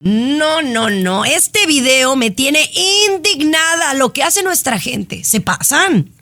No, 0.00 0.62
no, 0.62 0.90
no. 0.90 1.24
Este 1.24 1.66
video 1.66 2.14
me 2.14 2.30
tiene 2.30 2.70
indignada 3.08 3.94
lo 3.94 4.12
que 4.12 4.22
hace 4.22 4.44
nuestra 4.44 4.78
gente. 4.78 5.24
Se 5.24 5.40
pasan. 5.40 6.12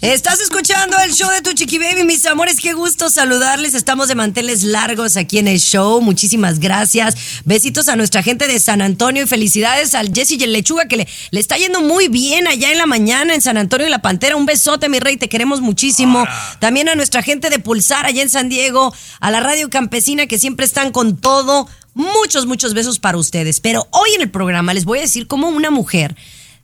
Estás 0.00 0.40
escuchando 0.40 0.96
el 1.04 1.12
show 1.12 1.28
de 1.28 1.40
tu 1.42 1.52
chiqui 1.54 1.76
baby, 1.76 2.04
mis 2.04 2.24
amores. 2.24 2.60
Qué 2.60 2.72
gusto 2.72 3.10
saludarles. 3.10 3.74
Estamos 3.74 4.06
de 4.06 4.14
manteles 4.14 4.62
largos 4.62 5.16
aquí 5.16 5.38
en 5.38 5.48
el 5.48 5.58
show. 5.58 6.00
Muchísimas 6.00 6.60
gracias. 6.60 7.16
Besitos 7.44 7.88
a 7.88 7.96
nuestra 7.96 8.22
gente 8.22 8.46
de 8.46 8.60
San 8.60 8.80
Antonio 8.80 9.24
y 9.24 9.26
felicidades 9.26 9.96
al 9.96 10.14
Jesse 10.14 10.34
y 10.38 10.44
el 10.44 10.52
Lechuga 10.52 10.86
que 10.86 10.98
le, 10.98 11.08
le 11.32 11.40
está 11.40 11.56
yendo 11.56 11.80
muy 11.80 12.06
bien 12.06 12.46
allá 12.46 12.70
en 12.70 12.78
la 12.78 12.86
mañana 12.86 13.34
en 13.34 13.42
San 13.42 13.56
Antonio 13.56 13.88
y 13.88 13.90
la 13.90 14.00
Pantera. 14.00 14.36
Un 14.36 14.46
besote, 14.46 14.88
mi 14.88 15.00
rey. 15.00 15.16
Te 15.16 15.28
queremos 15.28 15.60
muchísimo. 15.62 16.24
También 16.60 16.88
a 16.88 16.94
nuestra 16.94 17.24
gente 17.24 17.50
de 17.50 17.58
Pulsar 17.58 18.06
allá 18.06 18.22
en 18.22 18.30
San 18.30 18.48
Diego, 18.48 18.94
a 19.18 19.32
la 19.32 19.40
Radio 19.40 19.68
Campesina 19.68 20.28
que 20.28 20.38
siempre 20.38 20.64
están 20.64 20.92
con 20.92 21.16
todo. 21.16 21.68
Muchos, 21.94 22.46
muchos 22.46 22.72
besos 22.72 23.00
para 23.00 23.18
ustedes. 23.18 23.58
Pero 23.58 23.88
hoy 23.90 24.10
en 24.14 24.22
el 24.22 24.30
programa 24.30 24.74
les 24.74 24.84
voy 24.84 24.98
a 24.98 25.02
decir 25.02 25.26
cómo 25.26 25.48
una 25.48 25.72
mujer 25.72 26.14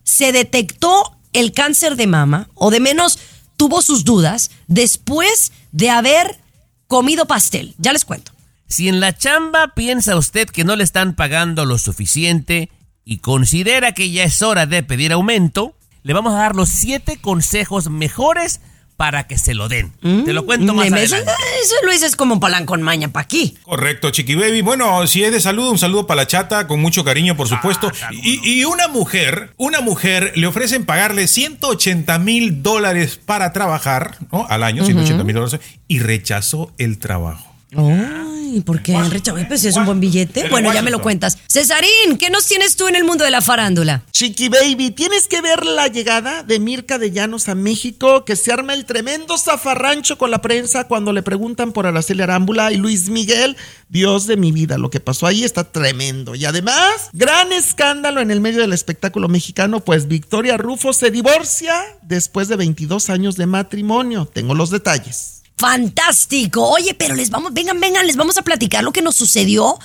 se 0.04 0.30
detectó 0.30 1.16
el 1.34 1.52
cáncer 1.52 1.96
de 1.96 2.06
mama, 2.06 2.48
o 2.54 2.70
de 2.70 2.80
menos 2.80 3.18
tuvo 3.56 3.82
sus 3.82 4.04
dudas, 4.04 4.50
después 4.66 5.52
de 5.72 5.90
haber 5.90 6.38
comido 6.86 7.26
pastel. 7.26 7.74
Ya 7.78 7.92
les 7.92 8.04
cuento. 8.04 8.32
Si 8.66 8.88
en 8.88 9.00
la 9.00 9.16
chamba 9.16 9.74
piensa 9.74 10.16
usted 10.16 10.48
que 10.48 10.64
no 10.64 10.74
le 10.74 10.84
están 10.84 11.14
pagando 11.14 11.66
lo 11.66 11.76
suficiente 11.76 12.70
y 13.04 13.18
considera 13.18 13.92
que 13.92 14.10
ya 14.10 14.24
es 14.24 14.40
hora 14.42 14.66
de 14.66 14.82
pedir 14.82 15.12
aumento, 15.12 15.76
le 16.02 16.14
vamos 16.14 16.34
a 16.34 16.38
dar 16.38 16.56
los 16.56 16.70
siete 16.70 17.18
consejos 17.20 17.90
mejores 17.90 18.60
para 18.96 19.26
que 19.26 19.38
se 19.38 19.54
lo 19.54 19.68
den. 19.68 19.92
Te 20.24 20.32
lo 20.32 20.44
cuento 20.46 20.72
más 20.72 20.90
Mm, 20.90 20.94
eso, 20.94 21.16
adelante. 21.16 21.42
eso 21.62 21.74
Luis 21.84 22.02
es 22.02 22.14
como 22.16 22.38
palán 22.38 22.64
con 22.66 22.80
maña 22.82 23.08
pa' 23.08 23.20
aquí. 23.20 23.56
Correcto, 23.64 24.10
Chiqui 24.10 24.34
Baby. 24.36 24.62
Bueno, 24.62 25.06
si 25.06 25.24
es 25.24 25.32
de 25.32 25.40
salud, 25.40 25.68
un 25.70 25.78
saludo 25.78 26.06
para 26.06 26.22
la 26.22 26.26
chata, 26.26 26.66
con 26.66 26.80
mucho 26.80 27.04
cariño, 27.04 27.36
por 27.36 27.48
supuesto. 27.48 27.90
y, 28.12 28.40
y 28.60 28.64
una 28.64 28.88
mujer, 28.88 29.52
una 29.56 29.80
mujer 29.80 30.32
le 30.36 30.46
ofrecen 30.46 30.84
pagarle 30.84 31.26
180 31.26 32.18
mil 32.20 32.62
dólares 32.62 33.18
para 33.24 33.52
trabajar, 33.52 34.18
¿no? 34.32 34.46
Al 34.48 34.62
año, 34.62 34.84
180 34.84 35.24
mil 35.24 35.34
dólares, 35.34 35.60
y 35.88 35.98
rechazó 35.98 36.72
el 36.78 36.98
trabajo. 36.98 37.53
Ay, 37.76 38.60
¿por 38.60 38.82
qué 38.82 38.94
han 38.94 39.10
rechazado? 39.10 39.46
Pues 39.48 39.64
es 39.64 39.76
un 39.76 39.84
buen 39.84 40.00
billete. 40.00 40.40
En 40.40 40.50
Bueno, 40.50 40.72
ya 40.72 40.82
me 40.82 40.90
lo 40.90 41.00
cuentas. 41.00 41.38
Cesarín, 41.48 42.18
¿qué 42.18 42.30
nos 42.30 42.46
tienes 42.46 42.76
tú 42.76 42.86
en 42.86 42.96
el 42.96 43.04
mundo 43.04 43.24
de 43.24 43.30
la 43.30 43.40
farándula? 43.40 44.02
Chiqui 44.12 44.48
Baby, 44.48 44.90
tienes 44.90 45.26
que 45.26 45.40
ver 45.40 45.64
la 45.66 45.88
llegada 45.88 46.42
de 46.42 46.58
Mirka 46.60 46.98
de 46.98 47.10
Llanos 47.10 47.48
a 47.48 47.54
México, 47.54 48.24
que 48.24 48.36
se 48.36 48.52
arma 48.52 48.74
el 48.74 48.84
tremendo 48.84 49.38
zafarrancho 49.38 50.18
con 50.18 50.30
la 50.30 50.40
prensa 50.40 50.84
cuando 50.84 51.12
le 51.12 51.22
preguntan 51.22 51.72
por 51.72 51.86
Araceli 51.86 52.22
Arámbula 52.22 52.72
y 52.72 52.76
Luis 52.76 53.08
Miguel. 53.08 53.56
Dios 53.88 54.26
de 54.26 54.36
mi 54.36 54.52
vida, 54.52 54.78
lo 54.78 54.90
que 54.90 55.00
pasó 55.00 55.26
ahí 55.26 55.44
está 55.44 55.64
tremendo. 55.64 56.34
Y 56.34 56.44
además, 56.44 57.10
gran 57.12 57.52
escándalo 57.52 58.20
en 58.20 58.30
el 58.30 58.40
medio 58.40 58.60
del 58.60 58.72
espectáculo 58.72 59.28
mexicano, 59.28 59.80
pues 59.80 60.08
Victoria 60.08 60.56
Rufo 60.56 60.92
se 60.92 61.10
divorcia 61.10 61.74
después 62.02 62.48
de 62.48 62.56
22 62.56 63.10
años 63.10 63.36
de 63.36 63.46
matrimonio. 63.46 64.26
Tengo 64.26 64.54
los 64.54 64.70
detalles. 64.70 65.43
Fantástico. 65.56 66.68
Oye, 66.68 66.94
pero 66.94 67.14
les 67.14 67.30
vamos, 67.30 67.52
vengan, 67.54 67.80
vengan, 67.80 68.06
les 68.06 68.16
vamos 68.16 68.36
a 68.36 68.42
platicar 68.42 68.82
lo 68.84 68.92
que 68.92 69.02
nos 69.02 69.14
sucedió. 69.16 69.78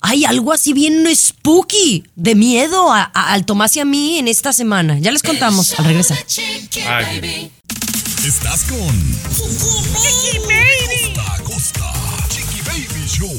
Hay 0.00 0.24
algo 0.24 0.52
así 0.52 0.72
bien 0.72 1.04
spooky, 1.14 2.04
de 2.16 2.34
miedo 2.34 2.92
a- 2.92 3.10
a- 3.14 3.32
al 3.32 3.44
Tomás 3.46 3.74
y 3.76 3.80
a 3.80 3.84
mí 3.84 4.18
en 4.18 4.28
esta 4.28 4.52
semana. 4.52 4.98
Ya 4.98 5.10
les 5.10 5.22
contamos 5.22 5.72
al 5.78 5.84
regresar. 5.86 6.18
Estás 8.26 8.64
con 8.64 8.78
Chiqui 10.00 10.38
Baby. 10.40 11.14
Costa 11.14 11.42
costa. 11.44 11.94
Chiqui 12.28 12.60
Baby 12.66 13.08
Show. 13.08 13.32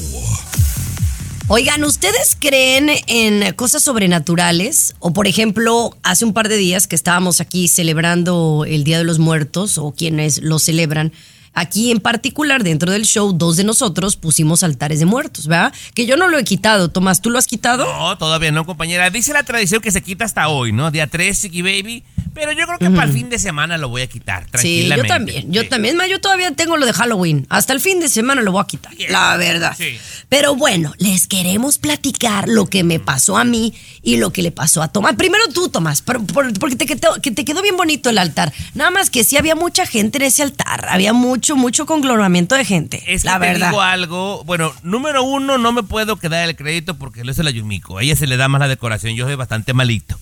Oigan, 1.50 1.84
¿ustedes 1.86 2.36
creen 2.38 2.90
en 3.08 3.54
cosas 3.54 3.84
sobrenaturales? 3.84 4.96
O 5.00 5.14
por 5.14 5.28
ejemplo, 5.28 5.96
hace 6.04 6.26
un 6.26 6.34
par 6.34 6.50
de 6.50 6.58
días 6.58 6.88
que 6.88 6.96
estábamos 6.96 7.40
aquí 7.40 7.68
celebrando 7.70 8.66
el 8.68 8.84
Día 8.84 8.98
de 8.98 9.06
los 9.06 9.20
Muertos, 9.20 9.78
o 9.78 9.94
quienes 9.94 10.42
lo 10.42 10.60
celebran, 10.60 11.14
aquí 11.60 11.92
en 11.92 12.00
particular 12.00 12.64
dentro 12.64 12.92
del 12.92 13.04
show, 13.06 13.34
dos 13.34 13.58
de 13.58 13.64
nosotros 13.64 14.16
pusimos 14.16 14.64
altares 14.64 15.00
de 15.00 15.06
muertos, 15.06 15.48
¿verdad? 15.48 15.74
Que 15.94 16.06
yo 16.06 16.16
no 16.18 16.28
lo 16.28 16.38
he 16.38 16.44
quitado. 16.44 16.90
Tomás, 16.90 17.22
¿tú 17.22 17.30
lo 17.30 17.40
has 17.40 17.48
quitado? 17.48 17.86
No, 17.86 18.18
todavía 18.18 18.52
no, 18.52 18.66
compañera. 18.66 19.10
Dice 19.10 19.34
la 19.34 19.44
tradición 19.44 19.82
que 19.82 19.92
se 19.92 20.02
quita 20.02 20.26
hasta 20.26 20.48
hoy, 20.50 20.72
¿no? 20.72 20.92
Día 20.92 21.08
3, 21.08 21.42
Chiqui 21.42 21.62
Baby. 21.62 22.04
Pero 22.34 22.52
yo 22.52 22.68
creo 22.68 22.78
que 22.78 22.90
para 22.92 23.06
el 23.06 23.14
fin 23.14 23.30
de 23.32 23.40
semana 23.40 23.80
lo 23.80 23.90
voy 23.90 24.04
a 24.04 24.08
quitar, 24.08 24.44
Sí, 24.44 24.84
yo 24.84 24.90
tranquilamente. 24.90 25.08
también, 25.08 25.52
yo 25.52 25.62
Sí. 25.64 25.70
también. 25.70 25.96
Es 25.96 25.98
más, 25.98 26.08
yo 26.08 26.22
todavía 26.22 26.52
tengo 26.52 26.78
lo 26.78 26.86
de 26.86 26.94
Halloween. 26.94 27.48
Hasta 27.50 27.74
el 27.74 27.80
fin 27.80 28.00
de 28.00 28.10
semana 28.10 28.44
lo 28.44 28.52
voy 28.52 28.62
a 28.62 28.66
quitar. 28.68 28.94
La 29.10 29.36
verdad. 29.38 29.74
Sí. 29.76 29.98
Pero 30.30 30.56
bueno, 30.56 30.94
les 31.00 31.26
queremos 31.26 31.80
platicar 31.80 32.48
lo 32.48 32.68
que 32.68 32.84
me 32.84 33.00
pasó 33.00 33.38
a 33.38 33.44
mí 33.44 33.74
y 34.04 34.18
lo 34.18 34.32
que 34.32 34.44
le 34.44 34.52
pasó 34.52 34.84
a 34.84 34.90
Tomás. 34.90 35.16
Primero 35.16 35.46
tú, 35.52 35.70
Tomás, 35.70 36.04
por- 36.04 36.24
por- 36.28 36.54
porque 36.60 36.76
te 36.76 36.86
quedó, 36.86 37.16
que 37.24 37.32
te 37.32 37.44
quedó 37.44 37.64
bien 37.64 37.76
bonito 37.76 38.12
el 38.12 38.20
altar. 38.20 38.54
Nada 38.76 38.92
más 38.92 39.10
que 39.10 39.24
sí 39.24 39.36
había 39.38 39.56
mucha 39.56 39.88
gente 39.88 40.20
en 40.20 40.26
ese 40.26 40.44
altar. 40.44 40.86
Había 40.90 41.14
mucho, 41.14 41.47
mucho 41.56 41.86
conglomeramiento 41.86 42.56
de 42.56 42.66
gente. 42.66 43.04
Es 43.08 43.22
que 43.24 43.28
la 43.30 43.40
te 43.40 43.48
verdad. 43.48 43.70
digo 43.70 43.82
algo. 43.82 44.44
Bueno, 44.44 44.74
número 44.84 45.24
uno, 45.24 45.58
no 45.58 45.72
me 45.72 45.84
puedo 45.84 46.18
quedar 46.18 46.48
el 46.48 46.56
crédito 46.56 46.98
porque 46.98 47.24
lo 47.24 47.32
es 47.32 47.38
la 47.38 47.52
Yumiko. 47.52 47.98
A 47.98 48.04
ella 48.04 48.16
se 48.16 48.28
le 48.28 48.38
da 48.38 48.48
más 48.48 48.60
la 48.60 48.68
decoración. 48.68 49.16
Yo 49.16 49.26
soy 49.26 49.36
bastante 49.36 49.74
malito. 49.74 50.18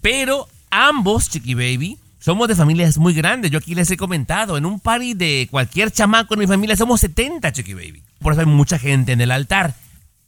Pero 0.00 0.48
ambos, 0.70 1.30
Chiqui 1.30 1.54
Baby, 1.54 1.98
somos 2.18 2.48
de 2.48 2.54
familias 2.56 2.98
muy 2.98 3.14
grandes. 3.14 3.50
Yo 3.50 3.58
aquí 3.58 3.74
les 3.74 3.90
he 3.90 3.96
comentado. 3.96 4.56
En 4.56 4.66
un 4.66 4.80
party 4.80 5.14
de 5.14 5.48
cualquier 5.50 5.90
chamaco 5.90 6.34
en 6.34 6.40
mi 6.40 6.46
familia 6.46 6.76
somos 6.76 7.00
70, 7.00 7.52
Chiqui 7.52 7.74
Baby. 7.74 8.02
Por 8.20 8.32
eso 8.32 8.40
hay 8.40 8.46
mucha 8.46 8.78
gente 8.78 9.12
en 9.12 9.20
el 9.20 9.30
altar. 9.30 9.74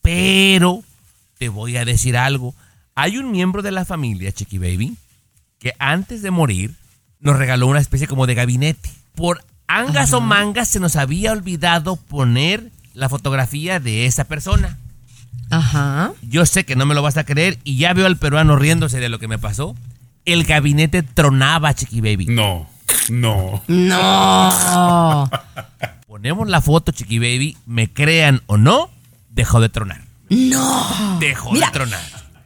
Pero 0.03 0.83
te 1.39 1.49
voy 1.49 1.77
a 1.77 1.85
decir 1.85 2.17
algo. 2.17 2.55
Hay 2.95 3.19
un 3.19 3.31
miembro 3.31 3.63
de 3.63 3.73
la 3.73 3.85
familia, 3.85 4.33
Chiqui 4.33 4.59
Baby, 4.59 4.97
que 5.59 5.73
antes 5.79 6.23
de 6.23 6.31
morir 6.31 6.75
nos 7.21 7.37
regaló 7.37 7.67
una 7.67 7.81
especie 7.81 8.07
como 8.07 8.27
de 8.27 8.35
gabinete. 8.35 8.91
Por 9.15 9.43
angas 9.69 10.13
o 10.13 10.21
mangas 10.21 10.69
se 10.69 10.81
nos 10.81 10.97
había 10.97 11.33
olvidado 11.33 11.97
poner 11.97 12.71
la 12.95 13.09
fotografía 13.09 13.81
de 13.81 14.07
esa 14.07 14.25
persona. 14.25 14.79
Ajá. 15.51 16.13
Yo 16.23 16.45
sé 16.47 16.65
que 16.65 16.77
no 16.77 16.87
me 16.87 16.95
lo 16.95 17.03
vas 17.03 17.17
a 17.17 17.25
creer 17.25 17.59
y 17.65 17.77
ya 17.77 17.93
veo 17.93 18.07
al 18.07 18.17
peruano 18.17 18.57
riéndose 18.57 18.99
de 19.01 19.09
lo 19.09 19.19
que 19.19 19.29
me 19.29 19.39
pasó. 19.39 19.77
El 20.25 20.45
gabinete 20.45 21.03
tronaba, 21.03 21.75
Chiqui 21.75 22.01
Baby. 22.01 22.27
No, 22.27 22.69
no. 23.11 23.63
No. 23.69 25.31
Ponemos 26.09 26.49
la 26.49 26.61
foto, 26.61 26.91
Chiqui 26.93 27.19
Baby, 27.19 27.57
me 27.67 27.93
crean 27.93 28.43
o 28.47 28.57
no, 28.57 28.91
dejó 29.31 29.61
de 29.61 29.69
tronar. 29.69 30.03
no. 30.31 31.19
Dejó 31.21 31.53
Mira, 31.53 31.67
de 31.67 31.73
tronar. 31.73 32.01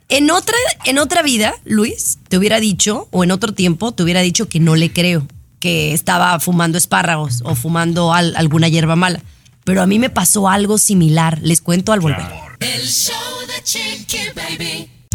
En 0.09 0.31
otra, 0.31 0.57
en 0.85 0.99
otra 0.99 1.23
vida, 1.23 1.55
Luis, 1.65 2.19
te 2.29 2.37
hubiera 2.37 2.59
dicho, 2.61 3.07
o 3.13 3.23
en 3.25 3.31
otro 3.31 3.55
tiempo, 3.55 3.93
te 3.93 4.03
hubiera 4.03 4.21
dicho 4.21 4.49
que 4.49 4.59
no 4.61 4.75
le 4.75 4.93
creo, 4.93 5.27
que 5.61 5.93
estaba 5.93 6.41
fumando 6.41 6.77
espárragos 6.79 7.43
o 7.45 7.55
fumando 7.55 8.13
al- 8.13 8.35
alguna 8.37 8.69
hierba 8.69 8.97
mala. 8.97 9.21
Pero 9.65 9.83
a 9.83 9.87
mí 9.87 9.99
me 9.99 10.11
pasó 10.11 10.49
algo 10.49 10.79
similar, 10.79 11.39
les 11.43 11.61
cuento 11.61 11.93
al 11.93 12.01
volver. 12.01 12.27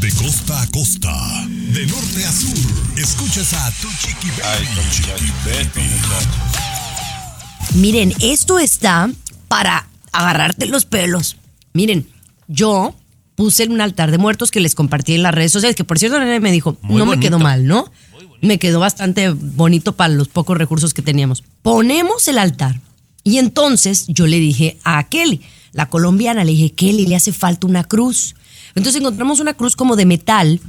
De 0.02 0.12
costa 0.12 0.62
a 0.62 0.68
costa. 0.68 1.12
De 1.48 1.86
norte 1.88 2.26
a 2.26 2.32
sur. 2.32 2.98
Escuchas 2.98 3.54
a 3.54 3.72
tu 3.82 3.88
Chiqui 3.90 4.30
Baby. 4.30 4.68
Chiqui 4.92 5.32
Baby. 5.46 5.90
Miren, 7.74 8.14
esto 8.22 8.60
está 8.60 9.10
para 9.48 9.88
agarrarte 10.12 10.68
los 10.68 10.86
pelos. 10.86 11.38
Miren, 11.74 12.08
yo 12.48 12.96
puse 13.36 13.64
en 13.64 13.72
un 13.72 13.82
altar 13.82 14.12
de 14.12 14.18
muertos 14.18 14.52
que 14.52 14.60
les 14.60 14.76
compartí 14.76 15.16
en 15.16 15.24
las 15.24 15.34
redes 15.34 15.52
sociales, 15.52 15.76
que 15.76 15.84
por 15.84 15.98
cierto 16.00 16.20
me 16.20 16.52
dijo, 16.52 16.78
Muy 16.82 16.98
no 16.98 17.06
me 17.06 17.20
quedó 17.20 17.40
mal, 17.40 17.66
¿no? 17.66 17.92
Me 18.46 18.60
quedó 18.60 18.80
bastante 18.80 19.32
bonito 19.32 19.94
para 19.94 20.14
los 20.14 20.28
pocos 20.28 20.56
recursos 20.56 20.94
que 20.94 21.02
teníamos. 21.02 21.44
Ponemos 21.64 22.28
el 22.28 22.38
altar 22.38 22.80
y 23.24 23.40
entonces 23.40 24.06
yo 24.08 24.28
le 24.28 24.40
dije 24.40 24.78
a 24.84 25.04
Kelly, 25.10 25.42
la 25.72 25.90
colombiana, 25.90 26.44
le 26.44 26.52
dije, 26.52 26.72
Kelly, 26.72 27.08
le 27.08 27.16
hace 27.16 27.34
falta 27.34 27.66
una 27.66 27.84
cruz. 27.84 28.36
Entonces 28.76 29.02
encontramos 29.02 29.40
una 29.40 29.56
cruz 29.56 29.76
como 29.76 29.96
de 29.96 30.06
metal 30.06 30.62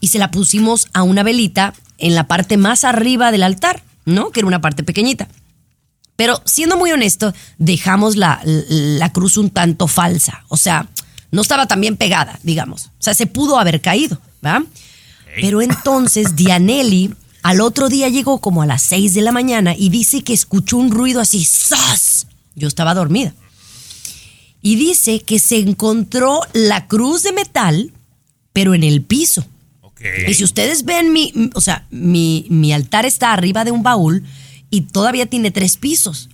y 0.00 0.08
se 0.08 0.18
la 0.18 0.30
pusimos 0.30 0.88
a 0.94 1.02
una 1.02 1.22
velita 1.22 1.74
en 1.98 2.14
la 2.14 2.26
parte 2.28 2.56
más 2.56 2.82
arriba 2.82 3.30
del 3.30 3.42
altar, 3.42 3.82
¿no? 4.06 4.30
Que 4.30 4.40
era 4.40 4.46
una 4.46 4.62
parte 4.62 4.82
pequeñita. 4.82 5.28
Pero 6.16 6.40
siendo 6.46 6.78
muy 6.78 6.92
honesto, 6.92 7.34
dejamos 7.58 8.16
la, 8.16 8.40
la 8.44 9.12
cruz 9.12 9.36
un 9.36 9.50
tanto 9.50 9.86
falsa. 9.86 10.44
O 10.48 10.56
sea, 10.56 10.88
no 11.30 11.42
estaba 11.42 11.66
tan 11.66 11.82
bien 11.82 11.98
pegada, 11.98 12.40
digamos. 12.42 12.86
O 12.86 13.02
sea, 13.02 13.12
se 13.12 13.26
pudo 13.26 13.58
haber 13.58 13.82
caído, 13.82 14.18
¿verdad? 14.40 14.62
Pero 15.40 15.62
entonces 15.62 16.36
Dianelli 16.36 17.14
al 17.42 17.60
otro 17.60 17.88
día 17.88 18.08
llegó 18.08 18.40
como 18.40 18.62
a 18.62 18.66
las 18.66 18.82
6 18.82 19.14
de 19.14 19.22
la 19.22 19.32
mañana 19.32 19.74
y 19.76 19.88
dice 19.88 20.22
que 20.22 20.32
escuchó 20.32 20.76
un 20.76 20.90
ruido 20.90 21.20
así, 21.20 21.44
¡zas! 21.44 22.26
Yo 22.54 22.68
estaba 22.68 22.94
dormida. 22.94 23.34
Y 24.62 24.76
dice 24.76 25.20
que 25.20 25.40
se 25.40 25.58
encontró 25.58 26.40
la 26.52 26.86
cruz 26.86 27.24
de 27.24 27.32
metal, 27.32 27.92
pero 28.52 28.74
en 28.74 28.84
el 28.84 29.02
piso. 29.02 29.44
Y 30.26 30.34
si 30.34 30.44
ustedes 30.44 30.84
ven 30.84 31.12
mi, 31.12 31.32
o 31.54 31.60
sea, 31.60 31.86
mi, 31.90 32.46
mi 32.48 32.72
altar 32.72 33.06
está 33.06 33.32
arriba 33.32 33.64
de 33.64 33.70
un 33.70 33.82
baúl 33.82 34.24
y 34.70 34.82
todavía 34.82 35.26
tiene 35.26 35.50
tres 35.50 35.76
pisos. 35.76 36.28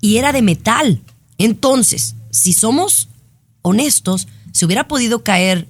Y 0.00 0.16
era 0.16 0.32
de 0.32 0.42
metal. 0.42 1.02
Entonces, 1.38 2.14
si 2.30 2.52
somos 2.52 3.08
honestos, 3.60 4.28
se 4.52 4.64
hubiera 4.64 4.88
podido 4.88 5.22
caer 5.22 5.68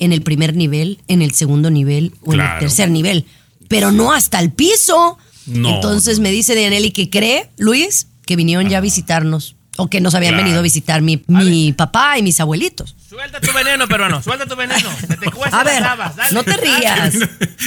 en 0.00 0.12
el 0.12 0.22
primer 0.22 0.56
nivel, 0.56 0.98
en 1.06 1.22
el 1.22 1.32
segundo 1.32 1.70
nivel 1.70 2.12
o 2.22 2.34
en 2.34 2.40
el 2.40 2.58
tercer 2.58 2.90
nivel, 2.90 3.26
pero 3.68 3.92
no 3.92 4.12
hasta 4.12 4.40
el 4.40 4.50
piso. 4.50 5.16
No, 5.46 5.74
Entonces 5.76 6.18
me 6.18 6.30
dice 6.30 6.54
Dianelli 6.54 6.90
que 6.90 7.08
cree, 7.08 7.50
Luis, 7.56 8.08
que 8.26 8.36
vinieron 8.36 8.68
ya 8.68 8.78
a 8.78 8.80
visitarnos 8.80 9.56
o 9.76 9.88
que 9.88 10.00
nos 10.00 10.14
habían 10.14 10.32
Claro. 10.32 10.44
venido 10.44 10.58
a 10.60 10.62
visitar 10.62 11.00
mi, 11.02 11.22
mi 11.26 11.72
papá 11.72 12.18
y 12.18 12.22
mis 12.22 12.38
abuelitos. 12.40 12.96
Suelta 13.08 13.40
tu 13.40 13.52
veneno, 13.52 13.88
peruano, 13.88 14.22
suelta 14.22 14.46
tu 14.46 14.54
veneno. 14.54 14.88
Se 15.00 15.16
te 15.16 15.30
cuesta 15.32 15.60
A 15.60 15.64
ver, 15.64 15.80
las 15.82 15.90
habas, 15.90 16.14
dale. 16.16 16.32
no 16.32 16.44
te 16.44 16.56
rías. 16.58 17.14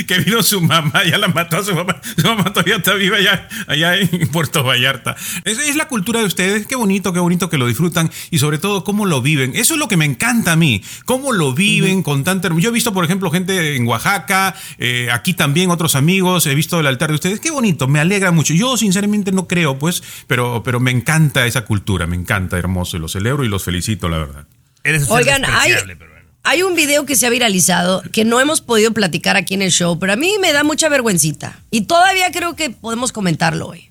que 0.08 0.20
vino 0.20 0.42
su 0.42 0.62
mamá, 0.62 1.04
ya 1.04 1.18
la 1.18 1.28
mató 1.28 1.58
a 1.58 1.64
su 1.64 1.76
mamá. 1.76 2.00
Su 2.16 2.26
mamá 2.28 2.46
todavía 2.54 2.78
está 2.78 2.94
viva 2.94 3.18
allá, 3.18 3.48
allá 3.68 3.96
en 3.98 4.28
Puerto 4.30 4.64
Vallarta. 4.64 5.16
Es, 5.44 5.58
es 5.60 5.76
la 5.76 5.88
cultura 5.90 6.20
de 6.22 6.26
ustedes. 6.28 6.66
Qué 6.66 6.76
bonito, 6.78 7.12
qué 7.12 7.20
bonito 7.20 7.50
que 7.50 7.58
lo 7.58 7.68
disfrutan 7.68 8.10
y 8.32 8.40
sobre 8.40 8.58
todo 8.58 8.84
cómo 8.86 9.06
lo 9.06 9.22
viven. 9.22 9.52
Eso 9.56 9.74
es 9.74 9.80
lo 9.80 9.88
que 9.90 9.98
me 9.98 10.06
encanta 10.06 10.54
a 10.54 10.56
mí. 10.56 10.82
Cómo 11.06 11.34
lo 11.34 11.54
viven 11.54 12.04
con 12.04 12.24
tanta. 12.24 12.48
Yo 12.58 12.70
he 12.70 12.74
visto, 12.74 12.94
por 12.94 13.04
ejemplo, 13.04 13.30
gente 13.32 13.76
en 13.76 13.86
Oaxaca, 13.88 14.56
eh, 14.78 15.10
aquí 15.12 15.34
también 15.34 15.72
otros 15.72 15.96
amigos. 15.96 16.46
He 16.48 16.56
visto 16.56 16.80
el 16.80 16.88
altar 16.88 17.10
de 17.10 17.16
ustedes. 17.16 17.40
Qué 17.42 17.52
bonito, 17.52 17.88
me 17.90 18.00
alegra 18.00 18.32
mucho. 18.32 18.54
Yo 18.54 18.78
sinceramente 18.78 19.32
no 19.34 19.48
creo, 19.48 19.78
pues, 19.78 20.04
pero, 20.28 20.64
pero 20.64 20.80
me 20.80 20.92
encanta 20.92 21.46
esa 21.46 21.66
cultura. 21.66 22.03
Me 22.08 22.16
encanta, 22.16 22.58
hermoso. 22.58 22.98
Y 22.98 23.00
los 23.00 23.12
celebro 23.12 23.44
y 23.44 23.50
los 23.50 23.64
felicito, 23.64 24.10
la 24.10 24.18
verdad. 24.18 24.48
Eres 24.84 25.10
Oigan, 25.10 25.46
hay, 25.46 25.74
peruano. 25.74 26.28
hay 26.44 26.64
un 26.64 26.76
video 26.76 27.06
que 27.06 27.16
se 27.16 27.26
ha 27.26 27.30
viralizado 27.30 28.02
que 28.12 28.26
no 28.26 28.40
hemos 28.40 28.62
podido 28.62 28.92
platicar 28.92 29.38
aquí 29.38 29.54
en 29.54 29.62
el 29.62 29.72
show, 29.72 29.98
pero 30.00 30.14
a 30.14 30.16
mí 30.16 30.36
me 30.42 30.52
da 30.52 30.64
mucha 30.64 30.90
vergüencita. 30.90 31.60
Y 31.72 31.82
todavía 31.82 32.32
creo 32.32 32.56
que 32.56 32.70
podemos 32.70 33.12
comentarlo 33.12 33.68
hoy. 33.68 33.90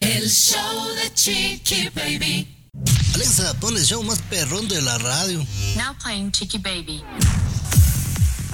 El 0.00 0.28
show 0.28 0.88
de 0.94 1.14
Chiqui 1.14 1.90
Baby. 1.94 2.48
Alexa, 3.14 3.54
pon 3.60 3.76
el 3.76 3.84
show 3.84 4.02
más 4.02 4.20
perrón 4.22 4.66
de 4.68 4.80
la 4.82 4.98
radio. 4.98 5.38
Now 5.76 5.94
playing 6.02 6.32
Chiqui 6.32 6.58
Baby. 6.58 7.04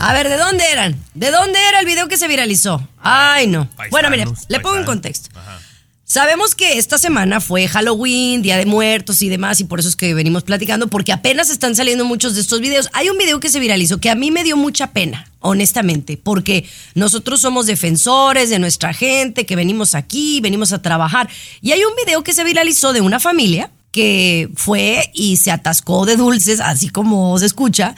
A 0.00 0.12
ver, 0.12 0.28
¿de 0.28 0.36
dónde 0.36 0.64
eran? 0.70 1.02
¿De 1.14 1.30
dónde 1.30 1.58
era 1.68 1.80
el 1.80 1.86
video 1.86 2.06
que 2.06 2.16
se 2.16 2.28
viralizó? 2.28 2.86
Ay, 2.98 3.46
no. 3.46 3.68
Paisanos, 3.70 3.90
bueno, 3.90 4.10
mire, 4.10 4.26
le 4.48 4.60
pongo 4.60 4.76
en 4.76 4.84
contexto. 4.84 5.30
Sabemos 6.10 6.54
que 6.54 6.78
esta 6.78 6.96
semana 6.96 7.38
fue 7.38 7.68
Halloween, 7.68 8.40
Día 8.40 8.56
de 8.56 8.64
Muertos 8.64 9.20
y 9.20 9.28
demás, 9.28 9.60
y 9.60 9.64
por 9.64 9.78
eso 9.78 9.90
es 9.90 9.94
que 9.94 10.14
venimos 10.14 10.42
platicando, 10.42 10.88
porque 10.88 11.12
apenas 11.12 11.50
están 11.50 11.76
saliendo 11.76 12.06
muchos 12.06 12.34
de 12.34 12.40
estos 12.40 12.62
videos. 12.62 12.88
Hay 12.94 13.10
un 13.10 13.18
video 13.18 13.40
que 13.40 13.50
se 13.50 13.60
viralizó 13.60 13.98
que 13.98 14.08
a 14.08 14.14
mí 14.14 14.30
me 14.30 14.42
dio 14.42 14.56
mucha 14.56 14.92
pena, 14.92 15.30
honestamente, 15.40 16.16
porque 16.16 16.64
nosotros 16.94 17.42
somos 17.42 17.66
defensores 17.66 18.48
de 18.48 18.58
nuestra 18.58 18.94
gente, 18.94 19.44
que 19.44 19.54
venimos 19.54 19.94
aquí, 19.94 20.40
venimos 20.40 20.72
a 20.72 20.80
trabajar. 20.80 21.28
Y 21.60 21.72
hay 21.72 21.84
un 21.84 21.94
video 21.94 22.24
que 22.24 22.32
se 22.32 22.42
viralizó 22.42 22.94
de 22.94 23.02
una 23.02 23.20
familia 23.20 23.70
que 23.92 24.48
fue 24.54 25.10
y 25.12 25.36
se 25.36 25.50
atascó 25.50 26.06
de 26.06 26.16
dulces, 26.16 26.60
así 26.60 26.88
como 26.88 27.38
se 27.38 27.44
escucha. 27.44 27.94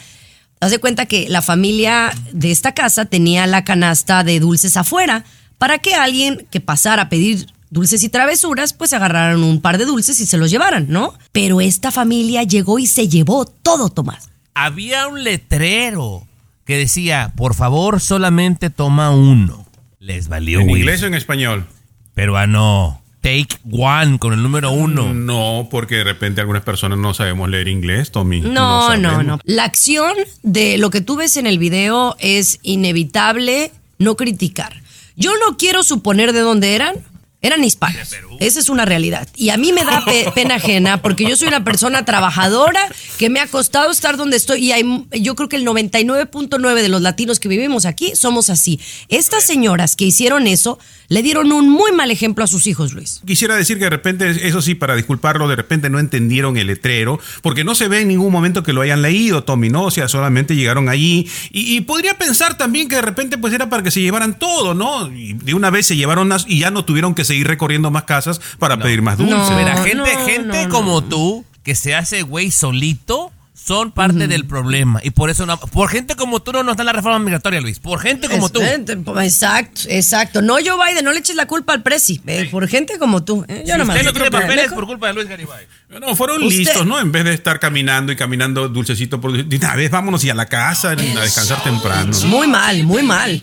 Haz 0.58 0.72
de 0.72 0.80
cuenta 0.80 1.06
que 1.06 1.28
la 1.28 1.42
familia 1.42 2.12
de 2.32 2.50
esta 2.50 2.74
casa 2.74 3.04
tenía 3.04 3.46
la 3.46 3.62
canasta 3.62 4.24
de 4.24 4.40
dulces 4.40 4.76
afuera 4.76 5.24
para 5.58 5.78
que 5.78 5.94
alguien 5.94 6.44
que 6.50 6.58
pasara 6.58 7.02
a 7.02 7.08
pedir 7.08 7.46
dulces 7.70 8.02
y 8.02 8.08
travesuras, 8.08 8.72
pues 8.72 8.92
agarraran 8.92 9.42
un 9.42 9.60
par 9.60 9.78
de 9.78 9.84
dulces 9.86 10.20
y 10.20 10.26
se 10.26 10.36
los 10.38 10.50
llevaran, 10.50 10.86
¿no? 10.88 11.14
Pero 11.32 11.60
esta 11.60 11.90
familia 11.90 12.42
llegó 12.42 12.78
y 12.78 12.86
se 12.86 13.08
llevó 13.08 13.46
todo, 13.46 13.88
Tomás. 13.88 14.28
Había 14.54 15.06
un 15.06 15.22
letrero 15.24 16.26
que 16.64 16.76
decía, 16.76 17.32
por 17.36 17.54
favor, 17.54 18.00
solamente 18.00 18.70
toma 18.70 19.10
uno. 19.10 19.66
Les 19.98 20.28
valió, 20.28 20.60
¿En 20.60 20.68
güey. 20.68 20.80
inglés 20.82 21.02
o 21.02 21.06
en 21.06 21.14
español? 21.14 21.66
Peruano. 22.14 22.98
Take 23.22 23.48
one 23.70 24.18
con 24.18 24.32
el 24.32 24.42
número 24.42 24.70
uno. 24.72 25.12
No, 25.12 25.68
porque 25.70 25.96
de 25.96 26.04
repente 26.04 26.40
algunas 26.40 26.62
personas 26.62 26.98
no 26.98 27.12
sabemos 27.12 27.50
leer 27.50 27.68
inglés, 27.68 28.12
Tommy. 28.12 28.40
No, 28.40 28.50
no, 28.96 29.10
sabemos. 29.10 29.24
no. 29.26 29.38
La 29.44 29.64
acción 29.64 30.14
de 30.42 30.78
lo 30.78 30.88
que 30.88 31.02
tú 31.02 31.16
ves 31.16 31.36
en 31.36 31.46
el 31.46 31.58
video 31.58 32.16
es 32.18 32.60
inevitable 32.62 33.72
no 33.98 34.16
criticar. 34.16 34.82
Yo 35.16 35.32
no 35.36 35.58
quiero 35.58 35.82
suponer 35.82 36.32
de 36.32 36.40
dónde 36.40 36.74
eran. 36.74 36.94
Eran 37.42 37.64
hispanos. 37.64 38.14
Esa 38.38 38.60
es 38.60 38.68
una 38.68 38.84
realidad. 38.84 39.26
Y 39.34 39.48
a 39.48 39.56
mí 39.56 39.72
me 39.72 39.82
da 39.84 40.04
pe- 40.04 40.30
pena 40.34 40.56
ajena 40.56 41.00
porque 41.00 41.24
yo 41.28 41.36
soy 41.36 41.48
una 41.48 41.64
persona 41.64 42.04
trabajadora 42.04 42.80
que 43.18 43.30
me 43.30 43.40
ha 43.40 43.46
costado 43.46 43.90
estar 43.90 44.16
donde 44.18 44.36
estoy 44.36 44.66
y 44.66 44.72
hay, 44.72 44.84
yo 45.20 45.34
creo 45.34 45.48
que 45.48 45.56
el 45.56 45.64
99.9 45.66 46.74
de 46.82 46.88
los 46.88 47.00
latinos 47.02 47.40
que 47.40 47.48
vivimos 47.48 47.86
aquí 47.86 48.12
somos 48.14 48.50
así. 48.50 48.78
Estas 49.08 49.44
señoras 49.44 49.96
que 49.96 50.04
hicieron 50.04 50.46
eso 50.46 50.78
le 51.08 51.22
dieron 51.22 51.50
un 51.50 51.68
muy 51.68 51.90
mal 51.92 52.10
ejemplo 52.12 52.44
a 52.44 52.46
sus 52.46 52.66
hijos, 52.68 52.92
Luis. 52.92 53.20
Quisiera 53.26 53.56
decir 53.56 53.78
que 53.78 53.84
de 53.84 53.90
repente, 53.90 54.46
eso 54.46 54.62
sí, 54.62 54.76
para 54.76 54.94
disculparlo, 54.94 55.48
de 55.48 55.56
repente 55.56 55.90
no 55.90 55.98
entendieron 55.98 56.56
el 56.56 56.68
letrero, 56.68 57.18
porque 57.42 57.64
no 57.64 57.74
se 57.74 57.88
ve 57.88 58.02
en 58.02 58.08
ningún 58.08 58.30
momento 58.32 58.62
que 58.62 58.72
lo 58.72 58.80
hayan 58.82 59.02
leído, 59.02 59.42
Tommy, 59.42 59.70
¿no? 59.70 59.84
O 59.86 59.90
sea, 59.90 60.06
solamente 60.08 60.54
llegaron 60.54 60.88
allí. 60.88 61.28
Y, 61.50 61.76
y 61.76 61.80
podría 61.80 62.16
pensar 62.16 62.56
también 62.56 62.86
que 62.88 62.94
de 62.94 63.02
repente 63.02 63.38
pues 63.38 63.52
era 63.52 63.68
para 63.68 63.82
que 63.82 63.90
se 63.90 64.00
llevaran 64.00 64.38
todo, 64.38 64.74
¿no? 64.74 65.12
Y 65.12 65.32
de 65.32 65.54
una 65.54 65.70
vez 65.70 65.86
se 65.86 65.96
llevaron 65.96 66.28
las- 66.28 66.44
y 66.46 66.60
ya 66.60 66.70
no 66.70 66.84
tuvieron 66.84 67.16
que 67.16 67.24
seguir 67.30 67.46
recorriendo 67.46 67.90
más 67.90 68.04
casas 68.04 68.40
para 68.58 68.76
pedir 68.78 69.02
más 69.02 69.16
dulces. 69.18 69.36
No. 69.38 69.56
Mira, 69.56 69.76
gente, 69.82 69.96
no, 69.96 70.26
gente 70.26 70.64
no, 70.66 70.68
como 70.68 71.02
tú, 71.02 71.44
que 71.62 71.74
se 71.74 71.94
hace 71.94 72.22
güey 72.22 72.50
solito, 72.50 73.30
son 73.54 73.92
parte 73.92 74.26
del 74.26 74.46
problema. 74.46 75.00
Y 75.04 75.10
por 75.10 75.28
eso 75.30 75.44
no. 75.44 75.58
Por 75.60 75.90
gente 75.90 76.16
como 76.16 76.40
tú 76.40 76.50
no 76.50 76.62
nos 76.62 76.76
da 76.78 76.82
la 76.82 76.92
reforma 76.92 77.18
migratoria, 77.18 77.60
Luis. 77.60 77.78
Por 77.78 78.00
gente 78.00 78.26
como 78.28 78.48
tú. 78.48 78.60
Es- 78.62 78.78
eh, 78.88 79.02
Exacto, 79.22 79.82
exacto. 79.88 80.40
No, 80.42 80.54
Joe 80.54 80.76
Biden, 80.88 81.04
no 81.04 81.12
le 81.12 81.18
eches 81.20 81.36
la 81.36 81.46
culpa 81.46 81.74
al 81.74 81.82
presi. 81.82 82.20
eh, 82.26 82.48
por 82.50 82.66
gente 82.68 82.98
como 82.98 83.22
tú. 83.22 83.44
eh, 83.48 83.62
yo 83.66 83.74
Si 83.74 83.78
nomás 83.78 83.96
usted 83.96 84.06
no 84.06 84.12
tiene 84.14 84.30
papeles 84.30 84.56
mejor- 84.64 84.74
por 84.76 84.86
culpa 84.86 85.06
de 85.08 85.12
Luis 85.14 85.28
Garibay. 85.28 85.66
No, 86.00 86.16
fueron 86.16 86.42
Usted- 86.42 86.58
listos, 86.58 86.86
¿no? 86.86 86.98
En 86.98 87.12
vez 87.12 87.24
de 87.24 87.34
estar 87.34 87.60
caminando 87.60 88.10
y 88.12 88.16
caminando 88.16 88.68
dulcecito 88.68 89.20
por... 89.20 89.32
De 89.44 89.56
una 89.56 89.76
vez 89.76 89.90
vámonos 89.90 90.24
y 90.24 90.30
a 90.30 90.34
la 90.34 90.46
casa, 90.46 90.90
a 90.90 90.96
descansar 90.96 91.62
temprano. 91.62 92.16
Muy 92.26 92.48
mal, 92.48 92.82
muy 92.84 93.02
mal. 93.02 93.42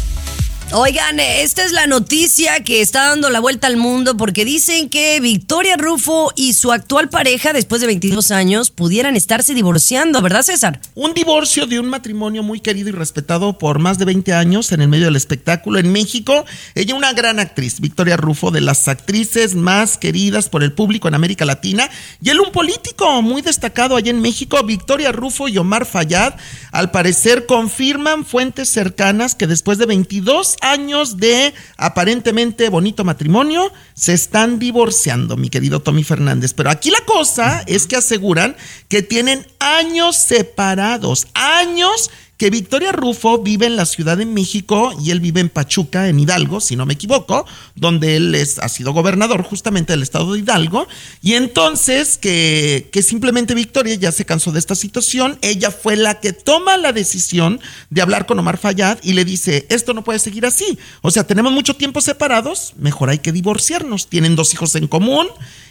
Oigan, 0.73 1.19
esta 1.19 1.65
es 1.65 1.73
la 1.73 1.85
noticia 1.85 2.63
que 2.63 2.79
está 2.79 3.09
dando 3.09 3.29
la 3.29 3.41
vuelta 3.41 3.67
al 3.67 3.75
mundo 3.75 4.15
porque 4.15 4.45
dicen 4.45 4.87
que 4.87 5.19
Victoria 5.19 5.75
Rufo 5.75 6.31
y 6.37 6.53
su 6.53 6.71
actual 6.71 7.09
pareja, 7.09 7.51
después 7.51 7.81
de 7.81 7.87
22 7.87 8.31
años, 8.31 8.71
pudieran 8.71 9.17
estarse 9.17 9.53
divorciando, 9.53 10.21
¿verdad, 10.21 10.43
César? 10.43 10.79
Un 10.95 11.13
divorcio 11.13 11.67
de 11.67 11.77
un 11.77 11.89
matrimonio 11.89 12.41
muy 12.41 12.61
querido 12.61 12.87
y 12.87 12.93
respetado 12.93 13.57
por 13.57 13.79
más 13.79 13.99
de 13.99 14.05
20 14.05 14.33
años 14.33 14.71
en 14.71 14.79
el 14.79 14.87
medio 14.87 15.07
del 15.07 15.17
espectáculo 15.17 15.77
en 15.77 15.91
México. 15.91 16.45
Ella 16.73 16.95
una 16.95 17.11
gran 17.11 17.41
actriz, 17.41 17.81
Victoria 17.81 18.15
Rufo, 18.15 18.49
de 18.49 18.61
las 18.61 18.87
actrices 18.87 19.55
más 19.55 19.97
queridas 19.97 20.47
por 20.47 20.63
el 20.63 20.71
público 20.71 21.09
en 21.09 21.15
América 21.15 21.43
Latina. 21.43 21.89
Y 22.23 22.29
él 22.29 22.39
un 22.39 22.53
político 22.53 23.21
muy 23.21 23.41
destacado 23.41 23.97
allá 23.97 24.11
en 24.11 24.21
México, 24.21 24.63
Victoria 24.63 25.11
Rufo 25.11 25.49
y 25.49 25.57
Omar 25.57 25.85
Fayad. 25.85 26.35
Al 26.71 26.91
parecer 26.91 27.45
confirman 27.45 28.23
fuentes 28.23 28.69
cercanas 28.69 29.35
que 29.35 29.47
después 29.47 29.77
de 29.77 29.85
22 29.85 30.55
años 30.61 31.17
de 31.17 31.53
aparentemente 31.77 32.69
bonito 32.69 33.03
matrimonio, 33.03 33.71
se 33.93 34.13
están 34.13 34.59
divorciando, 34.59 35.37
mi 35.37 35.49
querido 35.49 35.81
Tommy 35.81 36.03
Fernández. 36.03 36.53
Pero 36.53 36.69
aquí 36.69 36.89
la 36.89 37.01
cosa 37.01 37.63
es 37.67 37.87
que 37.87 37.95
aseguran 37.95 38.55
que 38.87 39.01
tienen 39.01 39.45
años 39.59 40.15
separados, 40.15 41.27
años 41.33 42.09
que 42.41 42.49
Victoria 42.49 42.91
Rufo 42.91 43.37
vive 43.37 43.67
en 43.67 43.75
la 43.75 43.85
Ciudad 43.85 44.17
de 44.17 44.25
México 44.25 44.91
y 44.99 45.11
él 45.11 45.19
vive 45.19 45.41
en 45.41 45.49
Pachuca, 45.49 46.09
en 46.09 46.19
Hidalgo, 46.19 46.59
si 46.59 46.75
no 46.75 46.87
me 46.87 46.95
equivoco, 46.95 47.45
donde 47.75 48.15
él 48.15 48.33
es, 48.33 48.57
ha 48.57 48.67
sido 48.67 48.93
gobernador 48.93 49.43
justamente 49.43 49.93
del 49.93 50.01
estado 50.01 50.33
de 50.33 50.39
Hidalgo. 50.39 50.87
Y 51.21 51.33
entonces 51.33 52.17
que, 52.17 52.89
que 52.91 53.03
simplemente 53.03 53.53
Victoria 53.53 53.93
ya 53.93 54.11
se 54.11 54.25
cansó 54.25 54.51
de 54.51 54.57
esta 54.57 54.73
situación, 54.73 55.37
ella 55.43 55.69
fue 55.69 55.95
la 55.95 56.19
que 56.19 56.33
toma 56.33 56.77
la 56.77 56.93
decisión 56.93 57.59
de 57.91 58.01
hablar 58.01 58.25
con 58.25 58.39
Omar 58.39 58.57
Fayad 58.57 58.97
y 59.03 59.13
le 59.13 59.23
dice, 59.23 59.67
esto 59.69 59.93
no 59.93 60.03
puede 60.03 60.17
seguir 60.17 60.47
así. 60.47 60.79
O 61.03 61.11
sea, 61.11 61.27
tenemos 61.27 61.53
mucho 61.53 61.75
tiempo 61.75 62.01
separados, 62.01 62.73
mejor 62.75 63.11
hay 63.11 63.19
que 63.19 63.31
divorciarnos. 63.31 64.07
Tienen 64.07 64.35
dos 64.35 64.51
hijos 64.55 64.73
en 64.73 64.87
común 64.87 65.27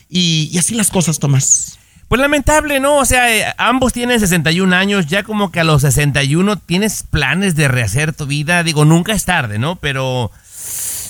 y, 0.09 0.49
y 0.53 0.59
así 0.59 0.77
las 0.77 0.93
cosas, 0.93 1.19
Tomás. 1.19 1.80
Pues 2.11 2.21
lamentable, 2.21 2.81
¿no? 2.81 2.97
O 2.97 3.05
sea, 3.05 3.33
eh, 3.33 3.55
ambos 3.57 3.93
tienen 3.93 4.19
61 4.19 4.75
años, 4.75 5.07
ya 5.07 5.23
como 5.23 5.53
que 5.53 5.61
a 5.61 5.65
los 5.65 5.83
61 5.83 6.57
tienes 6.57 7.05
planes 7.05 7.55
de 7.55 7.69
rehacer 7.69 8.13
tu 8.13 8.27
vida. 8.27 8.65
Digo, 8.65 8.85
nunca 8.85 9.13
es 9.13 9.25
tarde, 9.25 9.61
¿no? 9.61 9.77
Pero 9.77 10.33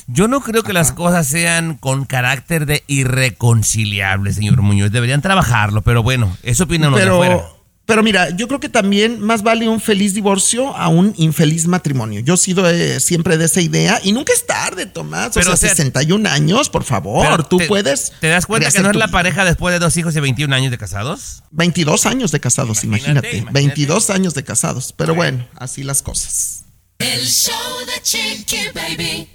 yo 0.08 0.28
no 0.28 0.42
creo 0.42 0.62
que 0.62 0.74
las 0.74 0.92
cosas 0.92 1.26
sean 1.26 1.78
con 1.78 2.04
carácter 2.04 2.66
de 2.66 2.84
irreconciliable, 2.86 4.34
señor 4.34 4.60
Muñoz. 4.60 4.92
Deberían 4.92 5.22
trabajarlo, 5.22 5.80
pero 5.80 6.02
bueno, 6.02 6.36
eso 6.42 6.64
opina 6.64 6.88
uno 6.88 6.98
de 6.98 7.08
afuera. 7.08 7.46
Pero, 7.90 8.02
mira, 8.02 8.30
yo 8.30 8.48
creo 8.48 8.60
que 8.60 8.68
también 8.68 9.20
más 9.20 9.42
vale 9.42 9.68
un 9.68 9.80
feliz 9.80 10.14
divorcio 10.14 10.74
a 10.76 10.88
un 10.88 11.12
infeliz 11.16 11.66
matrimonio. 11.66 12.20
Yo 12.20 12.34
he 12.34 12.36
sido 12.36 12.68
eh, 12.68 13.00
siempre 13.00 13.36
de 13.36 13.44
esa 13.44 13.60
idea 13.60 14.00
y 14.02 14.12
nunca 14.12 14.32
es 14.32 14.46
tarde, 14.46 14.86
Tomás. 14.86 15.32
Pero, 15.34 15.50
o 15.50 15.54
o 15.54 15.56
sea, 15.56 15.68
sea, 15.68 15.76
61 15.76 16.28
años, 16.28 16.70
por 16.70 16.84
favor, 16.84 17.44
tú 17.48 17.58
te- 17.58 17.66
puedes. 17.66 18.12
¿Te 18.20 18.28
das 18.28 18.46
cuenta 18.46 18.70
que 18.70 18.80
no 18.80 18.90
es 18.90 18.96
la 18.96 19.06
vida. 19.06 19.12
pareja 19.12 19.44
después 19.44 19.72
de 19.74 19.78
dos 19.78 19.96
hijos 19.96 20.14
y 20.16 20.20
21 20.20 20.54
años 20.54 20.70
de 20.70 20.78
casados? 20.78 21.42
22 21.50 22.06
años 22.06 22.30
de 22.32 22.40
casados, 22.40 22.84
Imagínate, 22.84 23.28
imagínate. 23.28 23.36
imagínate. 23.36 23.60
22 23.66 24.10
años 24.10 24.34
de 24.34 24.44
casados. 24.44 24.94
Pero 24.96 25.14
bueno, 25.14 25.46
así 25.56 25.82
las 25.82 26.02
cosas. 26.02 26.64
El 27.00 27.26
show 27.26 27.54
de 27.86 28.02
Chiqui 28.02 28.68
Baby. 28.74 29.26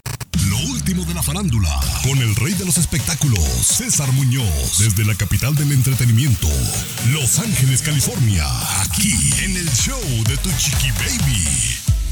Lo 0.50 0.58
último 0.72 1.04
de 1.04 1.16
la 1.16 1.24
farándula, 1.24 1.80
con 2.04 2.16
el 2.20 2.36
rey 2.36 2.54
de 2.54 2.64
los 2.64 2.78
espectáculos, 2.78 3.40
César 3.40 4.12
Muñoz, 4.12 4.78
desde 4.78 5.04
la 5.04 5.16
capital 5.16 5.56
del 5.56 5.72
entretenimiento, 5.72 6.48
Los 7.12 7.40
Ángeles, 7.40 7.82
California, 7.82 8.46
aquí 8.82 9.16
en 9.44 9.58
el 9.58 9.68
show 9.72 10.00
de 10.28 10.38
Tu 10.38 10.52
Chiqui 10.52 10.92
Baby. 10.92 11.44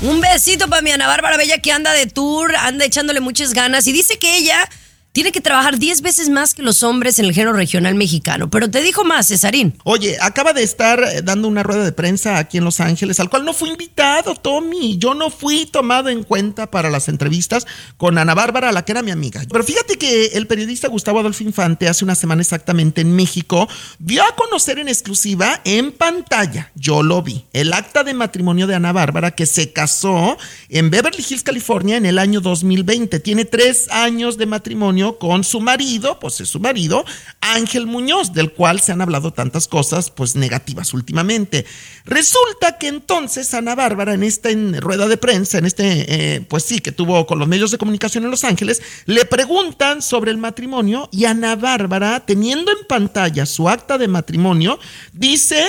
Un 0.01 0.22
besito 0.22 0.67
para 0.67 0.81
mi 0.81 0.89
Ana 0.89 1.05
Bárbara 1.05 1.38
Bella 1.38 1.60
que 1.60 1.72
anda 1.72 1.91
de 1.91 2.07
tour, 2.07 2.55
anda 2.55 2.86
echándole 2.86 3.19
muchas 3.19 3.53
ganas 3.53 3.86
y 3.86 3.91
dice 3.91 4.17
que 4.17 4.38
ella 4.38 4.67
tiene 5.13 5.32
que 5.32 5.41
trabajar 5.41 5.77
10 5.77 6.01
veces 6.01 6.29
más 6.29 6.55
que 6.55 6.63
los 6.63 6.82
hombres 6.82 7.20
en 7.20 7.25
el 7.25 7.34
género 7.34 7.53
regional 7.53 7.93
mexicano. 7.93 8.50
Pero 8.50 8.70
te 8.70 8.82
dijo 8.82 9.03
más, 9.03 9.27
Cesarín. 9.27 9.77
Oye, 9.84 10.17
acaba 10.20 10.53
de 10.53 10.63
estar 10.63 11.00
eh, 11.03 11.22
dando 11.22 11.48
una 11.48 11.62
rueda 11.62 11.86
de 11.86 11.91
prensa 11.91 12.39
aquí 12.39 12.58
en 12.58 12.63
Los 12.63 12.79
Ángeles, 12.79 13.20
al 13.20 13.29
cual 13.29 13.46
no 13.46 13.53
fui 13.53 13.70
invitado, 13.70 14.34
Tommy. 14.34 14.98
Yo 14.98 15.13
no 15.13 15.29
fui 15.29 15.67
tomado 15.67 16.10
en 16.10 16.24
cuenta 16.24 16.72
para 16.72 16.89
las 16.89 17.10
entrevistas 17.10 17.67
con 17.98 18.17
Ana 18.17 18.34
Bárbara, 18.34 18.72
la 18.72 18.86
que 18.86 18.91
era 18.91 19.03
mi 19.03 19.12
amiga. 19.12 19.43
Pero 19.48 19.63
fíjate 19.63 20.00
que 20.00 20.32
el 20.34 20.48
periodista 20.48 20.88
Gustavo 20.88 21.20
Adolfo 21.20 21.43
Infante 21.43 21.88
hace 21.88 22.03
una 22.03 22.15
semana 22.15 22.41
exactamente 22.41 23.01
en 23.01 23.15
México 23.15 23.70
dio 24.00 24.24
a 24.24 24.36
conocer 24.36 24.79
en 24.79 24.88
exclusiva 24.88 25.62
en 25.63 25.91
pantalla, 25.91 26.72
yo 26.74 27.03
lo 27.03 27.22
vi, 27.22 27.46
el 27.53 27.74
acta 27.74 28.03
de 28.03 28.15
matrimonio 28.15 28.65
de 28.65 28.74
Ana 28.74 28.91
Bárbara 28.91 29.32
que 29.32 29.46
se 29.46 29.72
casó 29.72 30.38
en 30.70 30.89
Beverly 30.89 31.24
Hills, 31.27 31.43
California 31.43 31.98
en 31.98 32.08
el 32.08 32.17
año 32.17 32.41
2020. 32.41 33.20
Tiene 33.20 33.46
tres 33.46 33.89
años 33.91 34.39
de 34.39 34.48
matrimonio 34.48 35.02
con 35.19 35.43
su 35.43 35.60
marido, 35.60 36.19
pues 36.19 36.41
es 36.41 36.50
su 36.50 36.60
marido, 36.60 37.05
Ángel 37.41 37.86
Muñoz, 37.86 38.33
del 38.33 38.51
cual 38.53 38.79
se 38.79 38.91
han 38.91 39.01
hablado 39.01 39.31
tantas 39.33 39.67
cosas, 39.67 40.10
pues 40.10 40.36
negativas 40.36 40.93
últimamente. 40.93 41.65
Resulta 42.05 42.77
que 42.77 42.88
entonces 42.88 43.53
Ana 43.53 43.75
Bárbara 43.75 44.13
en 44.13 44.24
esta 44.24 44.50
en 44.50 44.81
rueda 44.81 45.07
de 45.07 45.17
prensa, 45.17 45.57
en 45.57 45.65
este, 45.65 46.36
eh, 46.36 46.41
pues 46.41 46.63
sí, 46.63 46.79
que 46.79 46.91
tuvo 46.91 47.25
con 47.25 47.39
los 47.39 47.48
medios 47.48 47.72
de 47.72 47.77
comunicación 47.77 48.24
en 48.24 48.31
Los 48.31 48.43
Ángeles, 48.43 48.81
le 49.05 49.25
preguntan 49.25 50.01
sobre 50.01 50.31
el 50.31 50.38
matrimonio 50.38 51.10
y 51.12 51.25
Ana 51.25 51.55
Bárbara, 51.55 52.22
teniendo 52.25 52.72
en 52.72 52.88
pantalla 52.88 53.45
su 53.45 53.69
acta 53.69 53.98
de 53.98 54.07
matrimonio, 54.07 54.79
dice 55.13 55.65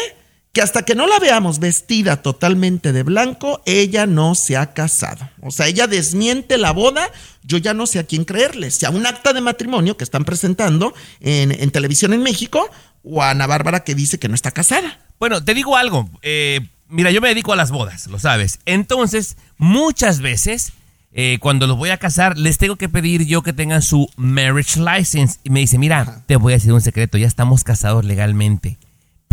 que 0.54 0.62
hasta 0.62 0.84
que 0.84 0.94
no 0.94 1.08
la 1.08 1.18
veamos 1.18 1.58
vestida 1.58 2.23
totalmente 2.23 2.92
de 2.92 3.02
blanco, 3.02 3.61
ella 3.66 4.06
no 4.06 4.37
se 4.37 4.56
ha 4.56 4.73
casado. 4.73 5.28
O 5.42 5.50
sea, 5.50 5.66
ella 5.66 5.88
desmiente 5.88 6.58
la 6.58 6.70
boda, 6.70 7.11
yo 7.42 7.58
ya 7.58 7.75
no 7.75 7.88
sé 7.88 7.99
a 7.99 8.04
quién 8.04 8.25
creerle, 8.25 8.70
si 8.70 8.87
a 8.87 8.90
un 8.90 9.04
acta 9.04 9.32
de 9.32 9.40
matrimonio 9.40 9.96
que 9.96 10.04
están 10.04 10.25
presentando 10.25 10.94
en, 11.20 11.50
en 11.50 11.70
televisión 11.73 12.12
en 12.12 12.23
México 12.23 12.70
o 13.02 13.20
a 13.20 13.30
Ana 13.30 13.49
Bárbara 13.49 13.82
que 13.82 13.96
dice 13.96 14.20
que 14.20 14.28
no 14.28 14.37
está 14.37 14.52
casada. 14.52 15.00
Bueno, 15.18 15.44
te 15.44 15.54
digo 15.54 15.76
algo. 15.76 16.08
eh, 16.23 16.61
mira, 16.88 17.11
yo 17.11 17.20
me 17.20 17.28
dedico 17.28 17.52
a 17.52 17.56
las 17.56 17.73
bodas, 17.73 18.06
lo 18.06 18.20
sabes. 18.20 18.61
Entonces, 18.64 19.37
muchas 19.58 20.20
veces, 20.20 20.73
eh, 21.12 21.38
cuando 21.40 21.66
los 21.66 21.76
voy 21.76 21.90
a 21.90 21.99
casar, 21.99 22.38
les 22.38 22.58
tengo 22.58 22.76
que 22.76 22.88
pedir 22.88 23.26
yo 23.26 23.42
que 23.42 23.52
tengan 23.52 23.82
su 23.82 24.08
marriage 24.16 24.78
license. 24.78 25.40
Y 25.42 25.50
me 25.50 25.58
dice, 25.58 25.78
mira, 25.78 26.23
te 26.26 26.37
voy 26.37 26.52
a 26.52 26.56
decir 26.56 26.73
un 26.73 26.80
secreto, 26.80 27.18
ya 27.18 27.26
estamos 27.26 27.64
casados 27.64 28.04
legalmente. 28.04 28.78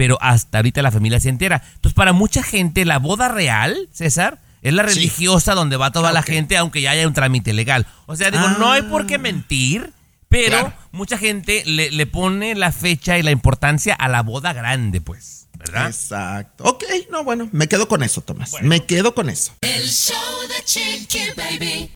Pero 0.01 0.17
hasta 0.20 0.58
ahorita 0.58 0.81
la 0.81 0.89
familia 0.89 1.20
se 1.20 1.29
entera. 1.29 1.62
Entonces, 1.75 1.93
para 1.93 2.12
mucha 2.12 2.41
gente, 2.41 2.86
la 2.86 2.98
boda 2.98 3.27
real, 3.27 3.88
César, 3.93 4.39
es 4.63 4.74
la 4.74 4.81
Sí. 4.89 4.96
religiosa 4.96 5.53
donde 5.53 5.77
va 5.77 5.91
toda 5.91 6.10
Ah, 6.10 6.12
la 6.12 6.24
gente, 6.24 6.58
aunque 6.58 6.81
ya 6.81 6.89
haya 6.89 7.08
un 7.08 7.13
trámite 7.13 7.53
legal. 7.53 7.86
O 8.08 8.15
sea, 8.15 8.31
digo, 8.31 8.48
no 8.58 8.72
hay 8.72 8.81
por 8.81 9.05
qué 9.05 9.20
mentir. 9.20 9.93
Pero 10.27 10.48
Claro. 10.60 10.74
mucha 10.91 11.20
gente 11.20 11.62
le, 11.67 11.91
le 11.91 12.08
pone 12.08 12.55
la 12.55 12.72
fecha 12.72 13.20
y 13.20 13.22
la 13.22 13.29
importancia 13.29 13.93
a 13.93 14.08
la 14.08 14.24
boda 14.24 14.53
grande, 14.53 15.01
pues, 15.01 15.46
¿verdad? 15.60 15.86
Exacto. 15.86 16.63
Ok, 16.63 16.84
no, 17.12 17.24
bueno, 17.24 17.48
me 17.51 17.67
quedo 17.67 17.88
con 17.88 18.01
eso, 18.01 18.22
Tomás. 18.22 18.53
Me 18.63 18.84
quedo 18.84 19.13
con 19.13 19.29
eso. 19.29 19.51
El 19.62 19.88
show 19.88 20.15
de 20.48 20.63
Chiqui 20.65 21.20
Baby. 21.38 21.91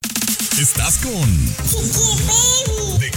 Estás 0.62 1.00
con 1.00 1.46
De 3.00 3.10
costa 3.12 3.15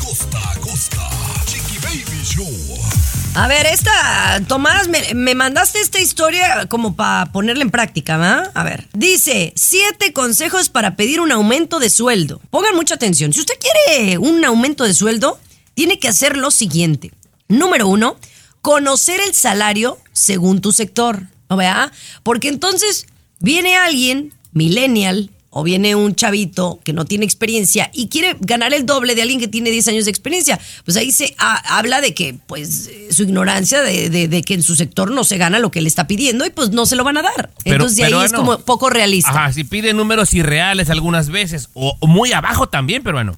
A 3.34 3.46
ver, 3.46 3.66
esta, 3.66 4.40
Tomás, 4.48 4.88
me, 4.88 5.14
me 5.14 5.34
mandaste 5.34 5.80
esta 5.80 6.00
historia 6.00 6.66
como 6.66 6.96
para 6.96 7.26
ponerla 7.26 7.62
en 7.62 7.70
práctica, 7.70 8.16
¿va? 8.16 8.50
A 8.54 8.64
ver, 8.64 8.88
dice, 8.94 9.52
siete 9.54 10.12
consejos 10.12 10.68
para 10.68 10.96
pedir 10.96 11.20
un 11.20 11.30
aumento 11.30 11.78
de 11.78 11.88
sueldo. 11.88 12.40
Pongan 12.50 12.74
mucha 12.74 12.96
atención. 12.96 13.32
Si 13.32 13.40
usted 13.40 13.54
quiere 13.60 14.18
un 14.18 14.44
aumento 14.44 14.84
de 14.84 14.92
sueldo, 14.92 15.38
tiene 15.74 16.00
que 16.00 16.08
hacer 16.08 16.36
lo 16.36 16.50
siguiente. 16.50 17.12
Número 17.46 17.86
uno, 17.86 18.16
conocer 18.60 19.20
el 19.20 19.34
salario 19.34 19.98
según 20.12 20.60
tu 20.60 20.72
sector, 20.72 21.22
¿no 21.48 21.56
vea? 21.56 21.92
Porque 22.24 22.48
entonces 22.48 23.06
viene 23.38 23.76
alguien, 23.76 24.34
millennial, 24.52 25.30
o 25.58 25.62
viene 25.64 25.94
un 25.94 26.14
chavito 26.14 26.80
que 26.84 26.92
no 26.92 27.04
tiene 27.04 27.24
experiencia 27.24 27.90
y 27.92 28.08
quiere 28.08 28.36
ganar 28.40 28.72
el 28.74 28.86
doble 28.86 29.14
de 29.14 29.22
alguien 29.22 29.40
que 29.40 29.48
tiene 29.48 29.70
10 29.70 29.88
años 29.88 30.04
de 30.04 30.10
experiencia. 30.10 30.58
Pues 30.84 30.96
ahí 30.96 31.10
se 31.12 31.34
ha- 31.38 31.78
habla 31.78 32.00
de 32.00 32.14
que, 32.14 32.34
pues, 32.46 32.88
eh, 32.88 33.08
su 33.10 33.22
ignorancia 33.24 33.82
de, 33.82 34.10
de- 34.10 34.28
de 34.28 34.42
que 34.42 34.54
en 34.54 34.62
su 34.62 34.76
sector 34.76 35.10
no 35.10 35.24
se 35.24 35.36
gana 35.38 35.58
lo 35.58 35.70
que 35.70 35.80
le 35.80 35.88
está 35.88 36.06
pidiendo 36.06 36.46
y 36.46 36.50
pues 36.50 36.70
no 36.70 36.86
se 36.86 36.96
lo 36.96 37.04
van 37.04 37.16
a 37.18 37.22
dar. 37.22 37.50
Pero- 37.64 37.76
Entonces 37.76 37.96
de 37.98 38.04
ahí 38.04 38.12
es 38.24 38.32
como 38.32 38.58
poco 38.60 38.90
realista. 38.90 39.30
Ajá, 39.30 39.52
si 39.52 39.64
pide 39.64 39.92
números 39.92 40.32
irreales 40.34 40.90
algunas 40.90 41.28
veces, 41.30 41.68
o 41.74 41.96
o 42.00 42.06
muy 42.06 42.32
abajo 42.32 42.68
también, 42.68 43.02
pero 43.02 43.16
bueno. 43.16 43.36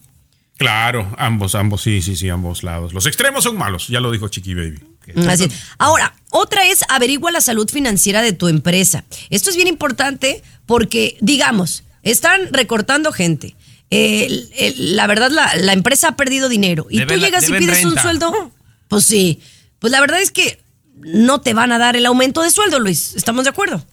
Claro, 0.57 1.11
ambos, 1.17 1.55
ambos, 1.55 1.81
sí, 1.81 2.03
sí, 2.03 2.17
sí, 2.17 2.29
ambos 2.29 2.63
lados. 2.63 2.93
Los 2.93 3.07
extremos 3.07 3.45
son 3.45 3.57
malos, 3.57 3.89
ya 3.89 3.99
lo 4.01 4.11
dijo 4.11 4.29
Chiqui 4.29 4.55
Baby. 4.55 4.79
Así 5.27 5.45
es. 5.45 5.51
Ahora, 5.79 6.15
otra 6.29 6.67
es 6.69 6.81
averigua 6.91 7.31
la 7.33 7.41
salud 7.41 7.69
financiera 7.71 8.21
de 8.21 8.33
tu 8.35 8.47
empresa. 8.47 9.05
Esto 9.31 9.49
es 9.51 9.57
bien 9.57 9.69
importante 9.69 10.43
porque, 10.67 11.17
digamos, 11.23 11.83
están 12.03 12.53
recortando 12.53 13.13
gente. 13.13 13.55
El- 13.91 14.49
el- 14.57 14.97
la 14.97 15.07
verdad, 15.07 15.31
la, 15.31 15.55
la 15.57 15.73
empresa 15.73 16.09
ha 16.09 16.17
perdido 16.17 16.49
dinero. 16.49 16.87
Y 16.91 17.01
tú 17.07 17.17
la- 17.17 17.27
llegas 17.27 17.49
y 17.49 17.53
pides 17.53 17.85
un 17.85 17.99
sueldo. 17.99 18.53
Pues 18.89 19.05
sí. 19.07 19.41
Pues 19.79 19.91
la 19.91 20.01
verdad 20.01 20.21
es 20.21 20.31
que 20.31 20.61
no 21.03 21.41
te 21.41 21.55
van 21.55 21.73
a 21.73 21.79
dar 21.79 21.97
el 21.97 22.07
aumento 22.07 22.43
de 22.43 22.51
sueldo, 22.51 22.79
Luis. 22.79 23.15
¿Estamos 23.17 23.45
de 23.45 23.51
acuerdo? 23.51 23.85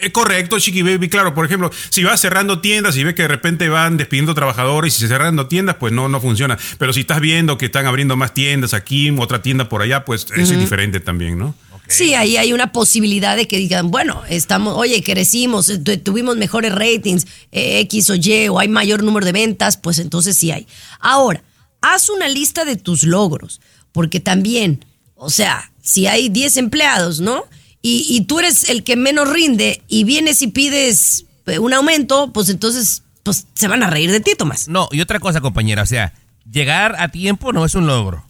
Eh, 0.00 0.12
correcto, 0.12 0.58
Chiqui 0.58 0.82
Baby, 0.82 1.08
claro. 1.08 1.34
Por 1.34 1.46
ejemplo, 1.46 1.70
si 1.88 2.04
vas 2.04 2.20
cerrando 2.20 2.60
tiendas 2.60 2.96
y 2.98 3.04
ves 3.04 3.14
que 3.14 3.22
de 3.22 3.28
repente 3.28 3.68
van 3.70 3.96
despidiendo 3.96 4.34
trabajadores 4.34 4.94
y 4.96 5.00
se 5.00 5.08
cerrando 5.08 5.46
tiendas, 5.46 5.76
pues 5.76 5.90
no, 5.94 6.08
no 6.10 6.20
funciona. 6.20 6.58
Pero 6.76 6.92
si 6.92 7.00
estás 7.00 7.20
viendo 7.20 7.56
que 7.56 7.66
están 7.66 7.86
abriendo 7.86 8.14
más 8.14 8.34
tiendas 8.34 8.74
aquí, 8.74 9.08
otra 9.18 9.40
tienda 9.40 9.70
por 9.70 9.80
allá, 9.80 10.04
pues 10.04 10.26
eso 10.36 10.52
es 10.52 10.60
diferente 10.60 11.00
también, 11.00 11.38
¿no? 11.38 11.54
Sí, 11.88 12.14
ahí 12.14 12.36
hay 12.36 12.52
una 12.52 12.72
posibilidad 12.72 13.36
de 13.36 13.46
que 13.48 13.58
digan, 13.58 13.90
bueno, 13.90 14.22
estamos, 14.28 14.74
oye, 14.76 15.02
crecimos, 15.02 15.68
eh, 15.68 15.78
tu- 15.78 15.96
tuvimos 15.98 16.36
mejores 16.36 16.72
ratings, 16.74 17.26
eh, 17.52 17.80
X 17.80 18.10
o 18.10 18.14
Y, 18.16 18.48
o 18.48 18.58
hay 18.58 18.68
mayor 18.68 19.02
número 19.02 19.24
de 19.24 19.32
ventas, 19.32 19.76
pues 19.76 19.98
entonces 19.98 20.36
sí 20.36 20.50
hay. 20.50 20.66
Ahora, 21.00 21.42
haz 21.80 22.08
una 22.10 22.28
lista 22.28 22.64
de 22.64 22.76
tus 22.76 23.04
logros, 23.04 23.60
porque 23.92 24.18
también, 24.20 24.84
o 25.14 25.30
sea, 25.30 25.70
si 25.80 26.06
hay 26.08 26.28
10 26.28 26.56
empleados, 26.56 27.20
¿no? 27.20 27.44
Y, 27.82 28.04
y 28.08 28.22
tú 28.22 28.40
eres 28.40 28.68
el 28.68 28.82
que 28.82 28.96
menos 28.96 29.28
rinde 29.30 29.82
y 29.86 30.02
vienes 30.02 30.42
y 30.42 30.48
pides 30.48 31.24
eh, 31.46 31.60
un 31.60 31.72
aumento, 31.72 32.32
pues 32.32 32.48
entonces, 32.48 33.04
pues 33.22 33.46
se 33.54 33.68
van 33.68 33.84
a 33.84 33.90
reír 33.90 34.10
de 34.10 34.18
ti, 34.18 34.32
Tomás. 34.36 34.66
No, 34.66 34.88
y 34.90 35.00
otra 35.00 35.20
cosa, 35.20 35.40
compañera, 35.40 35.82
o 35.82 35.86
sea, 35.86 36.12
llegar 36.50 36.96
a 36.98 37.08
tiempo 37.10 37.52
no 37.52 37.64
es 37.64 37.76
un 37.76 37.86
logro. 37.86 38.25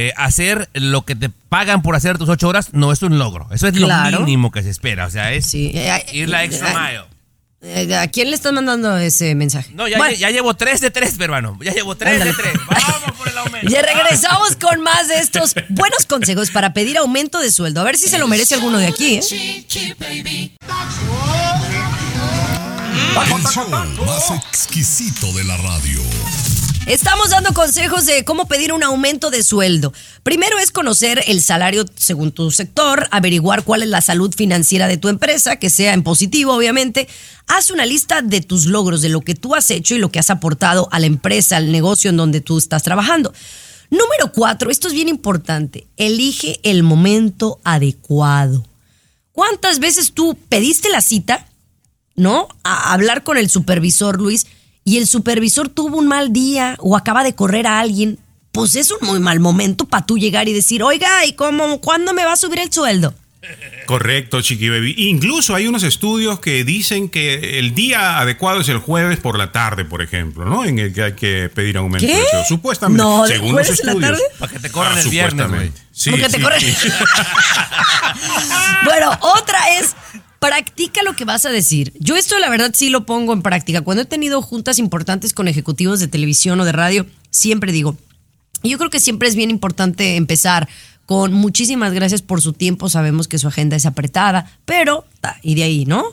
Eh, 0.00 0.12
hacer 0.16 0.68
lo 0.74 1.04
que 1.04 1.16
te 1.16 1.28
pagan 1.28 1.82
por 1.82 1.96
hacer 1.96 2.18
tus 2.18 2.28
ocho 2.28 2.46
horas 2.46 2.68
no 2.72 2.92
es 2.92 3.02
un 3.02 3.18
logro. 3.18 3.48
Eso 3.50 3.66
es 3.66 3.72
Claro. 3.72 4.20
lo 4.20 4.24
mínimo 4.26 4.52
que 4.52 4.62
se 4.62 4.70
espera. 4.70 5.06
O 5.06 5.10
sea, 5.10 5.32
es 5.32 5.46
Sí, 5.46 5.72
eh, 5.74 6.06
ir 6.12 6.28
la 6.28 6.44
extra 6.44 6.68
mile. 6.68 7.02
Eh, 7.62 7.96
¿A 7.96 8.06
quién 8.06 8.30
le 8.30 8.36
estás 8.36 8.52
mandando 8.52 8.96
ese 8.98 9.34
mensaje? 9.34 9.72
No, 9.74 9.88
ya, 9.88 9.98
Bueno. 9.98 10.14
ya 10.16 10.30
llevo 10.30 10.54
tres 10.54 10.80
de 10.80 10.92
tres, 10.92 11.14
peruano. 11.14 11.58
Ya 11.60 11.72
llevo 11.72 11.96
tres 11.96 12.22
de 12.22 12.30
Ándale. 12.30 12.32
tres. 12.40 12.54
Vamos 12.64 13.18
por 13.18 13.28
el 13.28 13.38
aumento. 13.38 13.68
Ya 13.72 13.82
regresamos 13.82 14.54
con 14.54 14.80
más 14.82 15.08
de 15.08 15.18
estos 15.18 15.54
buenos 15.68 16.06
consejos 16.06 16.52
para 16.52 16.72
pedir 16.72 16.96
aumento 16.98 17.40
de 17.40 17.50
sueldo. 17.50 17.80
A 17.80 17.84
ver 17.84 17.96
si 17.96 18.06
se 18.08 18.20
lo 18.20 18.28
merece 18.28 18.54
alguno 18.54 18.78
de 18.78 18.86
aquí, 18.86 19.16
¿eh? 19.16 19.64
El 23.36 23.44
show 23.52 23.68
más 23.68 24.30
exquisito 24.52 25.32
de 25.32 25.42
la 25.42 25.56
radio. 25.56 26.00
Estamos 26.88 27.28
dando 27.28 27.52
consejos 27.52 28.06
de 28.06 28.24
cómo 28.24 28.48
pedir 28.48 28.72
un 28.72 28.82
aumento 28.82 29.28
de 29.28 29.42
sueldo. 29.42 29.92
Primero 30.22 30.58
es 30.58 30.70
conocer 30.70 31.22
el 31.26 31.42
salario 31.42 31.84
según 31.96 32.32
tu 32.32 32.50
sector, 32.50 33.08
averiguar 33.10 33.62
cuál 33.62 33.82
es 33.82 33.90
la 33.90 34.00
salud 34.00 34.34
financiera 34.34 34.88
de 34.88 34.96
tu 34.96 35.08
empresa, 35.08 35.56
que 35.56 35.68
sea 35.68 35.92
en 35.92 36.02
positivo, 36.02 36.54
obviamente. 36.54 37.06
Haz 37.46 37.70
una 37.70 37.84
lista 37.84 38.22
de 38.22 38.40
tus 38.40 38.64
logros, 38.64 39.02
de 39.02 39.10
lo 39.10 39.20
que 39.20 39.34
tú 39.34 39.54
has 39.54 39.70
hecho 39.70 39.94
y 39.94 39.98
lo 39.98 40.10
que 40.10 40.18
has 40.18 40.30
aportado 40.30 40.88
a 40.90 40.98
la 40.98 41.04
empresa, 41.04 41.58
al 41.58 41.70
negocio 41.70 42.08
en 42.08 42.16
donde 42.16 42.40
tú 42.40 42.56
estás 42.56 42.82
trabajando. 42.84 43.34
Número 43.90 44.32
cuatro, 44.32 44.70
esto 44.70 44.88
es 44.88 44.94
bien 44.94 45.08
importante, 45.08 45.86
elige 45.98 46.58
el 46.62 46.84
momento 46.84 47.60
adecuado. 47.64 48.66
¿Cuántas 49.32 49.78
veces 49.78 50.12
tú 50.12 50.38
pediste 50.48 50.88
la 50.88 51.02
cita, 51.02 51.48
¿no? 52.16 52.48
A 52.62 52.94
hablar 52.94 53.24
con 53.24 53.36
el 53.36 53.50
supervisor, 53.50 54.18
Luis, 54.18 54.46
y 54.88 54.98
el 54.98 55.06
supervisor 55.06 55.68
tuvo 55.68 55.98
un 55.98 56.06
mal 56.08 56.32
día 56.32 56.76
o 56.80 56.96
acaba 56.96 57.22
de 57.24 57.34
correr 57.34 57.66
a 57.66 57.78
alguien? 57.80 58.18
Pues 58.52 58.74
es 58.74 58.90
un 58.90 59.06
muy 59.06 59.20
mal 59.20 59.38
momento 59.40 59.84
para 59.84 60.06
tú 60.06 60.16
llegar 60.18 60.48
y 60.48 60.52
decir, 60.52 60.82
oiga, 60.82 61.24
¿y 61.26 61.34
cómo, 61.34 61.80
cuándo 61.80 62.14
me 62.14 62.24
va 62.24 62.32
a 62.32 62.36
subir 62.36 62.58
el 62.60 62.72
sueldo? 62.72 63.14
Correcto, 63.86 64.40
Chiqui 64.42 64.68
Baby. 64.68 64.94
Incluso 64.96 65.54
hay 65.54 65.66
unos 65.66 65.82
estudios 65.82 66.40
que 66.40 66.64
dicen 66.64 67.08
que 67.08 67.58
el 67.58 67.74
día 67.74 68.18
adecuado 68.18 68.60
es 68.60 68.68
el 68.68 68.78
jueves 68.78 69.18
por 69.20 69.38
la 69.38 69.52
tarde, 69.52 69.84
por 69.84 70.02
ejemplo, 70.02 70.44
¿no? 70.44 70.64
En 70.64 70.78
el 70.78 70.92
que 70.92 71.02
hay 71.04 71.12
que 71.12 71.48
pedir 71.54 71.76
aumento 71.76 72.06
¿Qué? 72.06 72.16
de 72.16 72.22
sueldo. 72.30 72.48
Supuestamente, 72.48 73.02
No, 73.02 73.22
¿de 73.22 73.28
según 73.34 73.54
los 73.54 73.66
jueves 73.66 73.80
en 73.80 73.86
la 73.86 73.92
estudios. 73.92 74.10
tarde? 74.18 74.24
Para 74.38 74.52
que 74.52 74.58
te 74.58 74.70
corran 74.70 74.96
Ah, 74.96 75.00
el 75.00 75.08
viernes, 75.08 75.48
güey. 75.48 75.72
Sí, 75.92 76.10
Porque 76.10 76.28
te 76.28 76.38
sí. 76.60 76.88
Bueno, 78.84 79.10
otra 79.20 79.58
es, 79.78 79.94
practica 80.38 81.02
lo 81.02 81.14
que 81.16 81.24
vas 81.24 81.44
a 81.46 81.50
decir. 81.50 81.92
Yo 81.98 82.16
esto 82.16 82.38
la 82.38 82.50
verdad 82.50 82.72
sí 82.74 82.90
lo 82.90 83.06
pongo 83.06 83.32
en 83.32 83.42
práctica. 83.42 83.82
Cuando 83.82 84.02
he 84.02 84.06
tenido 84.06 84.40
juntas 84.42 84.78
importantes 84.78 85.34
con 85.34 85.48
ejecutivos 85.48 86.00
de 86.00 86.08
televisión 86.08 86.60
o 86.60 86.64
de 86.64 86.72
radio, 86.72 87.06
siempre 87.30 87.72
digo, 87.72 87.96
yo 88.62 88.78
creo 88.78 88.90
que 88.90 89.00
siempre 89.00 89.28
es 89.28 89.34
bien 89.34 89.50
importante 89.50 90.16
empezar 90.16 90.68
con 91.06 91.32
muchísimas 91.32 91.92
gracias 91.92 92.20
por 92.20 92.42
su 92.42 92.52
tiempo, 92.52 92.90
sabemos 92.90 93.28
que 93.28 93.38
su 93.38 93.48
agenda 93.48 93.76
es 93.76 93.86
apretada, 93.86 94.52
pero, 94.66 95.06
y 95.42 95.54
de 95.54 95.62
ahí, 95.62 95.86
¿no? 95.86 96.04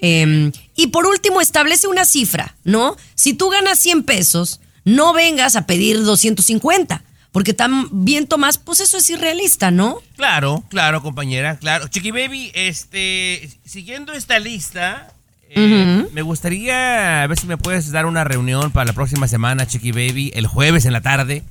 Eh, 0.00 0.52
y 0.76 0.86
por 0.88 1.06
último, 1.06 1.40
establece 1.40 1.88
una 1.88 2.04
cifra, 2.04 2.54
¿no? 2.62 2.96
Si 3.16 3.34
tú 3.34 3.48
ganas 3.48 3.80
100 3.80 4.04
pesos, 4.04 4.60
no 4.84 5.12
vengas 5.12 5.56
a 5.56 5.66
pedir 5.66 6.04
250, 6.04 7.02
porque 7.32 7.54
también, 7.54 8.26
Tomás, 8.26 8.58
pues 8.58 8.80
eso 8.80 8.96
es 8.98 9.10
irrealista, 9.10 9.70
¿no? 9.70 9.98
Claro, 10.16 10.64
claro, 10.70 11.02
compañera, 11.02 11.58
claro. 11.58 11.88
Chiqui 11.88 12.10
Baby, 12.10 12.50
este, 12.54 13.50
siguiendo 13.64 14.12
esta 14.12 14.38
lista, 14.38 15.12
eh, 15.50 16.06
me 16.12 16.22
gustaría 16.22 17.26
ver 17.26 17.38
si 17.38 17.46
me 17.46 17.58
puedes 17.58 17.90
dar 17.92 18.06
una 18.06 18.24
reunión 18.24 18.70
para 18.70 18.86
la 18.86 18.92
próxima 18.92 19.28
semana, 19.28 19.66
Chiqui 19.66 19.92
Baby, 19.92 20.32
el 20.34 20.46
jueves 20.46 20.86
en 20.86 20.92
la 20.92 21.00
tarde, 21.00 21.42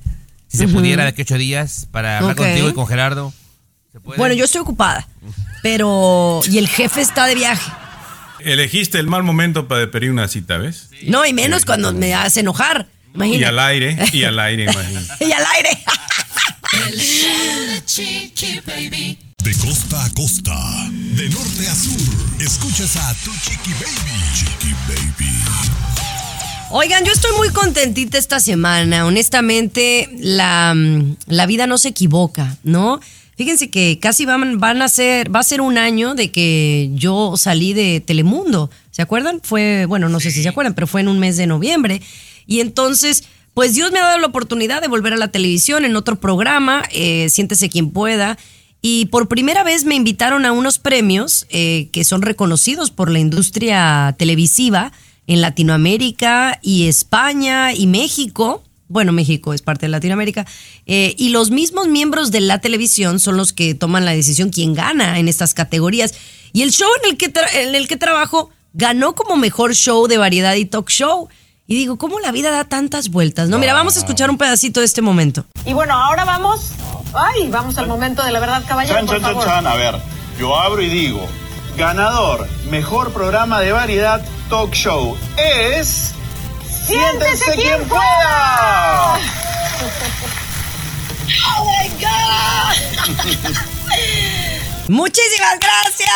si 0.48 0.58
se 0.58 0.68
pudiera 0.68 1.04
de 1.04 1.10
aquí 1.10 1.22
a 1.22 1.24
ocho 1.24 1.38
días, 1.38 1.88
para 1.90 2.18
hablar 2.18 2.36
contigo 2.36 2.68
y 2.68 2.74
con 2.74 2.86
Gerardo. 2.86 3.32
¿Se 3.92 4.00
puede? 4.00 4.18
Bueno, 4.18 4.34
yo 4.34 4.44
estoy 4.44 4.60
ocupada, 4.60 5.06
pero... 5.62 6.40
Y 6.50 6.58
el 6.58 6.68
jefe 6.68 7.00
está 7.00 7.26
de 7.26 7.34
viaje. 7.34 7.70
Elegiste 8.40 8.98
el 8.98 9.06
mal 9.06 9.22
momento 9.22 9.68
para 9.68 9.90
pedir 9.90 10.10
una 10.10 10.28
cita, 10.28 10.58
¿ves? 10.58 10.90
No, 11.02 11.24
y 11.24 11.32
menos 11.32 11.64
cuando 11.64 11.92
me 11.92 12.14
hace 12.14 12.40
enojar. 12.40 12.86
Imagínate. 13.14 13.40
Y 13.40 13.44
al 13.44 13.58
aire, 13.58 13.96
y 14.12 14.24
al 14.24 14.38
aire, 14.38 14.62
imagínate. 14.72 15.24
y 15.24 15.32
al 15.32 15.44
aire. 15.56 15.70
El 16.88 16.98
show 16.98 17.66
de 17.72 17.84
Chiqui 17.84 18.60
Baby. 18.66 19.18
De 19.42 19.54
costa 19.54 20.04
a 20.04 20.10
costa, 20.10 20.54
de 20.90 21.28
norte 21.30 21.68
a 21.68 21.74
sur, 21.74 22.42
escuchas 22.42 22.96
a 22.96 23.14
tu 23.24 23.30
Chiqui 23.32 23.72
Baby. 23.72 24.20
Chiqui 24.34 24.74
Baby. 24.88 25.32
Oigan, 26.70 27.02
yo 27.04 27.12
estoy 27.12 27.34
muy 27.38 27.48
contentita 27.50 28.18
esta 28.18 28.40
semana. 28.40 29.06
Honestamente, 29.06 30.10
la, 30.18 30.74
mm, 30.74 31.16
la 31.26 31.46
vida 31.46 31.66
no 31.66 31.78
se 31.78 31.88
equivoca, 31.88 32.58
¿no? 32.62 33.00
Fíjense 33.38 33.70
que 33.70 33.98
casi 34.00 34.26
van, 34.26 34.58
van 34.58 34.82
a 34.82 34.88
ser, 34.88 35.34
va 35.34 35.40
a 35.40 35.44
ser 35.44 35.60
un 35.60 35.78
año 35.78 36.14
de 36.14 36.30
que 36.30 36.90
yo 36.92 37.36
salí 37.36 37.72
de 37.72 38.00
Telemundo. 38.00 38.68
¿Se 38.90 39.00
acuerdan? 39.00 39.40
Fue, 39.42 39.86
bueno, 39.86 40.08
no 40.08 40.18
sé 40.20 40.30
si 40.32 40.42
se 40.42 40.48
acuerdan, 40.48 40.74
pero 40.74 40.86
fue 40.88 41.00
en 41.00 41.08
un 41.08 41.20
mes 41.20 41.36
de 41.36 41.46
noviembre. 41.46 42.02
Y 42.48 42.60
entonces, 42.60 43.24
pues 43.54 43.74
Dios 43.74 43.92
me 43.92 44.00
ha 44.00 44.04
dado 44.04 44.18
la 44.18 44.26
oportunidad 44.26 44.80
de 44.80 44.88
volver 44.88 45.12
a 45.12 45.16
la 45.16 45.28
televisión 45.28 45.84
en 45.84 45.94
otro 45.94 46.18
programa, 46.18 46.82
eh, 46.90 47.28
Siéntese 47.28 47.68
quien 47.68 47.90
pueda. 47.90 48.38
Y 48.80 49.06
por 49.06 49.28
primera 49.28 49.62
vez 49.62 49.84
me 49.84 49.94
invitaron 49.94 50.46
a 50.46 50.52
unos 50.52 50.78
premios 50.78 51.46
eh, 51.50 51.88
que 51.92 52.04
son 52.04 52.22
reconocidos 52.22 52.90
por 52.90 53.10
la 53.10 53.18
industria 53.18 54.14
televisiva 54.18 54.92
en 55.26 55.42
Latinoamérica 55.42 56.58
y 56.62 56.88
España 56.88 57.74
y 57.74 57.86
México. 57.86 58.64
Bueno, 58.88 59.12
México 59.12 59.52
es 59.52 59.60
parte 59.60 59.86
de 59.86 59.90
Latinoamérica. 59.90 60.46
eh, 60.86 61.14
y 61.18 61.28
los 61.28 61.50
mismos 61.50 61.86
miembros 61.88 62.30
de 62.30 62.40
la 62.40 62.60
televisión 62.60 63.20
son 63.20 63.36
los 63.36 63.52
que 63.52 63.74
toman 63.74 64.06
la 64.06 64.12
decisión 64.12 64.48
quién 64.48 64.72
gana 64.72 65.18
en 65.18 65.28
estas 65.28 65.52
categorías. 65.52 66.14
Y 66.54 66.62
el 66.62 66.70
show 66.70 66.88
en 67.02 67.10
el 67.10 67.16
que, 67.18 67.30
en 67.60 67.74
el 67.74 67.88
que 67.88 67.98
trabajo 67.98 68.48
ganó 68.72 69.14
como 69.14 69.36
mejor 69.36 69.74
show 69.74 70.06
de 70.06 70.16
variedad 70.16 70.54
y 70.54 70.64
talk 70.64 70.88
show. 70.88 71.28
Y 71.70 71.76
digo, 71.76 71.98
¿cómo 71.98 72.18
la 72.18 72.32
vida 72.32 72.50
da 72.50 72.64
tantas 72.64 73.10
vueltas? 73.10 73.50
No, 73.50 73.58
mira, 73.58 73.74
vamos 73.74 73.96
a 73.96 73.98
escuchar 73.98 74.30
un 74.30 74.38
pedacito 74.38 74.80
de 74.80 74.86
este 74.86 75.02
momento. 75.02 75.44
Y 75.66 75.74
bueno, 75.74 75.92
ahora 75.92 76.24
vamos. 76.24 76.72
Ay, 77.12 77.48
vamos 77.50 77.76
al 77.76 77.86
momento 77.86 78.24
de 78.24 78.32
la 78.32 78.40
verdad, 78.40 78.64
caballero, 78.66 78.96
Chan, 78.96 79.04
por 79.04 79.16
chan, 79.16 79.22
chan, 79.22 79.34
favor. 79.34 79.46
chan. 79.46 79.66
A 79.66 79.74
ver, 79.74 79.96
yo 80.40 80.58
abro 80.58 80.80
y 80.80 80.88
digo, 80.88 81.20
ganador, 81.76 82.48
mejor 82.70 83.12
programa 83.12 83.60
de 83.60 83.72
variedad 83.72 84.24
talk 84.48 84.72
show 84.72 85.14
es... 85.36 86.14
¡Siéntese 86.86 87.52
quien 87.52 87.76
quien 87.76 87.86
pueda! 87.86 89.18
Muchísimas 94.88 95.58
gracias. 95.60 96.08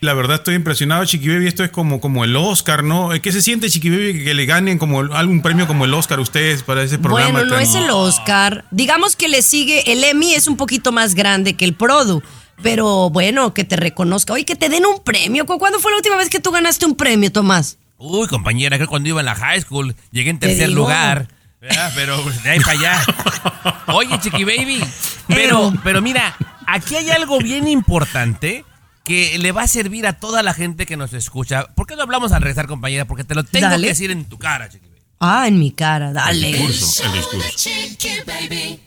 La 0.00 0.14
verdad 0.14 0.36
estoy 0.36 0.54
impresionado, 0.54 1.04
Chiqui 1.04 1.28
Baby. 1.28 1.46
Esto 1.46 1.64
es 1.64 1.70
como, 1.70 2.00
como 2.00 2.24
el 2.24 2.34
Oscar, 2.36 2.84
¿no? 2.84 3.10
¿Qué 3.22 3.32
se 3.32 3.42
siente, 3.42 3.68
Chiqui 3.70 3.90
Baby, 3.90 4.24
que 4.24 4.34
le 4.34 4.46
ganen 4.46 4.78
como 4.78 5.00
algún 5.00 5.42
premio 5.42 5.66
como 5.66 5.84
el 5.84 5.94
Oscar 5.94 6.18
a 6.18 6.22
ustedes 6.22 6.62
para 6.62 6.82
ese 6.82 6.98
programa? 6.98 7.30
Bueno, 7.32 7.46
no 7.46 7.54
tan- 7.54 7.62
es 7.62 7.74
el 7.74 7.90
Oscar. 7.90 8.64
Digamos 8.70 9.16
que 9.16 9.28
le 9.28 9.42
sigue, 9.42 9.90
el 9.92 10.04
Emmy 10.04 10.34
es 10.34 10.48
un 10.48 10.56
poquito 10.56 10.92
más 10.92 11.14
grande 11.14 11.54
que 11.54 11.64
el 11.64 11.74
Produ. 11.74 12.22
Pero 12.62 13.10
bueno, 13.10 13.52
que 13.52 13.64
te 13.64 13.76
reconozca. 13.76 14.32
Oye, 14.32 14.44
que 14.46 14.56
te 14.56 14.68
den 14.70 14.86
un 14.86 15.02
premio. 15.04 15.44
¿Cu- 15.44 15.58
¿Cuándo 15.58 15.78
fue 15.78 15.90
la 15.90 15.98
última 15.98 16.16
vez 16.16 16.30
que 16.30 16.40
tú 16.40 16.50
ganaste 16.50 16.86
un 16.86 16.94
premio, 16.96 17.30
Tomás? 17.30 17.76
Uy, 17.98 18.26
compañera, 18.28 18.76
creo 18.76 18.86
que 18.86 18.90
cuando 18.90 19.08
iba 19.10 19.20
en 19.20 19.26
la 19.26 19.34
high 19.34 19.60
school 19.60 19.94
llegué 20.10 20.30
en 20.30 20.38
Te 20.38 20.48
tercer 20.48 20.70
lugar. 20.70 21.28
¿verdad? 21.60 21.92
Pero 21.94 22.22
de 22.44 22.50
ahí 22.50 22.60
para 22.60 22.72
allá. 22.72 23.02
Oye, 23.88 24.18
Chiqui 24.20 24.44
Baby. 24.44 24.80
Pero, 25.28 25.72
pero 25.82 26.00
mira, 26.00 26.34
aquí 26.66 26.94
hay 26.96 27.10
algo 27.10 27.38
bien 27.40 27.66
importante 27.68 28.64
que 29.06 29.38
le 29.38 29.52
va 29.52 29.62
a 29.62 29.68
servir 29.68 30.04
a 30.08 30.14
toda 30.14 30.42
la 30.42 30.52
gente 30.52 30.84
que 30.84 30.96
nos 30.96 31.12
escucha. 31.12 31.64
¿Por 31.76 31.86
qué 31.86 31.94
no 31.94 32.02
hablamos 32.02 32.32
al 32.32 32.42
regresar, 32.42 32.66
compañera? 32.66 33.04
Porque 33.04 33.22
te 33.22 33.36
lo 33.36 33.44
tengo 33.44 33.68
Dale. 33.68 33.84
que 33.84 33.88
decir 33.90 34.10
en 34.10 34.24
tu 34.24 34.36
cara, 34.36 34.68
Chiqui 34.68 34.84
Baby. 34.88 35.00
Ah, 35.20 35.46
en 35.46 35.60
mi 35.60 35.70
cara, 35.70 36.12
dale. 36.12 36.48
Discurso, 36.52 37.04
el 37.04 37.12
discurso. 37.12 37.48
Chiqui 37.56 38.08
Baby. 38.26 38.80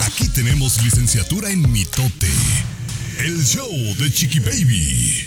Aquí 0.00 0.28
tenemos 0.28 0.82
licenciatura 0.82 1.50
en 1.50 1.70
mitote. 1.70 2.30
El 3.18 3.44
show 3.44 3.68
de 3.98 4.10
Chiqui 4.10 4.40
Baby. 4.40 5.26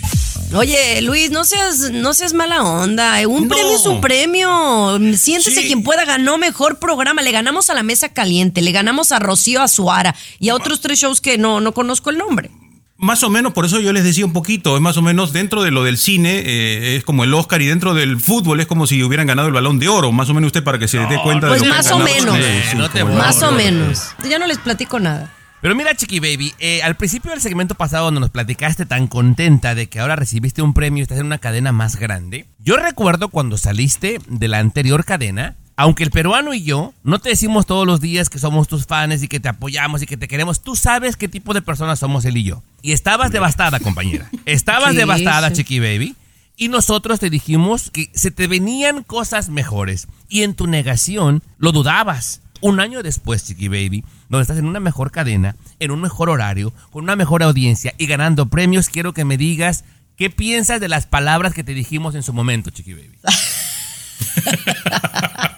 Oye, 0.54 1.00
Luis, 1.02 1.30
no 1.30 1.44
seas, 1.44 1.90
no 1.92 2.12
seas 2.12 2.32
mala 2.32 2.64
onda. 2.64 3.26
Un 3.28 3.46
No. 3.46 3.54
premio 3.54 3.76
es 3.76 3.86
un 3.86 4.00
premio. 4.00 4.98
Siéntese 5.16 5.60
Sí. 5.60 5.66
quien 5.68 5.84
pueda. 5.84 6.04
Ganó 6.04 6.36
mejor 6.36 6.80
programa. 6.80 7.22
Le 7.22 7.30
ganamos 7.30 7.70
a 7.70 7.74
La 7.74 7.84
Mesa 7.84 8.08
Caliente, 8.08 8.60
le 8.60 8.72
ganamos 8.72 9.12
a 9.12 9.20
Rocío 9.20 9.62
Azuara 9.62 10.16
y 10.40 10.48
a 10.48 10.56
otros 10.56 10.80
tres 10.80 10.98
shows 10.98 11.20
que 11.20 11.38
no, 11.38 11.60
no 11.60 11.72
conozco 11.72 12.10
el 12.10 12.18
nombre. 12.18 12.50
Más 12.98 13.22
o 13.22 13.30
menos, 13.30 13.52
por 13.52 13.66
eso 13.66 13.78
yo 13.78 13.92
les 13.92 14.04
decía 14.04 14.24
un 14.24 14.32
poquito, 14.32 14.74
es 14.74 14.80
más 14.80 14.96
o 14.96 15.02
menos 15.02 15.32
dentro 15.34 15.62
de 15.62 15.70
lo 15.70 15.84
del 15.84 15.98
cine, 15.98 16.38
eh, 16.38 16.96
es 16.96 17.04
como 17.04 17.24
el 17.24 17.34
Oscar, 17.34 17.60
y 17.60 17.66
dentro 17.66 17.92
del 17.92 18.18
fútbol 18.18 18.58
es 18.60 18.66
como 18.66 18.86
si 18.86 19.02
hubieran 19.02 19.26
ganado 19.26 19.48
el 19.48 19.54
balón 19.54 19.78
de 19.78 19.88
oro, 19.88 20.12
más 20.12 20.30
o 20.30 20.34
menos 20.34 20.48
usted 20.48 20.64
para 20.64 20.78
que 20.78 20.88
se 20.88 20.98
dé 20.98 21.20
cuenta 21.22 21.48
Pues 21.48 21.60
de 21.60 21.68
lo 21.68 21.74
más 21.74 21.86
que 21.86 21.92
o 21.92 21.98
menos. 21.98 22.34
ustedes, 22.34 22.64
sí, 22.70 22.76
No 22.76 22.88
te 22.88 23.04
Más 23.04 23.42
o 23.42 23.52
menos. 23.52 24.08
Ya 24.28 24.38
no 24.38 24.46
les 24.46 24.58
platico 24.58 24.98
nada. 24.98 25.30
Pero 25.60 25.74
mira, 25.74 25.94
Chiqui 25.94 26.20
Baby, 26.20 26.54
eh, 26.58 26.82
al 26.82 26.96
principio 26.96 27.32
del 27.32 27.40
segmento 27.40 27.74
pasado 27.74 28.06
donde 28.06 28.20
nos 28.20 28.30
platicaste 28.30 28.86
tan 28.86 29.08
contenta 29.08 29.74
de 29.74 29.88
que 29.88 30.00
ahora 30.00 30.16
recibiste 30.16 30.62
un 30.62 30.72
premio 30.74 31.00
y 31.00 31.02
estás 31.02 31.18
en 31.18 31.26
una 31.26 31.38
cadena 31.38 31.72
más 31.72 31.96
grande, 31.96 32.46
yo 32.58 32.76
recuerdo 32.76 33.28
cuando 33.28 33.58
saliste 33.58 34.20
de 34.28 34.48
la 34.48 34.58
anterior 34.58 35.04
cadena, 35.04 35.56
aunque 35.76 36.04
el 36.04 36.10
peruano 36.10 36.54
y 36.54 36.62
yo 36.62 36.94
no 37.04 37.18
te 37.18 37.28
decimos 37.28 37.66
todos 37.66 37.86
los 37.86 38.00
días 38.00 38.30
que 38.30 38.38
somos 38.38 38.66
tus 38.66 38.86
fans 38.86 39.22
y 39.22 39.28
que 39.28 39.40
te 39.40 39.48
apoyamos 39.48 40.02
y 40.02 40.06
que 40.06 40.16
te 40.16 40.26
queremos, 40.26 40.62
tú 40.62 40.74
sabes 40.74 41.16
qué 41.16 41.28
tipo 41.28 41.52
de 41.52 41.62
personas 41.62 41.98
somos 41.98 42.24
él 42.24 42.38
y 42.38 42.44
yo. 42.44 42.62
Y 42.82 42.92
estabas 42.92 43.30
devastada, 43.30 43.78
compañera. 43.80 44.30
Estabas 44.46 44.92
Sí, 44.92 44.96
devastada, 44.96 45.50
sí. 45.50 45.56
Chiqui 45.56 45.80
Baby. 45.80 46.16
Y 46.56 46.68
nosotros 46.68 47.20
te 47.20 47.28
dijimos 47.28 47.90
que 47.90 48.10
se 48.14 48.30
te 48.30 48.46
venían 48.46 49.02
cosas 49.02 49.50
mejores. 49.50 50.08
Y 50.30 50.42
en 50.42 50.54
tu 50.54 50.66
negación 50.66 51.42
lo 51.58 51.72
dudabas. 51.72 52.40
Un 52.62 52.80
año 52.80 53.02
después, 53.02 53.44
Chiqui 53.44 53.68
Baby, 53.68 54.02
donde 54.30 54.42
estás 54.42 54.56
en 54.56 54.64
una 54.64 54.80
mejor 54.80 55.10
cadena, 55.10 55.56
en 55.78 55.90
un 55.90 56.00
mejor 56.00 56.30
horario, 56.30 56.72
con 56.90 57.04
una 57.04 57.14
mejor 57.14 57.42
audiencia 57.42 57.92
y 57.98 58.06
ganando 58.06 58.46
premios, 58.46 58.88
quiero 58.88 59.12
que 59.12 59.26
me 59.26 59.36
digas 59.36 59.84
qué 60.16 60.30
piensas 60.30 60.80
de 60.80 60.88
las 60.88 61.04
palabras 61.04 61.52
que 61.52 61.64
te 61.64 61.74
dijimos 61.74 62.14
en 62.14 62.22
su 62.22 62.32
momento, 62.32 62.70
Chiqui 62.70 62.94
Baby. 62.94 63.18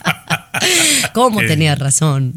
¿Cómo 1.15 1.41
tenía 1.41 1.75
razón? 1.75 2.35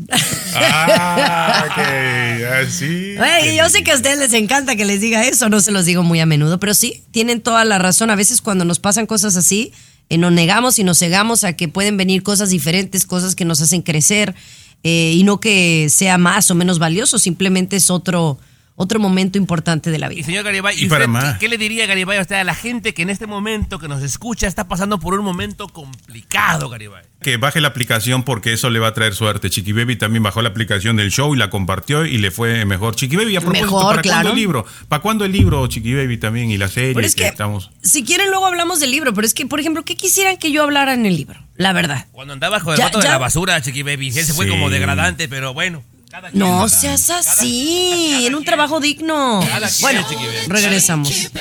Ah, 0.55 1.65
ok, 1.65 2.43
así. 2.67 3.15
Güey, 3.15 3.57
yo 3.57 3.69
sé 3.69 3.83
que 3.83 3.91
a 3.91 3.95
ustedes 3.95 4.17
les 4.17 4.33
encanta 4.33 4.75
que 4.75 4.85
les 4.85 5.01
diga 5.01 5.25
eso, 5.25 5.49
no 5.49 5.61
se 5.61 5.71
los 5.71 5.85
digo 5.85 6.03
muy 6.03 6.19
a 6.19 6.25
menudo, 6.25 6.59
pero 6.59 6.73
sí, 6.73 7.03
tienen 7.11 7.41
toda 7.41 7.65
la 7.65 7.79
razón. 7.79 8.09
A 8.09 8.15
veces 8.15 8.41
cuando 8.41 8.65
nos 8.65 8.79
pasan 8.79 9.05
cosas 9.05 9.35
así, 9.35 9.73
eh, 10.09 10.17
nos 10.17 10.31
negamos 10.31 10.79
y 10.79 10.83
nos 10.83 10.99
cegamos 10.99 11.43
a 11.43 11.53
que 11.53 11.67
pueden 11.67 11.97
venir 11.97 12.23
cosas 12.23 12.49
diferentes, 12.49 13.05
cosas 13.05 13.35
que 13.35 13.45
nos 13.45 13.61
hacen 13.61 13.81
crecer, 13.81 14.35
eh, 14.83 15.13
y 15.15 15.23
no 15.23 15.39
que 15.39 15.87
sea 15.89 16.17
más 16.17 16.49
o 16.49 16.55
menos 16.55 16.79
valioso, 16.79 17.19
simplemente 17.19 17.75
es 17.75 17.89
otro, 17.89 18.39
otro 18.81 18.99
momento 18.99 19.37
importante 19.37 19.91
de 19.91 19.99
la 19.99 20.11
Y 20.11 20.15
vida. 20.15 20.25
señor 20.25 20.43
Garibay, 20.43 20.75
Y 20.79 20.85
¿y 20.85 20.89
para 20.89 21.05
usted 21.05 21.11
más. 21.13 21.33
¿qué, 21.33 21.39
qué 21.41 21.49
le 21.49 21.57
diría 21.57 21.85
Garibay 21.85 22.17
a 22.17 22.21
usted 22.21 22.35
a 22.35 22.43
la 22.43 22.55
gente 22.55 22.93
que 22.93 23.01
en 23.03 23.09
este 23.09 23.27
momento 23.27 23.79
que 23.79 23.87
nos 23.87 24.01
escucha 24.03 24.47
está 24.47 24.67
pasando 24.67 24.99
por 24.99 25.13
un 25.17 25.23
momento 25.25 25.67
complicado, 25.69 26.69
Garibay? 26.69 27.03
Que 27.21 27.37
baje 27.37 27.61
la 27.61 27.67
aplicación 27.67 28.23
porque 28.23 28.51
eso 28.53 28.69
le 28.71 28.79
va 28.79 28.87
a 28.87 28.93
traer 28.93 29.13
suerte. 29.13 29.49
Chiqui 29.49 29.73
Baby 29.73 29.95
también 29.95 30.23
bajó 30.23 30.41
la 30.41 30.49
aplicación 30.49 30.95
del 30.95 31.11
show 31.11 31.35
y 31.35 31.37
la 31.37 31.49
compartió 31.51 32.05
y 32.05 32.17
le 32.17 32.31
fue 32.31 32.65
mejor. 32.65 32.95
Chiqui 32.95 33.15
Baby, 33.15 33.35
a 33.35 33.41
propósito, 33.41 33.65
Mejor, 33.67 33.85
¿para 33.91 34.01
claro. 34.01 34.15
cuándo 34.17 34.29
el 34.31 34.35
libro? 34.37 34.65
¿Para 34.87 35.01
cuándo 35.03 35.25
el 35.25 35.31
libro, 35.31 35.67
Chiqui 35.67 35.93
Baby 35.93 36.17
también? 36.17 36.49
Y 36.49 36.57
la 36.57 36.67
serie 36.67 36.95
Pero 36.95 37.05
es 37.05 37.13
que, 37.15 37.21
que, 37.23 37.27
estamos... 37.29 37.69
si 37.83 38.03
quieren, 38.03 38.29
luego 38.31 38.47
hablamos 38.47 38.79
del 38.79 38.89
libro. 38.89 39.13
Pero 39.13 39.27
es 39.27 39.35
que, 39.35 39.45
por 39.45 39.59
ejemplo, 39.59 39.83
¿qué 39.85 39.95
quisieran 39.95 40.37
que 40.37 40.51
yo 40.51 40.63
hablara 40.63 40.93
en 40.95 41.05
el 41.05 41.15
libro? 41.15 41.39
La 41.57 41.73
verdad. 41.73 42.07
Cuando 42.11 42.33
andaba 42.33 42.59
con 42.59 42.73
el 42.73 42.79
Ya- 42.79 42.89
de 42.89 43.07
la 43.07 43.19
basura, 43.19 43.61
Chiqui 43.61 43.83
Baby, 43.83 44.07
él 44.07 44.25
se 44.25 44.33
fue 44.33 44.47
como 44.47 44.69
degradante, 44.71 45.27
pero 45.29 45.53
bueno. 45.53 45.83
No 46.33 46.67
seas 46.69 47.09
así, 47.09 48.25
en 48.25 48.35
un 48.35 48.43
trabajo 48.43 48.79
digno. 48.79 49.41
Bueno, 49.81 50.05
regresamos. 50.47 51.31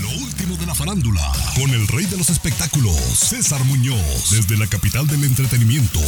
Lo 0.00 0.10
último 0.10 0.56
de 0.56 0.66
la 0.66 0.74
farándula, 0.74 1.32
con 1.54 1.70
el 1.70 1.86
rey 1.88 2.04
de 2.06 2.16
los 2.16 2.30
espectáculos, 2.30 2.96
César 2.96 3.62
Muñoz, 3.64 4.30
desde 4.30 4.56
la 4.56 4.66
capital 4.66 5.06
del 5.06 5.24
entretenimiento, 5.24 6.00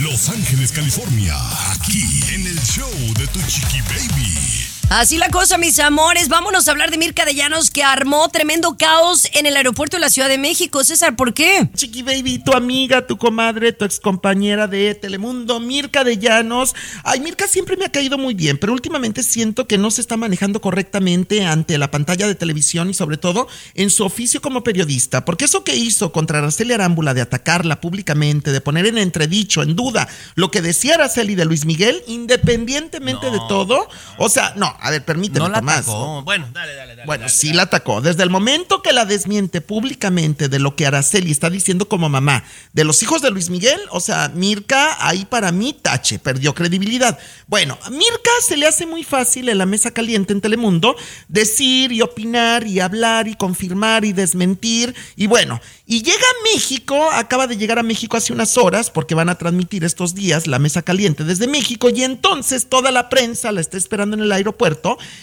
Los 0.00 0.28
Ángeles, 0.28 0.72
California, 0.72 1.36
aquí 1.72 2.20
en 2.32 2.46
el 2.46 2.60
show 2.62 2.90
de 3.18 3.26
Tu 3.28 3.40
Chiqui 3.42 3.80
Baby. 3.82 4.61
Así 4.94 5.16
la 5.16 5.30
cosa, 5.30 5.56
mis 5.56 5.78
amores. 5.78 6.28
Vámonos 6.28 6.68
a 6.68 6.70
hablar 6.70 6.90
de 6.90 6.98
Mirka 6.98 7.24
de 7.24 7.34
Llanos 7.34 7.70
que 7.70 7.82
armó 7.82 8.28
tremendo 8.28 8.76
caos 8.76 9.26
en 9.32 9.46
el 9.46 9.56
aeropuerto 9.56 9.96
de 9.96 10.02
la 10.02 10.10
Ciudad 10.10 10.28
de 10.28 10.36
México. 10.36 10.84
César, 10.84 11.16
¿por 11.16 11.32
qué? 11.32 11.70
Chiqui 11.74 12.02
Baby, 12.02 12.44
tu 12.44 12.52
amiga, 12.52 13.06
tu 13.06 13.16
comadre, 13.16 13.72
tu 13.72 13.86
excompañera 13.86 14.66
de 14.66 14.94
Telemundo, 14.94 15.60
Mirka 15.60 16.04
de 16.04 16.18
Llanos. 16.18 16.74
Ay, 17.04 17.20
Mirka 17.20 17.48
siempre 17.48 17.78
me 17.78 17.86
ha 17.86 17.88
caído 17.88 18.18
muy 18.18 18.34
bien, 18.34 18.58
pero 18.58 18.74
últimamente 18.74 19.22
siento 19.22 19.66
que 19.66 19.78
no 19.78 19.90
se 19.90 20.02
está 20.02 20.18
manejando 20.18 20.60
correctamente 20.60 21.42
ante 21.46 21.78
la 21.78 21.90
pantalla 21.90 22.26
de 22.26 22.34
televisión 22.34 22.90
y 22.90 22.94
sobre 22.94 23.16
todo 23.16 23.48
en 23.72 23.88
su 23.88 24.04
oficio 24.04 24.42
como 24.42 24.62
periodista. 24.62 25.24
Porque 25.24 25.46
eso 25.46 25.64
que 25.64 25.74
hizo 25.74 26.12
contra 26.12 26.40
Araceli 26.40 26.74
Arámbula 26.74 27.14
de 27.14 27.22
atacarla 27.22 27.80
públicamente, 27.80 28.52
de 28.52 28.60
poner 28.60 28.84
en 28.84 28.98
entredicho, 28.98 29.62
en 29.62 29.74
duda, 29.74 30.06
lo 30.34 30.50
que 30.50 30.60
decía 30.60 30.96
Araceli 30.96 31.34
de 31.34 31.46
Luis 31.46 31.64
Miguel, 31.64 32.02
independientemente 32.08 33.30
de 33.30 33.40
todo. 33.48 33.88
O 34.18 34.28
sea, 34.28 34.52
no, 34.56 34.76
a 34.82 34.90
ver, 34.90 35.04
permíteme, 35.04 35.38
No 35.40 35.48
la 35.48 35.60
Tomás. 35.60 35.78
atacó. 35.78 36.22
Bueno, 36.22 36.48
dale, 36.52 36.74
dale, 36.74 36.90
dale. 36.96 37.06
Bueno, 37.06 37.22
dale, 37.22 37.32
sí 37.32 37.48
dale. 37.48 37.56
la 37.58 37.62
atacó. 37.62 38.00
Desde 38.00 38.22
el 38.24 38.30
momento 38.30 38.82
que 38.82 38.92
la 38.92 39.04
desmiente 39.06 39.60
públicamente 39.60 40.48
de 40.48 40.58
lo 40.58 40.74
que 40.74 40.86
Araceli 40.86 41.30
está 41.30 41.50
diciendo 41.50 41.88
como 41.88 42.08
mamá 42.08 42.42
de 42.72 42.82
los 42.84 43.02
hijos 43.02 43.22
de 43.22 43.30
Luis 43.30 43.48
Miguel, 43.48 43.80
o 43.90 44.00
sea, 44.00 44.30
Mirka 44.34 44.96
ahí 45.06 45.24
para 45.24 45.52
mí 45.52 45.72
tache, 45.72 46.18
perdió 46.18 46.52
credibilidad. 46.54 47.16
Bueno, 47.46 47.78
a 47.82 47.90
Mirka 47.90 48.30
se 48.44 48.56
le 48.56 48.66
hace 48.66 48.84
muy 48.86 49.04
fácil 49.04 49.48
en 49.48 49.58
la 49.58 49.66
mesa 49.66 49.92
caliente 49.92 50.32
en 50.32 50.40
Telemundo 50.40 50.96
decir 51.28 51.92
y 51.92 52.02
opinar 52.02 52.66
y 52.66 52.80
hablar 52.80 53.28
y 53.28 53.36
confirmar 53.36 54.04
y 54.04 54.12
desmentir. 54.12 54.94
Y 55.14 55.28
bueno, 55.28 55.60
y 55.86 56.02
llega 56.02 56.16
a 56.18 56.42
México, 56.54 57.10
acaba 57.12 57.46
de 57.46 57.56
llegar 57.56 57.78
a 57.78 57.82
México 57.82 58.16
hace 58.16 58.32
unas 58.32 58.58
horas 58.58 58.90
porque 58.90 59.14
van 59.14 59.28
a 59.28 59.36
transmitir 59.36 59.84
estos 59.84 60.14
días 60.14 60.46
la 60.46 60.58
mesa 60.58 60.82
caliente 60.82 61.22
desde 61.24 61.46
México 61.46 61.88
y 61.90 62.02
entonces 62.02 62.68
toda 62.68 62.90
la 62.90 63.08
prensa 63.08 63.52
la 63.52 63.60
está 63.60 63.76
esperando 63.76 64.16
en 64.16 64.22
el 64.22 64.32
aeropuerto 64.32 64.71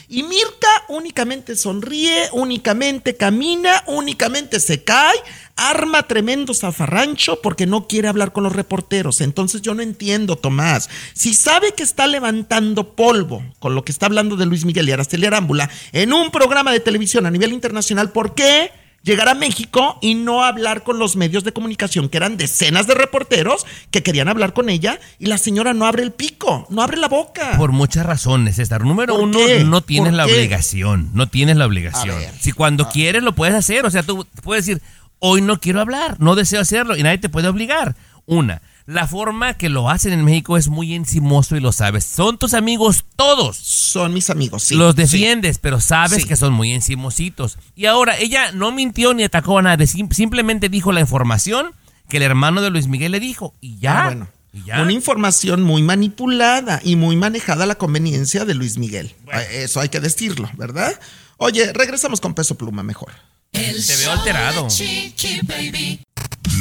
y 0.07 0.23
Mirka 0.23 0.67
únicamente 0.87 1.55
sonríe, 1.55 2.29
únicamente 2.33 3.15
camina, 3.15 3.83
únicamente 3.87 4.59
se 4.59 4.83
cae, 4.83 5.15
arma 5.55 6.03
tremendo 6.03 6.53
zafarrancho 6.53 7.41
porque 7.41 7.65
no 7.65 7.87
quiere 7.87 8.07
hablar 8.07 8.31
con 8.31 8.43
los 8.43 8.53
reporteros. 8.53 9.21
Entonces 9.21 9.61
yo 9.61 9.73
no 9.73 9.81
entiendo, 9.81 10.35
Tomás. 10.35 10.89
Si 11.13 11.33
sabe 11.33 11.73
que 11.73 11.83
está 11.83 12.07
levantando 12.07 12.95
polvo 12.95 13.43
con 13.59 13.75
lo 13.75 13.83
que 13.83 13.91
está 13.91 14.05
hablando 14.05 14.35
de 14.35 14.45
Luis 14.45 14.65
Miguel 14.65 14.89
y 14.89 14.91
Araceli 14.91 15.25
Arámbula 15.25 15.69
en 15.91 16.13
un 16.13 16.31
programa 16.31 16.71
de 16.71 16.79
televisión 16.79 17.25
a 17.25 17.31
nivel 17.31 17.53
internacional, 17.53 18.11
¿por 18.11 18.35
qué? 18.35 18.71
Llegar 19.03 19.29
a 19.29 19.33
México 19.33 19.97
y 20.01 20.15
no 20.15 20.43
hablar 20.43 20.83
con 20.83 20.99
los 20.99 21.15
medios 21.15 21.43
de 21.43 21.53
comunicación, 21.53 22.09
que 22.09 22.17
eran 22.17 22.37
decenas 22.37 22.87
de 22.87 22.95
reporteros 22.95 23.65
que 23.91 24.03
querían 24.03 24.27
hablar 24.27 24.53
con 24.53 24.69
ella, 24.69 24.99
y 25.19 25.27
la 25.27 25.37
señora 25.37 25.73
no 25.73 25.85
abre 25.85 26.03
el 26.03 26.11
pico, 26.11 26.67
no 26.69 26.81
abre 26.81 26.97
la 26.97 27.07
boca. 27.07 27.57
Por 27.57 27.71
muchas 27.71 28.05
razones, 28.05 28.57
César. 28.57 28.83
Número 28.83 29.15
¿Por 29.15 29.23
uno, 29.23 29.39
qué? 29.39 29.63
no 29.63 29.81
tienes 29.81 30.11
¿Por 30.11 30.17
la 30.17 30.25
qué? 30.25 30.33
obligación. 30.33 31.09
No 31.13 31.27
tienes 31.27 31.57
la 31.57 31.65
obligación. 31.65 32.17
Ver. 32.19 32.33
Si 32.39 32.51
cuando 32.51 32.89
quieres 32.89 33.23
lo 33.23 33.35
puedes 33.35 33.55
hacer. 33.55 33.85
O 33.85 33.91
sea, 33.91 34.03
tú 34.03 34.27
puedes 34.43 34.65
decir, 34.65 34.81
hoy 35.19 35.41
no 35.41 35.59
quiero 35.59 35.81
hablar, 35.81 36.17
no 36.19 36.35
deseo 36.35 36.61
hacerlo 36.61 36.95
y 36.97 37.03
nadie 37.03 37.17
te 37.17 37.29
puede 37.29 37.47
obligar. 37.47 37.95
Una, 38.25 38.61
la 38.89 39.07
forma 39.07 39.53
que 39.53 39.69
lo 39.69 39.89
hacen 39.89 40.13
en 40.13 40.25
México 40.25 40.57
es 40.57 40.67
muy 40.67 40.95
encimoso 40.95 41.55
y 41.55 41.59
lo 41.59 41.71
sabes. 41.71 42.03
Son 42.05 42.37
tus 42.39 42.53
amigos 42.55 43.05
todos. 43.15 43.55
Son 43.57 44.13
mis 44.13 44.29
amigos, 44.29 44.63
sí. 44.63 44.75
los 44.75 44.95
sí. 44.95 45.01
defiendes, 45.01 45.59
pero 45.59 45.79
sabes 45.79 46.23
Sí. 46.23 46.27
que 46.27 46.35
son 46.35 46.53
muy 46.53 46.73
encimositos. 46.73 47.57
Y 47.75 47.85
ahora, 47.85 48.17
ella 48.17 48.51
no 48.51 48.71
mintió 48.71 49.13
ni 49.13 49.23
atacó 49.23 49.59
a 49.59 49.61
nadie, 49.61 49.85
sim- 49.85 50.09
simplemente 50.11 50.69
dijo 50.69 50.91
la 50.91 51.01
información 51.01 51.71
que 52.09 52.17
el 52.17 52.23
hermano 52.23 52.61
de 52.61 52.71
Luis 52.71 52.87
Miguel 52.87 53.11
le 53.11 53.19
dijo. 53.19 53.53
Y 53.61 53.77
ya. 53.77 54.01
Ah, 54.01 54.05
bueno. 54.07 54.27
Y 54.51 54.63
ya. 54.63 54.81
Una 54.81 54.91
información 54.91 55.61
muy 55.61 55.83
manipulada 55.83 56.81
y 56.83 56.95
muy 56.95 57.15
manejada 57.15 57.65
a 57.65 57.67
la 57.67 57.75
conveniencia 57.75 58.45
de 58.45 58.55
Luis 58.55 58.79
Miguel. 58.79 59.13
Eh, 59.31 59.63
Eso 59.65 59.79
hay 59.79 59.89
que 59.89 59.99
decirlo, 59.99 60.49
¿verdad? 60.57 60.99
Oye, 61.37 61.71
regresamos 61.73 62.19
con 62.19 62.33
peso 62.33 62.55
pluma 62.55 62.81
mejor. 62.81 63.11
Te 63.51 63.71
veo 63.97 64.11
alterado. 64.11 64.67
Chiqui 64.67 65.41
Baby. 65.43 65.99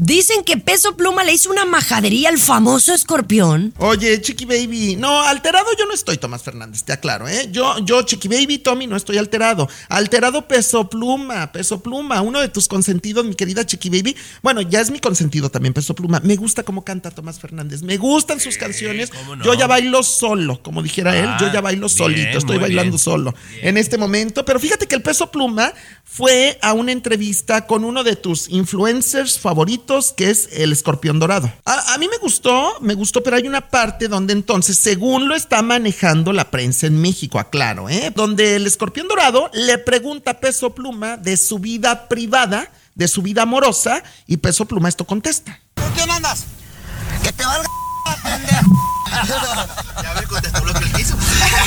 Dicen 0.00 0.44
que 0.44 0.56
Peso 0.56 0.96
Pluma 0.96 1.24
le 1.24 1.32
hizo 1.32 1.50
una 1.50 1.64
majadería 1.64 2.28
al 2.28 2.38
famoso 2.38 2.94
escorpión. 2.94 3.74
Oye, 3.78 4.20
Chiqui 4.22 4.44
Baby, 4.44 4.94
no, 4.94 5.22
alterado 5.22 5.66
yo 5.76 5.86
no 5.86 5.92
estoy, 5.92 6.18
Tomás 6.18 6.44
Fernández, 6.44 6.84
te 6.84 6.92
aclaro, 6.92 7.26
¿eh? 7.26 7.48
Yo, 7.50 7.78
yo, 7.80 8.02
Chiqui 8.02 8.28
Baby, 8.28 8.58
Tommy, 8.58 8.86
no 8.86 8.94
estoy 8.94 9.18
alterado. 9.18 9.68
Alterado 9.88 10.46
Peso 10.46 10.88
Pluma, 10.88 11.50
Peso 11.50 11.80
Pluma, 11.82 12.22
uno 12.22 12.40
de 12.40 12.48
tus 12.48 12.68
consentidos, 12.68 13.24
mi 13.26 13.34
querida 13.34 13.66
Chiqui 13.66 13.90
Baby. 13.90 14.16
Bueno, 14.40 14.60
ya 14.62 14.80
es 14.80 14.92
mi 14.92 15.00
consentido 15.00 15.50
también, 15.50 15.74
Peso 15.74 15.96
Pluma. 15.96 16.20
Me 16.20 16.36
gusta 16.36 16.62
cómo 16.62 16.84
canta 16.84 17.10
Tomás 17.10 17.40
Fernández, 17.40 17.82
me 17.82 17.96
gustan 17.96 18.38
sus 18.38 18.56
canciones. 18.56 19.10
cómo 19.10 19.34
no. 19.34 19.44
Yo 19.44 19.54
ya 19.54 19.66
bailo 19.66 20.04
solo, 20.04 20.62
como 20.62 20.80
dijera 20.80 21.16
él, 21.18 21.28
yo 21.40 21.52
ya 21.52 21.60
bailo 21.60 21.86
Ah, 21.86 21.88
bien, 21.88 21.98
solito, 21.98 22.38
estoy 22.38 22.58
bailando 22.58 22.92
bien. 22.92 22.98
solo 23.00 23.34
en 23.62 23.76
este 23.76 23.98
momento. 23.98 24.44
Pero 24.44 24.60
fíjate 24.60 24.86
que 24.86 24.94
el 24.94 25.02
Peso 25.02 25.32
Pluma 25.32 25.72
fue 26.10 26.58
a 26.62 26.72
una 26.72 26.90
entrevista 26.90 27.66
con 27.66 27.84
uno 27.84 28.02
de 28.02 28.16
tus 28.16 28.48
influencers 28.48 29.38
favoritos, 29.38 30.12
que 30.16 30.30
es 30.30 30.48
el 30.52 30.72
escorpión 30.72 31.20
dorado. 31.20 31.52
A, 31.64 31.94
a 31.94 31.98
mí 31.98 32.08
me 32.08 32.16
gustó, 32.16 32.80
me 32.80 32.94
gustó, 32.94 33.22
pero 33.22 33.36
hay 33.36 33.46
una 33.46 33.68
parte 33.68 34.08
donde 34.08 34.32
entonces, 34.32 34.78
según 34.78 35.28
lo 35.28 35.36
está 35.36 35.62
manejando 35.62 36.32
la 36.32 36.50
prensa 36.50 36.86
en 36.86 37.00
México, 37.00 37.38
aclaro, 37.38 37.88
¿eh? 37.88 38.10
donde 38.14 38.56
el 38.56 38.66
escorpión 38.66 39.06
dorado 39.06 39.50
le 39.52 39.78
pregunta 39.78 40.32
a 40.32 40.40
Peso 40.40 40.74
Pluma 40.74 41.18
de 41.18 41.36
su 41.36 41.58
vida 41.58 42.08
privada, 42.08 42.72
de 42.94 43.06
su 43.06 43.22
vida 43.22 43.42
amorosa, 43.42 44.02
y 44.26 44.38
Peso 44.38 44.64
Pluma 44.64 44.88
esto 44.88 45.04
contesta. 45.04 45.60
¿Con 45.74 45.92
quién 45.92 46.10
andas? 46.10 46.46
Que 47.22 47.32
te 47.32 47.44
valga 47.44 47.68
Ya 50.02 50.14
me 50.14 50.26
contestó 50.26 50.64
lo 50.64 50.74
que 50.74 50.84
él 50.84 50.92
quiso. 50.94 51.14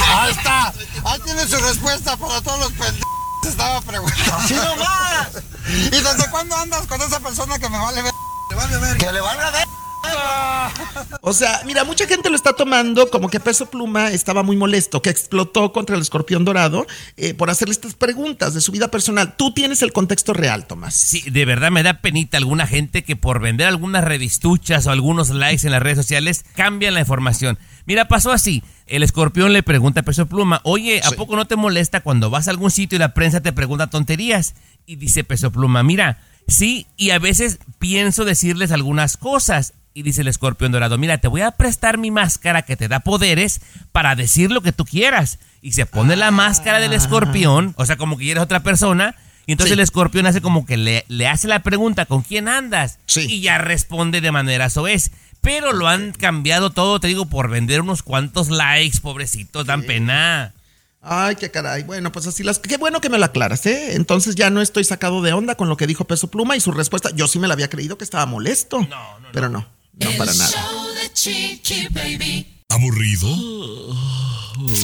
Ahí 0.10 0.32
está. 0.32 0.74
Ahí 1.06 1.20
tiene 1.24 1.48
su 1.48 1.58
respuesta 1.58 2.18
para 2.18 2.42
todos 2.42 2.60
los 2.60 2.72
pendejos. 2.74 3.11
Que 3.42 3.50
Estaba 3.50 3.82
preguntando. 3.82 4.48
¡Sí, 4.48 4.56
no 4.56 4.76
más! 4.78 5.30
¿Y 5.68 5.90
desde 5.90 6.30
cuándo 6.30 6.56
andas 6.56 6.86
con 6.88 7.02
esa 7.02 7.20
persona 7.20 7.60
que 7.60 7.70
me 7.70 7.78
vale 7.78 8.02
ver? 8.02 8.14
Le 8.50 8.56
vale 8.56 8.78
ver. 8.78 8.98
Que 8.98 9.12
le 9.12 9.22
valga 9.22 9.52
ver. 9.52 9.68
O 11.24 11.34
sea, 11.34 11.62
mira, 11.66 11.84
mucha 11.84 12.08
gente 12.08 12.30
lo 12.30 12.36
está 12.36 12.54
tomando 12.54 13.10
como 13.10 13.30
que 13.30 13.40
Peso 13.40 13.70
Pluma 13.70 14.10
estaba 14.12 14.42
muy 14.44 14.56
molesto, 14.56 15.02
que 15.02 15.10
explotó 15.10 15.72
contra 15.72 15.96
el 15.96 16.02
escorpión 16.02 16.44
dorado 16.46 16.88
eh, 17.18 17.34
por 17.36 17.50
hacerle 17.50 17.74
estas 17.74 17.94
preguntas 17.94 18.54
de 18.54 18.62
su 18.62 18.72
vida 18.72 18.90
personal. 18.90 19.36
Tú 19.38 19.54
tienes 19.54 19.82
el 19.82 19.94
contexto 19.94 20.34
real, 20.34 20.66
Tomás. 20.66 20.96
Sí, 20.96 21.22
de 21.30 21.46
verdad 21.46 21.70
me 21.70 21.84
da 21.84 22.02
penita 22.02 22.38
alguna 22.38 22.66
gente 22.66 23.04
que 23.04 23.16
por 23.16 23.40
vender 23.40 23.68
algunas 23.68 24.04
revistuchas 24.04 24.88
o 24.88 24.92
algunos 24.92 25.30
likes 25.30 25.66
en 25.66 25.72
las 25.74 25.84
redes 25.84 25.98
sociales 26.00 26.44
cambian 26.56 26.94
la 26.96 27.02
información. 27.02 27.60
Mira, 27.86 28.08
pasó 28.08 28.32
así. 28.32 28.64
El 28.88 29.04
escorpión 29.04 29.54
le 29.54 29.64
pregunta 29.64 30.00
a 30.02 30.04
Peso 30.04 30.26
Pluma, 30.26 30.62
oye, 30.64 31.02
¿a 31.04 31.10
Sí. 31.10 31.16
poco 31.16 31.36
no 31.36 31.46
te 31.46 31.56
molesta 31.56 32.02
cuando 32.02 32.30
vas 32.30 32.48
a 32.48 32.52
algún 32.52 32.72
sitio 32.72 32.96
y 32.96 33.00
la 33.00 33.14
prensa 33.14 33.42
te 33.42 33.54
pregunta 33.54 33.88
tonterías? 33.88 34.56
Y 34.86 34.96
dice 34.96 35.24
Peso 35.24 35.52
Pluma, 35.52 35.84
mira, 35.84 36.20
sí, 36.48 36.88
y 36.98 37.12
a 37.12 37.20
veces 37.20 37.60
pienso 37.80 38.26
decirles 38.26 38.72
algunas 38.72 39.18
cosas. 39.18 39.74
Y 39.94 40.04
dice 40.04 40.22
el 40.22 40.30
escorpión 40.30 40.72
dorado, 40.72 40.98
mira, 40.98 41.18
te 41.18 41.28
voy 41.28 41.42
a 41.42 41.52
prestar 41.52 41.98
mi 41.98 42.12
máscara 42.12 42.62
que 42.62 42.78
te 42.78 42.88
da 42.88 43.02
poderes 43.02 43.60
para 43.92 44.16
decir 44.16 44.50
lo 44.52 44.62
que 44.62 44.72
tú 44.72 44.86
quieras. 44.86 45.40
Y 45.62 45.74
se 45.74 45.86
pone 45.86 46.16
la 46.16 46.32
máscara 46.32 46.80
del 46.80 46.94
escorpión, 46.94 47.74
o 47.78 47.86
sea, 47.86 47.98
como 47.98 48.18
que 48.18 48.32
eres 48.32 48.42
otra 48.44 48.64
persona. 48.64 49.16
Y 49.46 49.52
entonces 49.54 49.72
Sí. 49.72 49.74
el 49.74 49.80
escorpión 49.82 50.26
hace 50.28 50.40
como 50.42 50.66
que 50.66 50.78
le, 50.78 51.04
le 51.10 51.28
hace 51.28 51.48
la 51.50 51.62
pregunta, 51.62 52.06
¿con 52.06 52.22
quién 52.22 52.48
andas? 52.48 53.00
Sí. 53.08 53.26
Y 53.30 53.42
ya 53.42 53.58
responde 53.58 54.22
de 54.22 54.32
manera 54.32 54.70
soez. 54.70 55.12
Pero 55.42 55.74
lo 55.74 55.88
han 55.88 56.12
cambiado 56.14 56.70
todo, 56.70 57.00
te 57.00 57.08
digo, 57.08 57.26
por 57.26 57.50
vender 57.50 57.82
unos 57.82 58.02
cuantos 58.04 58.50
likes, 58.50 59.00
pobrecitos, 59.02 59.66
dan 59.66 59.82
pena. 59.84 60.54
Ay, 61.02 61.36
qué 61.36 61.50
caray. 61.50 61.82
Bueno, 61.84 62.12
pues 62.12 62.28
así 62.28 62.44
las. 62.44 62.60
Qué 62.60 62.78
bueno 62.78 63.02
que 63.02 63.10
me 63.10 63.18
lo 63.18 63.26
aclaras, 63.26 63.66
¿eh? 63.66 63.96
Entonces 63.96 64.36
ya 64.36 64.52
no 64.52 64.62
estoy 64.62 64.84
sacado 64.84 65.24
de 65.24 65.34
onda 65.34 65.56
con 65.56 65.68
lo 65.68 65.76
que 65.76 65.88
dijo 65.88 66.06
Peso 66.06 66.30
Pluma 66.30 66.56
y 66.56 66.62
su 66.62 66.72
respuesta. 66.72 67.10
Yo 67.16 67.28
sí 67.28 67.40
me 67.40 67.48
la 67.48 67.56
había 67.56 67.70
creído 67.72 67.98
que 67.98 68.04
estaba 68.04 68.28
molesto. 68.28 68.82
No, 68.82 69.20
no. 69.20 69.28
Pero 69.34 69.50
no, 69.50 69.60
no 69.60 69.81
para 70.00 70.34
nada. 70.34 70.52
Show 70.52 70.88
de 70.96 71.14
Chiqui 71.14 71.88
Baby. 71.92 72.48
¿Aburrido? 72.70 73.28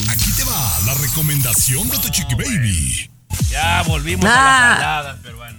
Aquí 0.10 0.32
te 0.36 0.44
va 0.44 0.80
la 0.86 0.94
recomendación 0.96 1.90
de 1.90 1.98
tu 2.00 2.10
chiqui 2.10 2.36
baby. 2.36 3.10
Ya 3.50 3.84
volvimos 3.84 4.26
a 4.26 4.30
Ah. 4.30 4.70
las 4.70 4.76
habladas, 4.78 5.18
pero 5.24 5.38
bueno. 5.38 5.58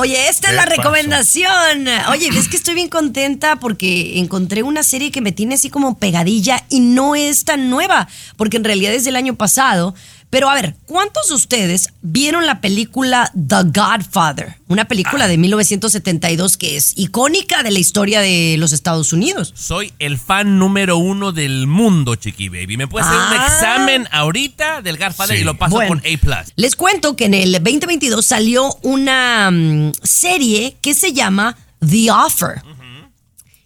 Oye, 0.00 0.28
esta 0.28 0.48
es 0.48 0.50
¿Qué 0.52 0.56
la 0.56 0.64
recomendación. 0.66 1.88
Oye, 2.10 2.30
ves 2.30 2.48
que 2.48 2.56
estoy 2.56 2.74
bien 2.74 2.88
contenta 2.88 3.56
porque 3.56 4.18
encontré 4.18 4.62
una 4.62 4.82
serie 4.82 5.10
que 5.10 5.20
me 5.20 5.32
tiene 5.32 5.54
así 5.54 5.70
como 5.70 5.98
pegadilla 5.98 6.64
y 6.68 6.80
no 6.80 7.14
es 7.16 7.44
tan 7.44 7.70
nueva, 7.70 8.06
porque 8.36 8.58
en 8.58 8.64
realidad 8.64 8.92
es 8.92 9.04
del 9.04 9.16
año 9.16 9.34
pasado. 9.36 9.94
Pero 10.30 10.50
a 10.50 10.54
ver, 10.54 10.76
¿cuántos 10.84 11.28
de 11.28 11.34
ustedes 11.34 11.88
vieron 12.02 12.44
la 12.44 12.60
película 12.60 13.32
The 13.34 13.62
Godfather? 13.64 14.56
Una 14.68 14.84
película 14.86 15.26
de 15.26 15.38
1972 15.38 16.58
que 16.58 16.76
es 16.76 16.92
icónica 16.96 17.62
de 17.62 17.70
la 17.70 17.78
historia 17.78 18.20
de 18.20 18.56
los 18.58 18.72
Estados 18.72 19.14
Unidos. 19.14 19.54
Soy 19.56 19.94
el 19.98 20.18
fan 20.18 20.58
número 20.58 20.98
uno 20.98 21.32
del 21.32 21.66
mundo, 21.66 22.14
Chiqui 22.14 22.50
Baby. 22.50 22.76
¿Me 22.76 22.86
puedes 22.86 23.08
hacer 23.08 23.20
un 23.20 23.40
Ah. 23.40 23.46
examen 23.46 24.08
ahorita 24.12 24.82
del 24.82 24.98
Godfather 24.98 25.36
Sí. 25.36 25.40
y 25.42 25.44
lo 25.44 25.56
paso 25.56 25.76
Bueno. 25.76 25.88
con 25.88 25.98
A+. 26.00 26.44
Les 26.56 26.76
cuento 26.76 27.16
que 27.16 27.24
en 27.24 27.32
el 27.32 27.52
2022 27.52 28.26
salió 28.26 28.76
una 28.82 29.50
mm, 29.50 29.92
serie 30.02 30.76
que 30.82 30.92
se 30.92 31.14
llama 31.14 31.56
The 31.80 32.10
Offer. 32.10 32.60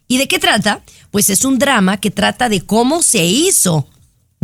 ¿Y 0.07 0.18
de 0.18 0.29
qué 0.29 0.38
trata? 0.38 0.83
Pues 1.11 1.29
es 1.31 1.44
un 1.44 1.59
drama 1.59 1.96
que 1.96 2.11
trata 2.12 2.48
de 2.48 2.61
cómo 2.61 3.03
se 3.03 3.25
hizo 3.25 3.88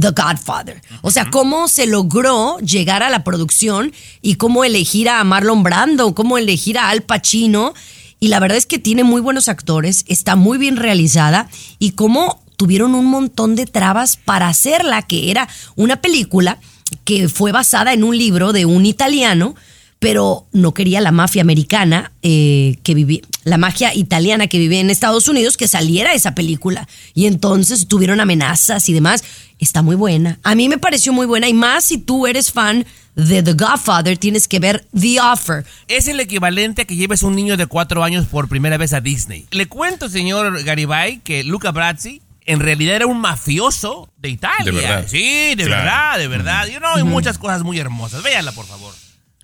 The 0.01 0.11
Godfather. 0.11 0.81
O 1.03 1.11
sea, 1.11 1.31
cómo 1.31 1.69
se 1.69 1.87
logró 1.87 2.59
llegar 2.59 3.03
a 3.03 3.11
la 3.11 3.25
producción 3.25 3.93
y 4.23 4.35
cómo 4.35 4.65
elegir 4.65 5.09
a 5.09 5.23
Marlon 5.25 5.63
Brando, 5.63 6.15
cómo 6.15 6.39
elegir 6.39 6.79
a 6.79 6.89
Al 6.91 7.03
Pacino. 7.03 7.75
Y 8.21 8.29
la 8.29 8.41
verdad 8.41 8.59
es 8.59 8.67
que 8.67 8.79
tiene 8.79 9.05
muy 9.05 9.21
buenos 9.21 9.49
actores, 9.49 10.05
está 10.09 10.37
muy 10.37 10.59
bien 10.59 10.77
realizada 10.77 11.49
y 11.79 11.93
cómo 11.93 12.41
tuvieron 12.57 12.95
un 12.97 13.07
montón 13.07 13.55
de 13.55 13.67
trabas 13.67 14.17
para 14.17 14.49
hacerla, 14.49 15.03
que 15.03 15.31
era 15.31 15.49
una 15.77 16.01
película 16.01 16.59
que 17.05 17.29
fue 17.29 17.53
basada 17.53 17.93
en 17.93 18.03
un 18.03 18.19
libro 18.19 18.53
de 18.53 18.67
un 18.67 18.85
italiano, 18.87 19.55
pero 20.01 20.47
no 20.53 20.75
quería 20.75 21.01
la 21.01 21.13
mafia 21.13 21.43
americana 21.43 22.13
eh, 22.23 22.77
que 22.83 22.95
vivía, 22.95 23.21
la 23.45 23.59
magia 23.59 23.95
italiana 23.95 24.47
que 24.47 24.59
vivía 24.59 24.81
en 24.81 24.91
Estados 24.91 25.29
Unidos 25.29 25.57
que 25.57 25.69
saliera 25.69 26.13
esa 26.13 26.35
película. 26.35 26.89
Y 27.15 27.27
entonces 27.27 27.89
tuvieron 27.89 28.21
amenazas 28.21 28.89
y 28.89 28.93
demás. 28.93 29.23
Está 29.59 29.83
muy 29.83 29.97
buena. 29.97 30.39
A 30.45 30.55
mí 30.55 30.69
me 30.69 30.79
pareció 30.79 31.13
muy 31.13 31.27
buena 31.27 31.49
y 31.49 31.55
más 31.55 31.85
si 31.85 31.99
tú 31.99 32.27
eres 32.27 32.53
fan 32.53 32.87
de 33.17 33.43
The 33.43 33.55
Godfather, 33.55 34.17
tienes 34.17 34.47
que 34.47 34.61
ver 34.61 34.87
The 34.99 35.21
Offer. 35.21 35.65
Es 35.89 36.07
el 36.07 36.21
equivalente 36.21 36.83
a 36.83 36.85
que 36.85 36.95
lleves 36.95 37.25
un 37.25 37.35
niño 37.35 37.57
de 37.57 37.67
cuatro 37.67 38.05
años 38.05 38.27
por 38.27 38.49
primera 38.49 38.77
vez 38.77 38.93
a 38.93 39.01
Disney. 39.01 39.47
Le 39.51 39.67
cuento, 39.67 40.09
señor 40.09 40.63
Garibay, 40.63 41.19
que 41.21 41.43
Luca 41.43 41.73
Brazzi 41.73 42.23
en 42.47 42.61
realidad 42.61 42.95
era 42.97 43.07
un 43.07 43.21
mafioso 43.21 44.09
de 44.19 44.29
Italia. 44.31 44.65
De 44.65 44.71
verdad. 44.73 45.05
Sí, 45.09 45.55
de 45.57 45.65
Claro. 45.65 45.83
verdad, 45.83 46.19
de 46.19 46.29
verdad. 46.29 46.67
Y 46.69 46.79
no, 46.81 46.95
hay 46.95 47.03
muchas 47.03 47.37
cosas 47.39 47.63
muy 47.65 47.79
hermosas. 47.79 48.23
Véanla, 48.23 48.53
por 48.53 48.67
favor. 48.67 48.95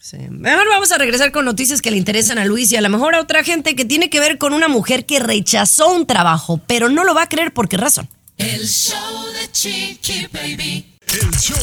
Sí. 0.00 0.18
Mejor 0.30 0.68
vamos 0.68 0.92
a 0.92 0.98
regresar 0.98 1.32
con 1.32 1.44
noticias 1.44 1.82
que 1.82 1.90
le 1.90 1.96
interesan 1.96 2.38
a 2.38 2.44
Luis 2.44 2.70
y 2.70 2.76
a 2.76 2.80
lo 2.82 2.90
mejor 2.90 3.14
a 3.14 3.20
otra 3.20 3.42
gente 3.42 3.74
que 3.74 3.84
tiene 3.84 4.08
que 4.10 4.20
ver 4.20 4.38
con 4.38 4.52
una 4.52 4.68
mujer 4.68 5.06
que 5.06 5.18
rechazó 5.18 5.92
un 5.94 6.06
trabajo, 6.06 6.60
pero 6.66 6.88
no 6.90 7.04
lo 7.04 7.14
va 7.14 7.22
a 7.22 7.28
creer 7.28 7.52
por 7.52 7.68
qué 7.68 7.76
razón. 7.78 8.08
El 8.36 8.66
show 8.66 9.32
de 9.32 9.50
Chiqui 9.52 10.26
Baby. 10.32 10.98
El 11.06 11.30
show 11.38 11.56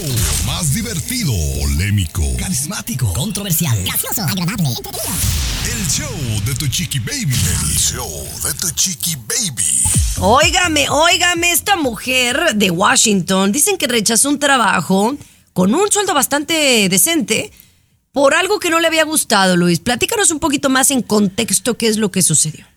más 0.46 0.74
divertido, 0.74 1.34
polémico, 1.60 2.24
Carismático, 2.38 3.12
controversial, 3.14 3.78
gracioso, 3.84 4.22
agradable, 4.22 4.70
el 4.70 5.88
show 5.90 6.42
de 6.46 6.56
tu 6.56 6.68
chiqui 6.68 7.00
baby. 7.00 7.36
El 7.36 7.78
show 7.78 8.10
de 8.44 8.54
tu 8.54 8.70
chiqui 8.72 9.18
baby. 9.18 9.84
Óigame, 10.20 10.90
óigame, 10.90 11.52
esta 11.52 11.76
mujer 11.76 12.56
de 12.56 12.72
Washington 12.72 13.52
dicen 13.52 13.78
que 13.78 13.88
rechazó 13.88 14.30
un 14.30 14.40
trabajo 14.40 15.18
con 15.52 15.76
un 15.76 15.92
sueldo 15.92 16.14
bastante 16.14 16.88
decente 16.88 17.52
por 18.14 18.34
algo 18.34 18.60
que 18.60 18.70
no 18.70 18.80
le 18.80 18.88
había 18.88 19.04
gustado, 19.04 19.58
Luis. 19.58 19.80
Platícanos 19.80 20.32
un 20.32 20.40
poquito 20.40 20.70
más 20.70 20.92
en 20.92 21.02
contexto 21.02 21.78
qué 21.78 21.88
es 21.88 21.98
lo 21.98 22.12
que 22.12 22.22
sucedió. 22.22 22.71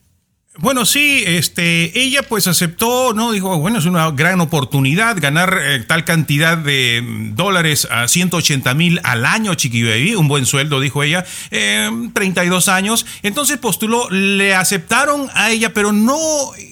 Bueno, 0.57 0.87
sí, 0.87 1.25
este, 1.27 1.99
ella 2.01 2.23
pues 2.23 2.47
aceptó, 2.47 3.13
¿no? 3.13 3.33
Dijo, 3.33 3.59
bueno, 3.59 3.81
es 3.81 3.87
una 3.87 4.09
gran 4.13 4.41
oportunidad 4.41 5.17
ganar 5.21 5.59
eh, 5.61 5.81
tal 5.81 6.05
cantidad 6.05 6.57
de 6.57 7.03
dólares 7.35 7.89
a 7.91 8.07
180 8.07 8.73
mil 8.75 9.01
al 9.03 9.27
año, 9.27 9.57
Chiqui 9.57 9.83
Baby, 9.83 10.15
un 10.15 10.29
buen 10.29 10.47
sueldo, 10.47 10.79
dijo 10.79 11.03
ella, 11.03 11.27
eh, 11.51 11.91
32 12.13 12.69
años. 12.69 13.05
Entonces 13.25 13.59
postuló, 13.59 14.09
le 14.11 14.55
aceptaron 14.55 15.29
a 15.35 15.51
ella, 15.51 15.75
pero 15.75 15.91
no 15.91 16.19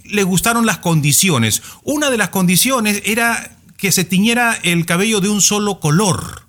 le 0.05 0.23
gustaron 0.23 0.65
las 0.65 0.79
condiciones. 0.79 1.65
Una 1.83 2.09
de 2.09 2.19
las 2.19 2.29
condiciones 2.29 3.03
era 3.05 3.57
que 3.79 3.91
se 3.91 4.05
tiñera 4.05 4.57
el 4.63 4.87
cabello 4.87 5.21
de 5.21 5.29
un 5.29 5.43
solo 5.43 5.81
color 5.81 6.43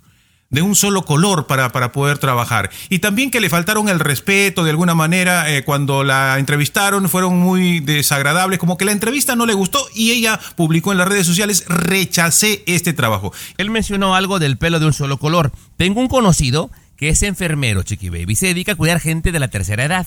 de 0.54 0.62
un 0.62 0.76
solo 0.76 1.04
color 1.04 1.46
para, 1.46 1.72
para 1.72 1.90
poder 1.90 2.18
trabajar. 2.18 2.70
Y 2.88 3.00
también 3.00 3.32
que 3.32 3.40
le 3.40 3.50
faltaron 3.50 3.88
el 3.88 3.98
respeto 3.98 4.62
de 4.62 4.70
alguna 4.70 4.94
manera 4.94 5.50
eh, 5.50 5.64
cuando 5.64 6.04
la 6.04 6.38
entrevistaron, 6.38 7.08
fueron 7.08 7.38
muy 7.38 7.80
desagradables, 7.80 8.60
como 8.60 8.78
que 8.78 8.84
la 8.84 8.92
entrevista 8.92 9.34
no 9.34 9.46
le 9.46 9.54
gustó 9.54 9.84
y 9.94 10.12
ella 10.12 10.38
publicó 10.54 10.92
en 10.92 10.98
las 10.98 11.08
redes 11.08 11.26
sociales, 11.26 11.64
rechacé 11.66 12.62
este 12.66 12.92
trabajo. 12.92 13.32
Él 13.58 13.70
mencionó 13.70 14.14
algo 14.14 14.38
del 14.38 14.56
pelo 14.56 14.78
de 14.78 14.86
un 14.86 14.92
solo 14.92 15.18
color. 15.18 15.50
Tengo 15.76 16.00
un 16.00 16.08
conocido 16.08 16.70
que 16.96 17.08
es 17.08 17.24
enfermero, 17.24 17.82
Chiqui 17.82 18.08
Baby. 18.08 18.36
Se 18.36 18.46
dedica 18.46 18.72
a 18.72 18.76
cuidar 18.76 19.00
gente 19.00 19.32
de 19.32 19.40
la 19.40 19.48
tercera 19.48 19.84
edad. 19.84 20.06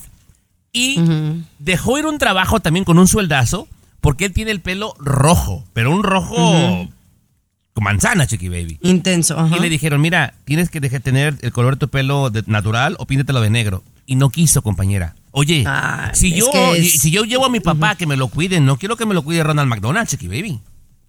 Y 0.72 1.02
dejó 1.60 1.98
ir 1.98 2.06
un 2.06 2.20
trabajo 2.20 2.60
también 2.60 2.86
con 2.86 3.00
un 3.00 3.08
sueldazo 3.08 3.68
porque 4.00 4.26
él 4.26 4.34
tiene 4.34 4.52
el 4.52 4.62
pelo 4.62 4.94
rojo, 5.00 5.66
pero 5.74 5.92
un 5.92 6.04
rojo 6.04 6.88
manzana, 7.82 8.28
Chiqui 8.28 8.50
Baby. 8.50 8.80
Intenso. 8.82 9.38
ajá. 9.40 9.56
Y 9.58 9.60
le 9.60 9.70
dijeron, 9.70 10.02
mira, 10.02 10.34
tienes 10.46 10.70
que 10.70 10.80
dejar 10.80 11.02
tener 11.02 11.36
el 11.42 11.52
color 11.52 11.76
de 11.76 11.80
tu 11.82 11.90
pelo 11.90 12.30
de- 12.30 12.44
natural 12.48 12.96
o 13.00 13.06
píntatelo 13.06 13.42
de 13.42 13.50
negro. 13.50 13.84
Y 14.06 14.16
no 14.16 14.30
quiso, 14.30 14.62
compañera. 14.62 15.16
Oye, 15.32 15.66
si, 16.14 16.34
yo, 16.34 16.50
es- 16.76 16.94
si 17.02 17.12
yo 17.12 17.24
llevo 17.26 17.46
a 17.46 17.50
mi 17.50 17.60
papá 17.60 17.96
que 17.96 18.08
me 18.08 18.16
lo 18.18 18.28
cuide, 18.30 18.60
no 18.60 18.78
quiero 18.78 18.96
que 18.98 19.06
me 19.06 19.14
lo 19.14 19.22
cuide 19.24 19.44
Ronald 19.44 19.70
McDonald, 19.70 20.08
Chiqui 20.08 20.28
Baby. 20.28 20.60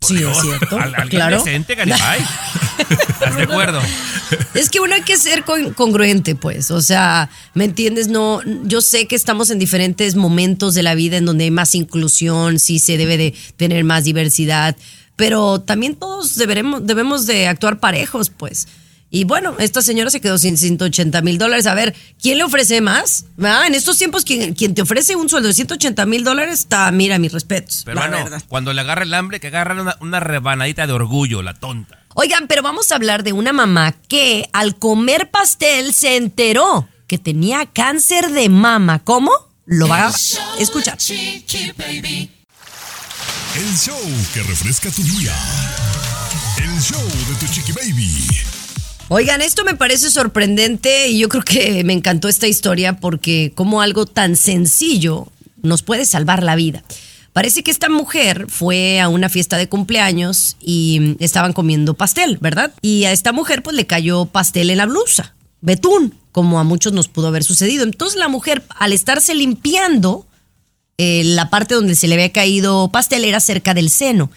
Por 0.00 0.08
Sí, 0.10 0.16
Dios, 0.18 0.36
es 0.36 0.42
cierto. 0.44 0.76
al- 0.78 0.94
alguien 0.94 1.08
claro. 1.08 1.42
decente. 1.42 1.74
¿Estás 3.08 3.36
de 3.36 3.42
acuerdo? 3.42 3.80
Es 4.54 4.68
que 4.70 4.80
uno 4.80 4.94
hay 4.94 5.02
que 5.02 5.16
ser 5.16 5.42
con- 5.44 5.72
congruente, 5.74 6.34
pues. 6.34 6.70
O 6.70 6.80
sea, 6.80 7.30
¿me 7.54 7.64
entiendes? 7.64 8.08
No, 8.08 8.40
yo 8.64 8.80
sé 8.80 9.06
que 9.06 9.16
estamos 9.16 9.50
en 9.50 9.58
diferentes 9.58 10.14
momentos 10.14 10.74
de 10.74 10.82
la 10.82 10.94
vida 10.94 11.16
en 11.16 11.24
donde 11.24 11.44
hay 11.44 11.50
más 11.50 11.74
inclusión, 11.74 12.58
sí 12.58 12.78
se 12.78 12.96
debe 12.96 13.16
de 13.16 13.34
tener 13.56 13.82
más 13.84 14.04
diversidad, 14.04 14.76
pero 15.18 15.60
también 15.60 15.96
todos 15.96 16.36
deberemos, 16.36 16.86
debemos 16.86 17.26
de 17.26 17.48
actuar 17.48 17.80
parejos, 17.80 18.30
pues. 18.30 18.68
Y 19.10 19.24
bueno, 19.24 19.56
esta 19.58 19.82
señora 19.82 20.10
se 20.10 20.20
quedó 20.20 20.38
sin 20.38 20.56
180 20.56 21.20
mil 21.22 21.38
dólares. 21.38 21.66
A 21.66 21.74
ver, 21.74 21.92
¿quién 22.22 22.38
le 22.38 22.44
ofrece 22.44 22.80
más? 22.80 23.24
Ah, 23.42 23.64
en 23.66 23.74
estos 23.74 23.98
tiempos, 23.98 24.24
quien, 24.24 24.54
quien 24.54 24.74
te 24.74 24.82
ofrece 24.82 25.16
un 25.16 25.28
sueldo 25.28 25.48
de 25.48 25.54
180 25.54 26.06
mil 26.06 26.22
dólares, 26.22 26.60
está, 26.60 26.88
mira, 26.92 27.18
mis 27.18 27.32
respetos. 27.32 27.82
Pero 27.84 27.96
la 28.00 28.06
bueno, 28.06 28.24
verdad. 28.24 28.42
cuando 28.46 28.72
le 28.72 28.80
agarra 28.80 29.02
el 29.02 29.12
hambre, 29.12 29.40
que 29.40 29.48
agarra 29.48 29.80
una, 29.82 29.96
una 30.00 30.20
rebanadita 30.20 30.86
de 30.86 30.92
orgullo, 30.92 31.42
la 31.42 31.54
tonta. 31.54 31.98
Oigan, 32.14 32.46
pero 32.46 32.62
vamos 32.62 32.92
a 32.92 32.94
hablar 32.94 33.24
de 33.24 33.32
una 33.32 33.52
mamá 33.52 33.96
que 34.08 34.48
al 34.52 34.76
comer 34.78 35.32
pastel 35.32 35.92
se 35.94 36.16
enteró 36.16 36.86
que 37.08 37.18
tenía 37.18 37.66
cáncer 37.66 38.30
de 38.30 38.48
mama. 38.48 39.00
¿Cómo? 39.00 39.32
Lo 39.66 39.88
va 39.88 40.06
a 40.06 40.14
escuchar. 40.60 40.96
El 43.56 43.76
show 43.76 43.98
que 44.34 44.42
refresca 44.42 44.90
tu 44.90 45.02
día. 45.02 45.34
El 46.62 46.80
show 46.80 47.02
de 47.02 47.34
tu 47.40 47.52
chiqui 47.52 47.72
baby. 47.72 48.14
Oigan, 49.08 49.40
esto 49.40 49.64
me 49.64 49.74
parece 49.74 50.10
sorprendente 50.10 51.08
y 51.08 51.18
yo 51.18 51.28
creo 51.28 51.42
que 51.42 51.82
me 51.82 51.94
encantó 51.94 52.28
esta 52.28 52.46
historia 52.46 53.00
porque 53.00 53.52
como 53.54 53.80
algo 53.80 54.04
tan 54.04 54.36
sencillo 54.36 55.28
nos 55.62 55.82
puede 55.82 56.04
salvar 56.04 56.42
la 56.42 56.56
vida. 56.56 56.84
Parece 57.32 57.62
que 57.62 57.70
esta 57.70 57.88
mujer 57.88 58.46
fue 58.48 59.00
a 59.00 59.08
una 59.08 59.30
fiesta 59.30 59.56
de 59.56 59.68
cumpleaños 59.68 60.56
y 60.60 61.16
estaban 61.18 61.54
comiendo 61.54 61.94
pastel, 61.94 62.36
¿verdad? 62.40 62.72
Y 62.82 63.04
a 63.04 63.12
esta 63.12 63.32
mujer 63.32 63.62
pues 63.62 63.74
le 63.74 63.86
cayó 63.86 64.26
pastel 64.26 64.70
en 64.70 64.76
la 64.76 64.86
blusa, 64.86 65.34
betún, 65.62 66.14
como 66.32 66.60
a 66.60 66.64
muchos 66.64 66.92
nos 66.92 67.08
pudo 67.08 67.28
haber 67.28 67.44
sucedido. 67.44 67.82
Entonces 67.82 68.18
la 68.18 68.28
mujer 68.28 68.62
al 68.68 68.92
estarse 68.92 69.34
limpiando, 69.34 70.27
eh, 70.98 71.22
la 71.24 71.48
parte 71.48 71.74
donde 71.74 71.94
se 71.94 72.08
le 72.08 72.14
había 72.14 72.32
caído 72.32 72.90
pastel 72.90 73.24
era 73.24 73.40
cerca 73.40 73.72
del 73.72 73.88
seno. 73.88 74.30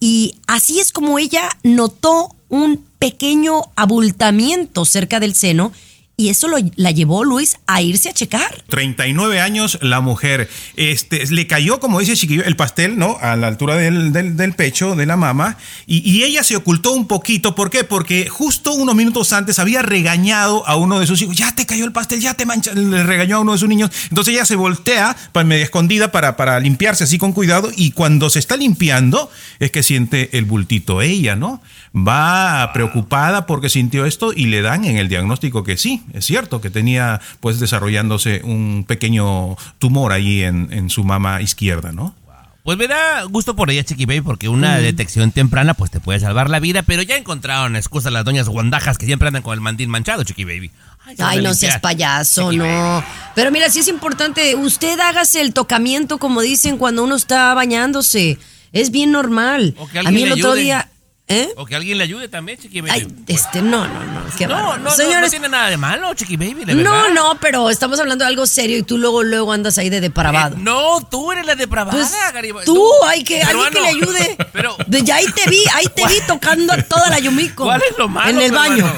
Y 0.00 0.36
así 0.46 0.80
es 0.80 0.92
como 0.92 1.18
ella 1.18 1.48
notó 1.62 2.34
un 2.48 2.84
pequeño 2.98 3.62
abultamiento 3.76 4.84
cerca 4.84 5.20
del 5.20 5.34
seno 5.34 5.72
y 6.20 6.28
eso 6.28 6.48
lo- 6.48 6.58
la 6.76 6.90
llevó 6.90 7.24
Luis 7.24 7.56
a 7.66 7.80
irse 7.82 8.08
a 8.10 8.12
checar. 8.12 8.62
39 8.68 9.40
años 9.40 9.78
la 9.82 10.00
mujer. 10.00 10.48
Este, 10.76 11.26
le 11.26 11.46
cayó, 11.46 11.80
como 11.80 11.98
dice 12.00 12.14
Chiquillo, 12.16 12.44
el 12.44 12.56
pastel, 12.56 12.98
¿no? 12.98 13.16
A 13.20 13.36
la 13.36 13.46
altura 13.48 13.76
del, 13.76 14.12
del- 14.12 14.54
pecho 14.54 14.96
de 14.96 15.06
la 15.06 15.16
mamá. 15.16 15.56
Y, 15.86 15.98
y 16.10 16.24
ella 16.24 16.42
se 16.42 16.56
ocultó 16.56 16.92
un 16.92 17.06
poquito. 17.06 17.54
¿Por 17.54 17.70
qué? 17.70 17.84
Porque 17.84 18.28
justo 18.28 18.72
unos 18.72 18.94
minutos 18.94 19.32
antes 19.32 19.58
había 19.58 19.80
regañado 19.82 20.66
a 20.66 20.76
uno 20.76 20.98
de 21.00 21.06
sus 21.06 21.22
hijos. 21.22 21.36
Ya 21.36 21.54
te 21.54 21.66
cayó 21.66 21.84
el 21.84 21.92
pastel, 21.92 22.20
ya 22.20 22.34
te 22.34 22.44
mancha. 22.46 22.72
Le 22.74 23.02
regañó 23.04 23.36
a 23.36 23.40
uno 23.40 23.52
de 23.52 23.58
sus 23.58 23.68
niños. 23.68 23.90
Entonces 24.10 24.34
ella 24.34 24.44
se 24.44 24.56
voltea, 24.56 25.16
pa- 25.32 25.44
media 25.44 25.64
escondida, 25.64 26.12
para, 26.12 26.36
para 26.36 26.60
limpiarse 26.60 27.04
así 27.04 27.16
con 27.16 27.32
cuidado. 27.32 27.70
Y 27.76 27.92
cuando 27.92 28.28
se 28.28 28.38
está 28.40 28.56
limpiando, 28.56 29.30
es 29.60 29.70
que 29.70 29.82
siente 29.82 30.36
el 30.36 30.44
bultito 30.44 31.00
ella, 31.00 31.36
¿no? 31.36 31.62
Va 31.96 32.72
preocupada 32.72 33.46
porque 33.46 33.68
sintió 33.68 34.04
esto 34.06 34.32
y 34.34 34.46
le 34.46 34.62
dan 34.62 34.84
en 34.84 34.96
el 34.96 35.08
diagnóstico 35.08 35.64
que 35.64 35.76
sí, 35.76 36.02
es 36.14 36.24
cierto, 36.24 36.60
que 36.60 36.70
tenía 36.70 37.20
pues 37.40 37.60
desarrollándose 37.60 38.42
un 38.44 38.84
pequeño 38.86 39.56
tumor 39.78 40.12
ahí 40.12 40.42
en, 40.42 40.68
en 40.72 40.90
su 40.90 41.04
mama 41.04 41.40
izquierda, 41.42 41.92
¿no? 41.92 42.14
Pues 42.62 42.76
me 42.76 42.88
da 42.88 43.22
gusto 43.24 43.56
por 43.56 43.70
ella, 43.70 43.82
Chiqui 43.84 44.04
Baby, 44.04 44.20
porque 44.20 44.48
una 44.48 44.76
detección 44.78 45.32
temprana 45.32 45.72
pues 45.74 45.90
te 45.90 45.98
puede 45.98 46.20
salvar 46.20 46.50
la 46.50 46.60
vida, 46.60 46.82
pero 46.82 47.00
ya 47.02 47.16
encontraron 47.16 47.74
excusa 47.74 48.10
las 48.10 48.24
doñas 48.24 48.48
guandajas 48.48 48.98
que 48.98 49.06
siempre 49.06 49.28
andan 49.28 49.42
con 49.42 49.54
el 49.54 49.60
mandil 49.60 49.88
manchado, 49.88 50.24
Chiqui 50.24 50.44
Baby. 50.44 50.70
Ay, 51.18 51.40
no 51.40 51.54
seas 51.54 51.80
payaso, 51.80 52.50
Chiqui 52.50 52.58
no. 52.58 53.02
Pero 53.34 53.50
mira, 53.50 53.70
sí 53.70 53.80
es 53.80 53.88
importante, 53.88 54.54
usted 54.56 55.00
hágase 55.00 55.40
el 55.40 55.54
tocamiento, 55.54 56.18
como 56.18 56.42
dicen, 56.42 56.76
cuando 56.76 57.02
uno 57.02 57.16
está 57.16 57.54
bañándose. 57.54 58.38
Es 58.72 58.90
bien 58.90 59.10
normal. 59.10 59.74
O 59.78 59.88
que 59.88 59.98
A 59.98 60.10
mí 60.10 60.22
el 60.22 60.32
otro 60.32 60.52
ayude. 60.52 60.62
día... 60.62 60.88
¿Eh? 61.32 61.48
O 61.56 61.64
que 61.64 61.76
alguien 61.76 61.96
le 61.96 62.02
ayude 62.02 62.28
también, 62.28 62.58
Chiqui 62.58 62.80
Baby. 62.80 62.90
Ay, 62.92 63.08
este, 63.28 63.62
no, 63.62 63.86
no, 63.86 64.04
no. 64.04 64.20
Qué 64.36 64.48
no, 64.48 64.60
no, 64.60 64.76
no, 64.78 64.90
Señores, 64.90 65.22
no 65.22 65.30
tiene 65.30 65.48
nada 65.48 65.70
de 65.70 65.76
malo, 65.76 66.12
Chiqui 66.14 66.36
Baby, 66.36 66.64
de 66.64 66.74
verdad. 66.74 66.82
no, 66.82 67.08
no, 67.14 67.38
pero 67.40 67.70
estamos 67.70 68.00
hablando 68.00 68.24
de 68.24 68.30
algo 68.30 68.46
serio 68.46 68.76
y 68.78 68.82
tú 68.82 68.98
luego, 68.98 69.22
luego 69.22 69.52
andas 69.52 69.78
ahí 69.78 69.90
de 69.90 70.00
depravado. 70.00 70.56
Eh, 70.56 70.60
no, 70.60 71.06
tú 71.08 71.30
eres 71.30 71.46
la 71.46 71.54
depravada, 71.54 71.96
Pues, 71.96 72.12
Garibaldi. 72.34 72.66
tú, 72.66 72.84
hay 73.06 73.22
que, 73.22 73.40
alguien 73.42 73.68
que 73.72 73.80
le 73.80 73.86
ayude. 73.88 74.36
Pero, 74.52 74.76
Ya 74.88 75.14
ahí 75.16 75.26
te 75.26 75.48
vi, 75.48 75.62
ahí 75.74 75.86
te 75.94 76.04
vi 76.08 76.14
tocando 76.26 76.72
a 76.72 76.78
toda 76.82 77.08
la 77.10 77.20
Yumiko. 77.20 77.62
¿cuál 77.62 77.80
es 77.88 77.96
lo 77.96 78.08
malo? 78.08 78.28
En 78.30 78.40
el 78.40 78.50
baño. 78.50 78.92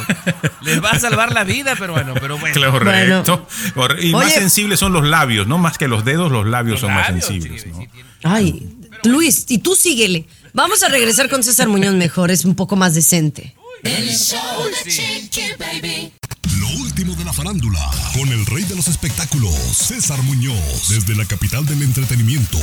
Les 0.62 0.82
va 0.82 0.88
a 0.92 0.98
salvar 0.98 1.32
la 1.34 1.44
vida, 1.44 1.76
peruano, 1.76 2.14
pero 2.14 2.38
bueno. 2.38 2.58
Correcto. 2.70 3.46
Cor- 3.74 4.02
Y 4.02 4.10
más 4.12 4.24
Oye. 4.24 4.34
sensibles 4.36 4.78
son 4.80 4.94
los 4.94 5.04
labios, 5.06 5.46
no 5.46 5.58
más 5.58 5.76
que 5.76 5.86
los 5.86 6.02
dedos, 6.06 6.32
los 6.32 6.46
labios 6.46 6.80
Los 6.80 6.88
son 6.88 6.94
más 6.94 7.08
sensibles. 7.08 7.62
Chiqui 7.64 7.74
¿no? 7.76 7.80
Sí 7.82 7.88
tiene- 7.92 8.08
Ay, 8.24 8.66
Luis, 9.04 9.44
y 9.48 9.58
tú 9.58 9.74
síguele. 9.74 10.26
Vamos 10.54 10.82
a 10.82 10.88
regresar 10.88 11.30
con 11.30 11.42
César 11.42 11.68
Muñoz 11.68 11.94
mejor, 11.94 12.30
es 12.30 12.44
un 12.44 12.54
poco 12.54 12.76
más 12.76 12.94
decente. 12.94 13.54
El 13.82 14.10
show 14.10 14.38
de 14.84 14.90
Chiqui 14.90 15.54
Baby. 15.58 16.12
Lo 16.60 16.68
último 16.82 17.14
de 17.14 17.24
la 17.24 17.32
farándula, 17.32 17.80
con 18.12 18.28
el 18.28 18.44
rey 18.44 18.64
de 18.64 18.76
los 18.76 18.86
espectáculos, 18.86 19.54
César 19.54 20.22
Muñoz, 20.22 20.90
desde 20.90 21.16
la 21.16 21.24
capital 21.24 21.64
del 21.64 21.82
entretenimiento, 21.82 22.58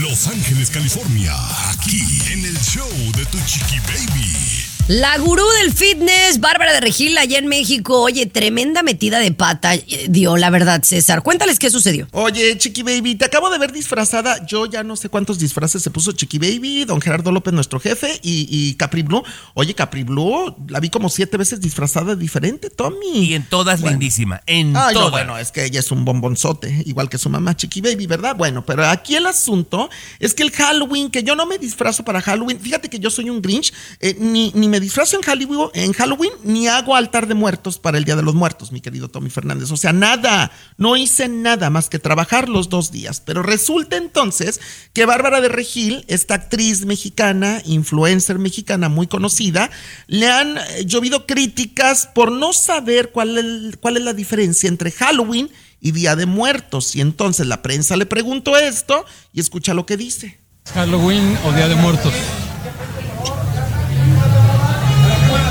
Los 0.00 0.26
Ángeles, 0.26 0.70
California, 0.70 1.34
aquí 1.70 2.02
en 2.32 2.44
el 2.44 2.58
show 2.58 2.90
de 3.16 3.24
Tu 3.26 3.38
Chiqui 3.46 3.78
Baby. 3.78 4.79
La 4.92 5.16
gurú 5.18 5.44
del 5.62 5.72
fitness, 5.72 6.40
Bárbara 6.40 6.72
de 6.72 6.80
Regil, 6.80 7.16
allá 7.16 7.38
en 7.38 7.46
México. 7.46 8.00
Oye, 8.02 8.26
tremenda 8.26 8.82
metida 8.82 9.20
de 9.20 9.30
pata 9.30 9.76
eh, 9.76 10.06
dio, 10.08 10.36
la 10.36 10.50
verdad, 10.50 10.82
César. 10.82 11.22
Cuéntales 11.22 11.60
qué 11.60 11.70
sucedió. 11.70 12.08
Oye, 12.10 12.58
Chiqui 12.58 12.82
Baby, 12.82 13.14
te 13.14 13.24
acabo 13.26 13.50
de 13.50 13.58
ver 13.58 13.70
disfrazada. 13.70 14.44
Yo 14.46 14.66
ya 14.66 14.82
no 14.82 14.96
sé 14.96 15.08
cuántos 15.08 15.38
disfraces 15.38 15.80
se 15.80 15.92
puso 15.92 16.10
Chiqui 16.10 16.38
Baby, 16.40 16.86
don 16.86 17.00
Gerardo 17.00 17.30
López, 17.30 17.54
nuestro 17.54 17.78
jefe, 17.78 18.18
y, 18.24 18.48
y 18.50 18.74
Capri 18.74 19.02
Blue. 19.02 19.22
Oye, 19.54 19.74
Capri 19.76 20.02
Blue, 20.02 20.56
la 20.66 20.80
vi 20.80 20.90
como 20.90 21.08
siete 21.08 21.36
veces 21.36 21.60
disfrazada 21.60 22.16
diferente, 22.16 22.68
Tommy. 22.68 23.26
Y 23.26 23.34
en 23.34 23.44
todas 23.48 23.82
Bueno. 23.82 23.96
lindísima, 23.96 24.42
en 24.46 24.76
Ay, 24.76 24.94
no, 24.94 25.02
todas. 25.02 25.12
bueno, 25.12 25.38
es 25.38 25.52
que 25.52 25.66
ella 25.66 25.78
es 25.78 25.92
un 25.92 26.04
bombonzote, 26.04 26.82
igual 26.84 27.08
que 27.08 27.16
su 27.18 27.30
mamá 27.30 27.54
Chiqui 27.56 27.80
Baby, 27.80 28.08
¿verdad? 28.08 28.34
Bueno, 28.34 28.66
pero 28.66 28.84
aquí 28.88 29.14
el 29.14 29.26
asunto 29.26 29.88
es 30.18 30.34
que 30.34 30.42
el 30.42 30.50
Halloween, 30.50 31.12
que 31.12 31.22
yo 31.22 31.36
no 31.36 31.46
me 31.46 31.58
disfrazo 31.58 32.04
para 32.04 32.20
Halloween, 32.20 32.58
fíjate 32.58 32.90
que 32.90 32.98
yo 32.98 33.08
soy 33.08 33.30
un 33.30 33.40
Grinch, 33.40 33.72
eh, 34.00 34.16
ni, 34.18 34.50
ni 34.56 34.66
me 34.66 34.79
disfrazo 34.80 35.16
en 35.16 35.22
Halloween, 35.22 35.70
en 35.74 35.92
Halloween, 35.92 36.32
ni 36.44 36.68
hago 36.68 36.96
altar 36.96 37.26
de 37.26 37.34
muertos 37.34 37.78
para 37.78 37.98
el 37.98 38.04
Día 38.04 38.16
de 38.16 38.22
los 38.22 38.34
Muertos, 38.34 38.72
mi 38.72 38.80
querido 38.80 39.08
Tommy 39.08 39.30
Fernández. 39.30 39.70
O 39.70 39.76
sea, 39.76 39.92
nada, 39.92 40.50
no 40.76 40.96
hice 40.96 41.28
nada 41.28 41.70
más 41.70 41.88
que 41.88 41.98
trabajar 41.98 42.48
los 42.48 42.68
dos 42.68 42.90
días. 42.90 43.20
Pero 43.20 43.42
resulta 43.42 43.96
entonces 43.96 44.60
que 44.92 45.06
Bárbara 45.06 45.40
de 45.40 45.48
Regil, 45.48 46.04
esta 46.08 46.34
actriz 46.34 46.84
mexicana, 46.84 47.62
influencer 47.64 48.38
mexicana 48.38 48.88
muy 48.88 49.06
conocida, 49.06 49.70
le 50.06 50.28
han 50.28 50.58
eh, 50.58 50.84
llovido 50.86 51.26
críticas 51.26 52.08
por 52.14 52.32
no 52.32 52.52
saber 52.52 53.10
cuál 53.10 53.38
es, 53.38 53.76
cuál 53.78 53.96
es 53.96 54.02
la 54.02 54.12
diferencia 54.12 54.68
entre 54.68 54.90
Halloween 54.90 55.50
y 55.80 55.92
Día 55.92 56.16
de 56.16 56.26
Muertos. 56.26 56.94
Y 56.96 57.00
entonces 57.00 57.46
la 57.46 57.62
prensa 57.62 57.96
le 57.96 58.06
preguntó 58.06 58.56
esto 58.56 59.04
y 59.32 59.40
escucha 59.40 59.74
lo 59.74 59.86
que 59.86 59.96
dice. 59.96 60.38
Halloween 60.74 61.36
o 61.44 61.52
Día 61.52 61.68
de 61.68 61.74
Muertos. 61.74 62.12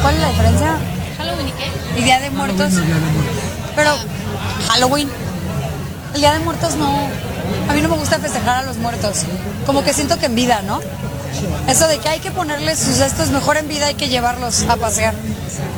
¿Cuál 0.10 0.18
es 0.18 0.24
la 0.24 0.30
diferencia? 0.30 0.78
¿Halloween 1.20 1.48
y 1.50 1.52
qué? 1.52 2.00
¿Y 2.00 2.04
Día 2.04 2.20
de 2.20 2.32
Muertos? 2.32 2.74
Pero, 3.76 3.92
Halloween. 4.70 5.08
El 6.16 6.20
Día 6.20 6.34
de 6.34 6.40
Muertos 6.40 6.76
no. 6.78 6.90
A 7.70 7.74
mí 7.74 7.82
no 7.84 7.90
me 7.90 7.96
gusta 7.96 8.18
festejar 8.18 8.64
a 8.64 8.64
los 8.64 8.78
muertos. 8.78 9.26
Como 9.68 9.84
que 9.84 9.94
siento 9.94 10.18
que 10.18 10.26
en 10.26 10.34
vida, 10.34 10.64
¿no? 10.64 10.80
Eso 11.68 11.88
de 11.88 12.00
que 12.00 12.10
hay 12.10 12.20
que 12.22 12.32
ponerles 12.32 12.80
sus 12.80 13.02
estos 13.02 13.30
mejor 13.30 13.58
en 13.58 13.68
vida, 13.68 13.86
hay 13.86 13.94
que 13.94 14.10
llevarlos 14.10 14.64
a 14.64 14.78
pasear. 14.78 15.14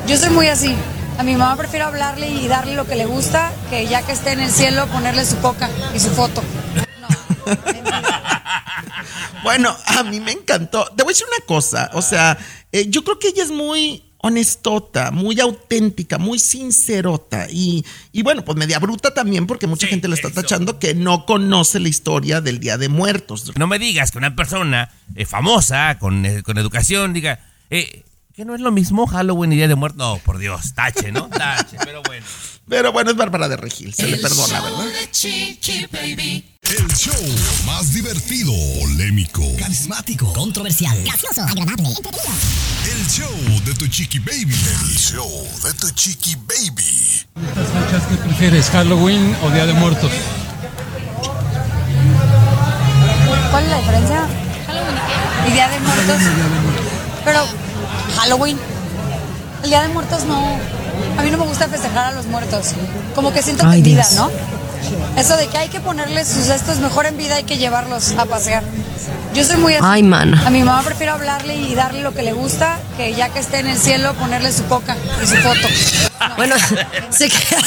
Yo 0.08 0.16
soy 0.16 0.30
muy 0.30 0.48
así. 0.48 0.78
A 1.18 1.24
mi 1.24 1.36
mamá 1.36 1.58
prefiero 1.58 1.88
hablarle 1.88 2.30
y 2.30 2.48
darle 2.48 2.76
lo 2.76 2.88
que 2.88 2.96
le 2.96 3.08
gusta 3.08 3.52
que 3.70 3.86
ya 3.86 4.02
que 4.02 4.14
esté 4.14 4.32
en 4.32 4.40
el 4.40 4.50
cielo 4.50 4.88
ponerle 4.88 5.26
su 5.26 5.42
coca 5.42 5.70
y 5.94 6.00
su 6.00 6.10
foto. 6.10 6.42
Bueno, 9.44 9.76
a 9.88 10.04
mí 10.04 10.20
me 10.20 10.32
encantó. 10.34 10.86
Te 10.96 11.04
voy 11.04 11.12
a 11.12 11.14
decir 11.14 11.26
una 11.28 11.44
cosa, 11.48 11.90
o 11.94 12.04
sea, 12.04 12.38
eh, 12.72 12.86
yo 12.90 13.04
creo 13.04 13.18
que 13.18 13.30
ella 13.30 13.44
es 13.44 13.50
muy 13.50 14.11
honestota, 14.22 15.12
muy 15.12 15.40
auténtica, 15.40 16.18
muy 16.18 16.40
sincerota 16.40 17.48
y, 17.50 17.86
y 18.12 18.22
bueno, 18.22 18.46
pues 18.46 18.58
media 18.58 18.80
bruta 18.80 19.14
también 19.14 19.48
porque 19.48 19.68
mucha 19.68 19.88
gente 19.88 20.08
le 20.08 20.16
está 20.16 20.30
tachando 20.30 20.80
que 20.80 20.94
no 20.94 21.26
conoce 21.26 21.80
la 21.80 21.90
historia 21.90 22.42
del 22.42 22.60
Día 22.60 22.78
de 22.78 22.90
Muertos. 22.90 23.52
No 23.58 23.68
me 23.68 23.80
digas 23.80 24.12
que 24.12 24.18
una 24.18 24.36
persona 24.36 24.90
eh, 25.16 25.26
famosa, 25.26 25.98
con, 26.00 26.26
eh, 26.26 26.44
con 26.44 26.58
educación, 26.58 27.14
diga, 27.14 27.40
eh, 27.70 28.04
que 28.42 28.46
no 28.46 28.56
es 28.56 28.62
lo 28.62 28.72
mismo 28.72 29.06
Halloween 29.06 29.54
y 29.54 29.58
Día 29.58 29.68
de 29.68 29.76
Muertos. 29.76 30.00
No, 30.00 30.18
por 30.18 30.40
Dios, 30.40 30.74
tache, 30.74 31.12
¿no? 31.12 31.28
Tache, 31.28 31.78
pero 31.86 32.02
bueno. 32.08 32.26
Pero 32.68 32.92
bueno, 32.92 33.12
es 33.12 33.16
Bárbara 33.16 33.48
de 33.48 33.56
Regil, 33.56 33.94
se 33.94 34.08
le 34.08 34.18
perdona, 34.18 34.60
show 34.60 34.78
¿verdad? 34.80 34.86
de 35.00 35.12
Chiqui 35.12 35.86
Baby. 35.92 36.44
El 36.64 36.88
show 36.96 37.14
más 37.68 37.94
divertido, 37.94 38.52
polémico, 38.80 39.44
Carismático, 39.60 40.34
controversial, 40.34 40.98
gracioso, 41.04 41.44
agradable, 41.44 41.90
entretenido. 41.90 42.32
el 42.96 43.08
show 43.08 43.62
de 43.64 43.74
Tu 43.76 43.88
Chiqui 43.90 44.18
Baby. 44.18 44.56
El 44.56 44.98
show 44.98 45.48
de 45.64 45.74
Tu 45.76 45.92
Chiqui 45.92 46.36
Baby. 46.38 47.28
¿Estas 47.48 47.68
fechas 47.68 48.04
qué 48.10 48.16
prefieres, 48.26 48.70
Halloween 48.72 49.36
o 49.44 49.52
Día 49.52 49.68
de 49.68 49.74
Muertos? 49.74 50.12
¿Cuál 53.52 53.64
es 53.66 53.70
la 53.70 53.78
diferencia? 53.78 54.28
¿Halloween 54.66 54.96
y 54.96 55.46
qué? 55.46 55.50
¿Y 55.50 55.54
Día 55.54 55.70
de 55.70 55.80
Muertos? 55.80 56.18
Pero, 57.24 57.46
Halloween. 58.18 58.58
El 59.64 59.70
Día 59.70 59.82
de 59.84 59.90
Muertos 59.90 60.24
no. 60.26 60.40
A 61.18 61.22
mí 61.24 61.30
no 61.32 61.38
me 61.38 61.46
gusta 61.46 61.68
festejar 61.68 62.06
a 62.08 62.12
los 62.12 62.26
muertos. 62.28 62.70
Como 63.16 63.32
que 63.34 63.42
siento 63.42 63.64
Ay, 63.68 63.80
en 63.80 63.84
vida, 63.84 64.02
Dios. 64.10 64.14
¿no? 64.16 64.32
Eso 65.18 65.38
de 65.38 65.48
que 65.48 65.58
hay 65.58 65.70
que 65.70 65.80
ponerles 65.80 66.28
sus 66.28 66.50
estos 66.50 66.80
mejor 66.80 67.06
en 67.06 67.18
vida, 67.18 67.36
hay 67.36 67.44
que 67.44 67.58
llevarlos 67.58 68.12
a 68.18 68.26
pasear. 68.26 68.64
Yo 69.34 69.44
soy 69.44 69.58
muy. 69.58 69.74
Ay, 69.82 70.04
mana. 70.04 70.42
A 70.46 70.50
mi 70.50 70.64
mamá 70.64 70.82
prefiero 70.84 71.14
hablarle 71.14 71.56
y 71.56 71.76
darle 71.76 72.02
lo 72.02 72.14
que 72.14 72.24
le 72.24 72.34
gusta 72.34 72.80
que 72.98 73.14
ya 73.14 73.30
que 73.30 73.40
esté 73.40 73.60
en 73.60 73.68
el 73.68 73.78
cielo 73.78 74.14
ponerle 74.16 74.52
su 74.52 74.66
coca 74.66 74.96
y 75.24 75.28
su 75.28 75.36
foto. 75.38 75.68
Bueno, 76.38 76.56
se 77.10 77.30
queda- 77.30 77.58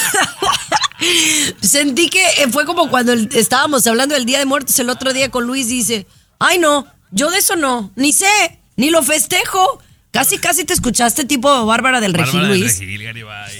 Sentí 1.61 2.09
que 2.09 2.25
eh, 2.37 2.47
fue 2.51 2.65
como 2.65 2.89
cuando 2.89 3.11
estábamos 3.13 3.85
hablando 3.85 4.15
del 4.15 4.25
Día 4.25 4.39
de 4.39 4.45
Muertos 4.45 4.79
el 4.79 4.89
otro 4.89 5.11
día 5.13 5.29
con 5.29 5.45
Luis. 5.45 5.67
Dice: 5.67 6.07
Ay, 6.39 6.57
no, 6.57 6.85
yo 7.11 7.29
de 7.31 7.39
eso 7.39 7.55
no, 7.57 7.91
ni 7.95 8.13
sé, 8.13 8.59
ni 8.77 8.89
lo 8.89 9.03
festejo. 9.03 9.79
Casi, 10.15 10.37
casi 10.37 10.63
te 10.63 10.73
escuchaste 10.73 11.25
tipo 11.25 11.65
Bárbara 11.65 11.99
del 11.99 12.13
Regil, 12.13 12.33
Bárbara 12.39 12.49
del 12.53 12.61
Luis. 12.61 12.79
Regil, 12.79 13.03
Garibay. 13.03 13.51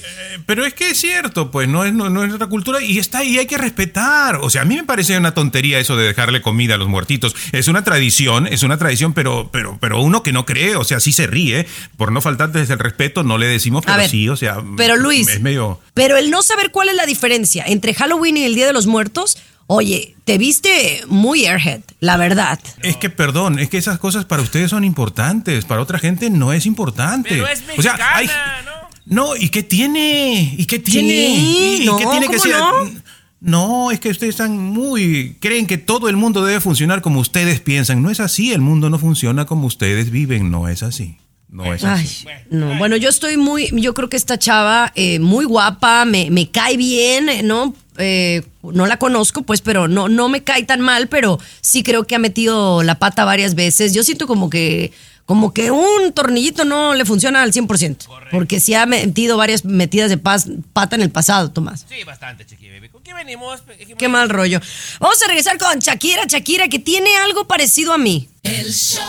Pero 0.45 0.65
es 0.65 0.73
que 0.73 0.91
es 0.91 0.97
cierto, 0.99 1.51
pues 1.51 1.67
no 1.67 1.83
es, 1.85 1.93
no, 1.93 2.09
no 2.09 2.23
es 2.23 2.33
otra 2.33 2.47
cultura 2.47 2.81
y 2.81 2.97
está 2.97 3.19
ahí, 3.19 3.37
hay 3.37 3.45
que 3.45 3.57
respetar. 3.57 4.37
O 4.37 4.49
sea, 4.49 4.61
a 4.61 4.65
mí 4.65 4.75
me 4.75 4.83
parece 4.83 5.17
una 5.17 5.33
tontería 5.33 5.79
eso 5.79 5.97
de 5.97 6.05
dejarle 6.05 6.41
comida 6.41 6.75
a 6.75 6.77
los 6.77 6.87
muertitos. 6.87 7.35
Es 7.51 7.67
una 7.67 7.83
tradición, 7.83 8.47
es 8.47 8.63
una 8.63 8.77
tradición, 8.77 9.13
pero, 9.13 9.49
pero, 9.51 9.77
pero 9.81 10.01
uno 10.01 10.23
que 10.23 10.31
no 10.31 10.45
cree, 10.45 10.75
o 10.77 10.83
sea, 10.83 10.99
sí 10.99 11.11
se 11.11 11.27
ríe. 11.27 11.67
Por 11.97 12.11
no 12.11 12.21
faltarles 12.21 12.69
el 12.69 12.79
respeto, 12.79 13.23
no 13.23 13.37
le 13.37 13.47
decimos, 13.47 13.83
pero 13.85 13.97
ver, 13.97 14.09
sí, 14.09 14.29
o 14.29 14.37
sea. 14.37 14.63
pero 14.77 14.95
Luis- 14.95 15.27
Es 15.27 15.41
medio. 15.41 15.79
Pero 15.93 16.15
el 16.17 16.29
no 16.31 16.41
saber 16.41 16.71
cuál 16.71 16.89
es 16.89 16.95
la 16.95 17.05
diferencia 17.05 17.63
entre 17.67 17.93
Halloween 17.93 18.37
y 18.37 18.43
el 18.45 18.55
Día 18.55 18.67
de 18.67 18.73
los 18.73 18.87
Muertos, 18.87 19.37
oye, 19.67 20.15
te 20.23 20.37
viste 20.37 21.01
muy 21.07 21.45
airhead, 21.45 21.81
la 21.99 22.17
verdad. 22.17 22.59
Es 22.81 22.97
que, 22.97 23.09
perdón, 23.09 23.59
es 23.59 23.69
que 23.69 23.77
esas 23.77 23.99
cosas 23.99 24.25
para 24.25 24.41
ustedes 24.41 24.69
son 24.69 24.83
importantes, 24.83 25.65
para 25.65 25.81
otra 25.81 25.99
gente 25.99 26.29
no 26.29 26.53
es 26.53 26.65
importante. 26.65 27.29
Pero 27.29 27.47
es 27.47 27.63
o 27.77 27.81
sea, 27.81 27.93
mexicana, 27.93 28.15
hay, 28.15 28.27
¿no? 28.27 28.85
No, 29.05 29.35
¿y 29.35 29.49
qué 29.49 29.63
tiene? 29.63 30.55
¿Y 30.57 30.65
qué 30.65 30.79
tiene? 30.79 31.35
Sí, 31.35 31.79
¿Y, 31.81 31.85
no, 31.85 31.97
qué 31.97 32.05
tiene 32.05 32.27
que 32.27 32.37
¿cómo 32.37 32.43
ser? 32.43 32.57
no? 32.57 33.05
No, 33.41 33.91
es 33.91 33.99
que 33.99 34.09
ustedes 34.09 34.31
están 34.31 34.57
muy... 34.57 35.37
Creen 35.39 35.67
que 35.67 35.77
todo 35.77 36.09
el 36.09 36.17
mundo 36.17 36.43
debe 36.43 36.59
funcionar 36.59 37.03
como 37.03 37.19
ustedes 37.19 37.59
piensan. 37.59 38.01
No 38.01 38.09
es 38.09 38.19
así, 38.19 38.51
el 38.53 38.61
mundo 38.61 38.89
no 38.89 38.97
funciona 38.97 39.45
como 39.45 39.67
ustedes 39.67 40.09
viven, 40.09 40.49
no 40.49 40.67
es 40.67 40.81
así. 40.81 41.17
No 41.47 41.71
es 41.71 41.83
Ay, 41.83 42.03
así. 42.03 42.25
no. 42.49 42.75
Bueno, 42.79 42.97
yo 42.97 43.07
estoy 43.07 43.37
muy, 43.37 43.69
yo 43.71 43.93
creo 43.93 44.09
que 44.09 44.17
esta 44.17 44.39
chava 44.39 44.91
eh, 44.95 45.19
muy 45.19 45.45
guapa, 45.45 46.05
me, 46.05 46.31
me 46.31 46.49
cae 46.49 46.75
bien, 46.75 47.29
¿no? 47.43 47.75
Eh, 47.97 48.43
no 48.63 48.85
la 48.87 48.97
conozco, 48.97 49.43
pues, 49.43 49.61
pero 49.61 49.87
no, 49.87 50.07
no 50.09 50.27
me 50.29 50.43
cae 50.43 50.63
tan 50.63 50.81
mal, 50.81 51.07
pero 51.07 51.39
sí 51.61 51.83
creo 51.83 52.05
que 52.05 52.15
ha 52.15 52.19
metido 52.19 52.83
la 52.83 52.95
pata 52.99 53.25
varias 53.25 53.55
veces. 53.55 53.93
Yo 53.93 54.03
siento 54.03 54.27
como 54.27 54.49
que, 54.49 54.91
como 55.25 55.53
que 55.53 55.71
un 55.71 56.11
tornillito 56.13 56.65
no 56.65 56.93
le 56.93 57.05
funciona 57.05 57.41
al 57.41 57.51
100%, 57.53 58.07
porque 58.31 58.59
sí 58.59 58.73
ha 58.73 58.85
metido 58.85 59.37
varias 59.37 59.65
metidas 59.65 60.09
de 60.09 60.17
paz- 60.17 60.47
pata 60.73 60.95
en 60.95 61.01
el 61.03 61.09
pasado, 61.11 61.51
Tomás. 61.51 61.85
Sí, 61.89 62.03
bastante, 62.03 62.45
Chiqui 62.45 62.69
Baby. 62.69 62.89
¿Con 62.89 63.01
qué 63.01 63.13
venimos? 63.13 63.61
Qué 63.97 64.07
mal 64.07 64.29
rollo. 64.29 64.59
Vamos 64.99 65.21
a 65.23 65.27
regresar 65.27 65.57
con 65.57 65.79
Shakira, 65.79 66.23
Shakira, 66.27 66.67
que 66.67 66.79
tiene 66.79 67.15
algo 67.17 67.47
parecido 67.47 67.93
a 67.93 67.97
mí. 67.97 68.27
El 68.43 68.71
show 68.73 69.01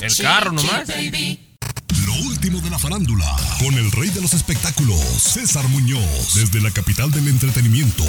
de 0.00 0.06
El 0.06 0.16
carro 0.16 0.52
nomás. 0.52 0.86
Baby. 0.88 1.40
Último 2.22 2.60
de 2.60 2.70
la 2.70 2.78
farándula, 2.78 3.26
con 3.58 3.74
el 3.74 3.90
rey 3.90 4.08
de 4.10 4.20
los 4.20 4.34
espectáculos, 4.34 5.00
César 5.18 5.66
Muñoz, 5.68 6.34
desde 6.34 6.60
la 6.60 6.70
capital 6.70 7.10
del 7.10 7.26
entretenimiento, 7.26 8.04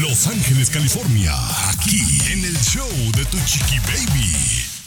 Los 0.00 0.26
Ángeles, 0.26 0.68
California, 0.68 1.32
aquí 1.68 2.00
en 2.32 2.44
el 2.44 2.56
show 2.58 2.88
de 3.16 3.24
Tu 3.26 3.38
Chiqui 3.46 3.78
Baby. 3.78 4.32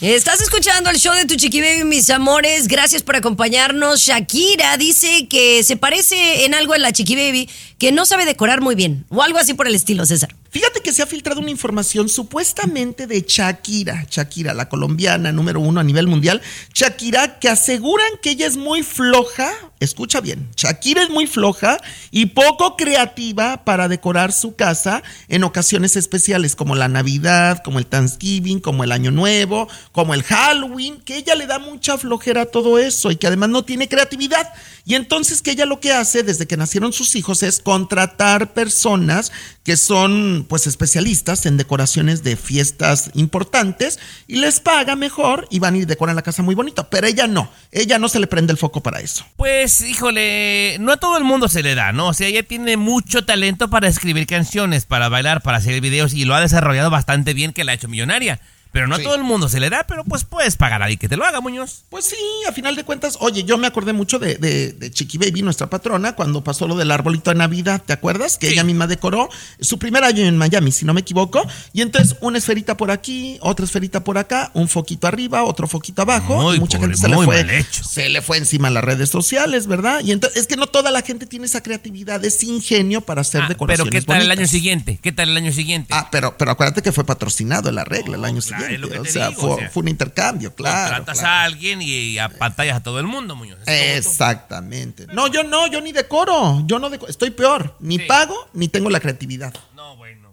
Estás 0.01 0.41
escuchando 0.41 0.89
el 0.89 0.97
show 0.97 1.13
de 1.13 1.25
Tu 1.25 1.35
Chiqui 1.35 1.61
Baby, 1.61 1.85
mis 1.85 2.09
amores. 2.09 2.67
Gracias 2.67 3.01
por 3.01 3.15
acompañarnos. 3.15 4.01
Shakira 4.01 4.75
dice 4.77 5.27
que 5.29 5.63
se 5.63 5.77
parece 5.77 6.45
en 6.45 6.53
algo 6.53 6.73
a 6.73 6.77
la 6.77 6.91
Chiqui 6.91 7.15
Baby, 7.15 7.49
que 7.77 7.93
no 7.93 8.05
sabe 8.05 8.25
decorar 8.25 8.59
muy 8.59 8.75
bien. 8.75 9.05
O 9.09 9.23
algo 9.23 9.39
así 9.39 9.53
por 9.53 9.67
el 9.67 9.75
estilo, 9.75 10.05
César. 10.05 10.35
Fíjate 10.51 10.81
que 10.81 10.91
se 10.91 11.03
ha 11.03 11.05
filtrado 11.05 11.41
una 11.41 11.51
información 11.51 12.09
supuestamente 12.09 13.05
de 13.05 13.23
Shakira, 13.27 14.07
Shakira, 14.09 14.55
la 14.55 14.67
colombiana 14.67 15.31
número 15.31 15.59
uno 15.59 15.79
a 15.79 15.83
nivel 15.83 16.07
mundial, 16.07 16.41
Shakira, 16.73 17.37
que 17.37 17.49
aseguran 17.49 18.07
que 18.19 18.31
ella 18.31 18.47
es 18.47 18.57
muy 18.57 18.81
floja, 18.81 19.51
escucha 19.79 20.21
bien, 20.21 20.49
Shakira 20.55 21.03
es 21.03 21.11
muy 21.11 21.27
floja 21.27 21.77
y 22.09 22.27
poco 22.27 22.77
creativa 22.77 23.63
para 23.63 23.87
decorar 23.87 24.31
su 24.31 24.55
casa 24.55 25.03
en 25.27 25.43
ocasiones 25.43 25.95
especiales 25.95 26.55
como 26.55 26.73
la 26.73 26.87
Navidad, 26.87 27.61
como 27.63 27.77
el 27.77 27.85
Thanksgiving, 27.85 28.59
como 28.59 28.83
el 28.83 28.91
Año 28.91 29.11
Nuevo, 29.11 29.67
como 29.91 30.15
el 30.15 30.23
Halloween, 30.23 30.99
que 31.01 31.17
ella 31.17 31.35
le 31.35 31.45
da 31.45 31.59
mucha 31.59 31.99
flojera 31.99 32.41
a 32.41 32.45
todo 32.47 32.79
eso 32.79 33.11
y 33.11 33.17
que 33.17 33.27
además 33.27 33.49
no 33.49 33.65
tiene 33.65 33.87
creatividad. 33.87 34.51
Y 34.89 34.95
entonces 34.95 35.43
que 35.43 35.51
ella 35.51 35.67
lo 35.67 35.79
que 35.79 35.93
hace 35.93 36.23
desde 36.23 36.47
que 36.47 36.57
nacieron 36.57 36.93
sus 36.93 37.15
hijos 37.15 37.43
es 37.43 37.59
contratar 37.59 38.53
personas 38.53 39.31
que 39.63 39.77
son 39.77 40.47
pues 40.49 40.65
especialistas 40.65 41.45
en 41.45 41.57
decoraciones 41.57 42.23
de 42.23 42.35
fiestas 42.35 43.11
importantes 43.13 43.99
y 44.25 44.37
les 44.37 44.59
paga 44.59 44.95
mejor 44.95 45.47
y 45.51 45.59
van 45.59 45.75
y 45.75 45.85
decoran 45.85 46.15
la 46.15 46.23
casa 46.23 46.41
muy 46.41 46.55
bonito, 46.55 46.89
pero 46.89 47.05
ella 47.05 47.27
no, 47.27 47.51
ella 47.71 47.99
no 47.99 48.09
se 48.09 48.19
le 48.19 48.25
prende 48.25 48.51
el 48.51 48.57
foco 48.57 48.81
para 48.81 48.99
eso. 48.99 49.27
Pues, 49.35 49.81
híjole, 49.81 50.77
no 50.79 50.93
a 50.93 50.97
todo 50.97 51.19
el 51.19 51.23
mundo 51.23 51.49
se 51.49 51.61
le 51.61 51.75
da, 51.75 51.91
¿no? 51.91 52.07
O 52.07 52.13
sea, 52.15 52.25
ella 52.25 52.41
tiene 52.41 52.75
mucho 52.75 53.25
talento 53.25 53.69
para 53.69 53.89
escribir 53.89 54.25
canciones, 54.25 54.85
para 54.85 55.07
bailar, 55.07 55.43
para 55.43 55.59
hacer 55.59 55.79
videos 55.81 56.15
y 56.15 56.25
lo 56.25 56.33
ha 56.33 56.41
desarrollado 56.41 56.89
bastante 56.89 57.35
bien 57.35 57.53
que 57.53 57.63
la 57.63 57.73
ha 57.73 57.75
hecho 57.75 57.89
millonaria. 57.89 58.39
Pero 58.71 58.87
no 58.87 58.95
a 58.95 58.99
todo 58.99 59.15
el 59.15 59.23
mundo 59.23 59.49
se 59.49 59.59
le 59.59 59.69
da, 59.69 59.83
pero 59.87 60.03
pues 60.03 60.23
puedes 60.23 60.55
pagar 60.55 60.81
a 60.81 60.85
alguien 60.85 60.99
que 60.99 61.09
te 61.09 61.17
lo 61.17 61.25
haga, 61.25 61.41
Muñoz. 61.41 61.83
Pues 61.89 62.05
sí, 62.05 62.15
a 62.47 62.51
final 62.51 62.75
de 62.75 62.83
cuentas, 62.83 63.17
oye, 63.19 63.43
yo 63.43 63.57
me 63.57 63.65
acordé 63.65 63.93
mucho 63.93 64.19
de, 64.19 64.35
de, 64.35 64.73
de 64.73 64.91
Chiqui 64.91 65.17
Baby, 65.17 65.41
nuestra 65.41 65.67
patrona, 65.69 66.13
cuando 66.13 66.43
pasó 66.43 66.67
lo 66.67 66.75
del 66.77 66.91
arbolito 66.91 67.31
de 67.31 67.35
Navidad, 67.37 67.81
¿te 67.83 67.93
acuerdas? 67.93 68.37
Que 68.37 68.49
ella 68.49 68.63
misma 68.63 68.85
decoró 68.85 69.29
su 69.59 69.79
primer 69.79 70.03
año 70.03 70.23
en 70.23 70.37
Miami, 70.37 70.71
si 70.71 70.85
no 70.85 70.93
me 70.93 71.01
equivoco. 71.01 71.41
Y 71.73 71.81
entonces 71.81 72.15
una 72.21 72.37
esferita 72.37 72.77
por 72.77 72.91
aquí, 72.91 73.37
otra 73.41 73.65
esferita 73.65 74.03
por 74.03 74.17
acá, 74.19 74.51
un 74.53 74.67
foquito 74.69 75.07
arriba, 75.07 75.43
otro 75.43 75.67
foquito 75.67 76.03
abajo. 76.03 76.35
Muy 76.41 76.57
y 76.57 76.59
mucha 76.59 76.77
pobre, 76.77 76.95
gente 76.95 77.01
se 77.01 77.09
le 77.09 77.25
fue. 77.25 77.65
Se 77.83 78.09
le 78.09 78.21
fue 78.21 78.37
encima 78.37 78.67
a 78.67 78.71
las 78.71 78.83
redes 78.83 79.09
sociales, 79.09 79.65
¿verdad? 79.67 80.01
Y 80.03 80.11
entonces 80.11 80.41
es 80.41 80.47
que 80.47 80.57
no 80.57 80.67
toda 80.67 80.91
la 80.91 81.01
gente 81.01 81.25
tiene 81.25 81.47
esa 81.47 81.63
creatividad, 81.63 82.23
ese 82.23 82.45
ingenio 82.45 83.01
para 83.01 83.21
hacer 83.21 83.41
Ah, 83.41 83.47
decoraciones. 83.47 83.89
pero 83.91 83.99
¿qué 83.99 84.05
tal 84.05 84.21
el 84.21 84.31
año 84.31 84.47
siguiente? 84.47 84.99
¿Qué 85.01 85.11
tal 85.11 85.29
el 85.29 85.37
año 85.37 85.51
siguiente? 85.51 85.93
Ah, 85.93 86.09
pero, 86.11 86.37
pero 86.37 86.51
acuérdate 86.51 86.81
que 86.83 86.91
fue 86.91 87.03
patrocinado 87.03 87.69
el 87.69 87.77
arreglo 87.77 88.15
el 88.15 88.25
año 88.25 88.39
es 88.39 88.51
siguiente. 88.61 88.77
lo 88.77 88.89
que 88.89 88.99
o 88.99 89.03
te 89.03 89.11
sea, 89.11 89.29
digo, 89.29 89.41
fue, 89.41 89.49
o 89.51 89.57
sea, 89.57 89.69
fue 89.69 89.81
un 89.83 89.89
intercambio, 89.89 90.53
claro. 90.53 91.03
Claro. 91.03 91.27
a 91.27 91.43
alguien 91.43 91.81
y 91.81 92.17
a 92.17 92.29
pantallas 92.29 92.77
a 92.77 92.83
todo 92.83 92.99
el 92.99 93.07
mundo, 93.07 93.35
Muñoz. 93.35 93.59
Exactamente. 93.65 95.07
No, 95.13 95.27
yo 95.27 95.43
no, 95.43 95.67
yo 95.67 95.81
ni 95.81 95.91
decoro. 95.91 96.63
Yo 96.65 96.79
no 96.79 96.89
decoro. 96.89 97.09
Estoy 97.09 97.31
peor. 97.31 97.75
Ni 97.79 97.99
pago, 97.99 98.49
ni 98.53 98.67
tengo 98.67 98.89
la 98.89 98.99
creatividad. 98.99 99.53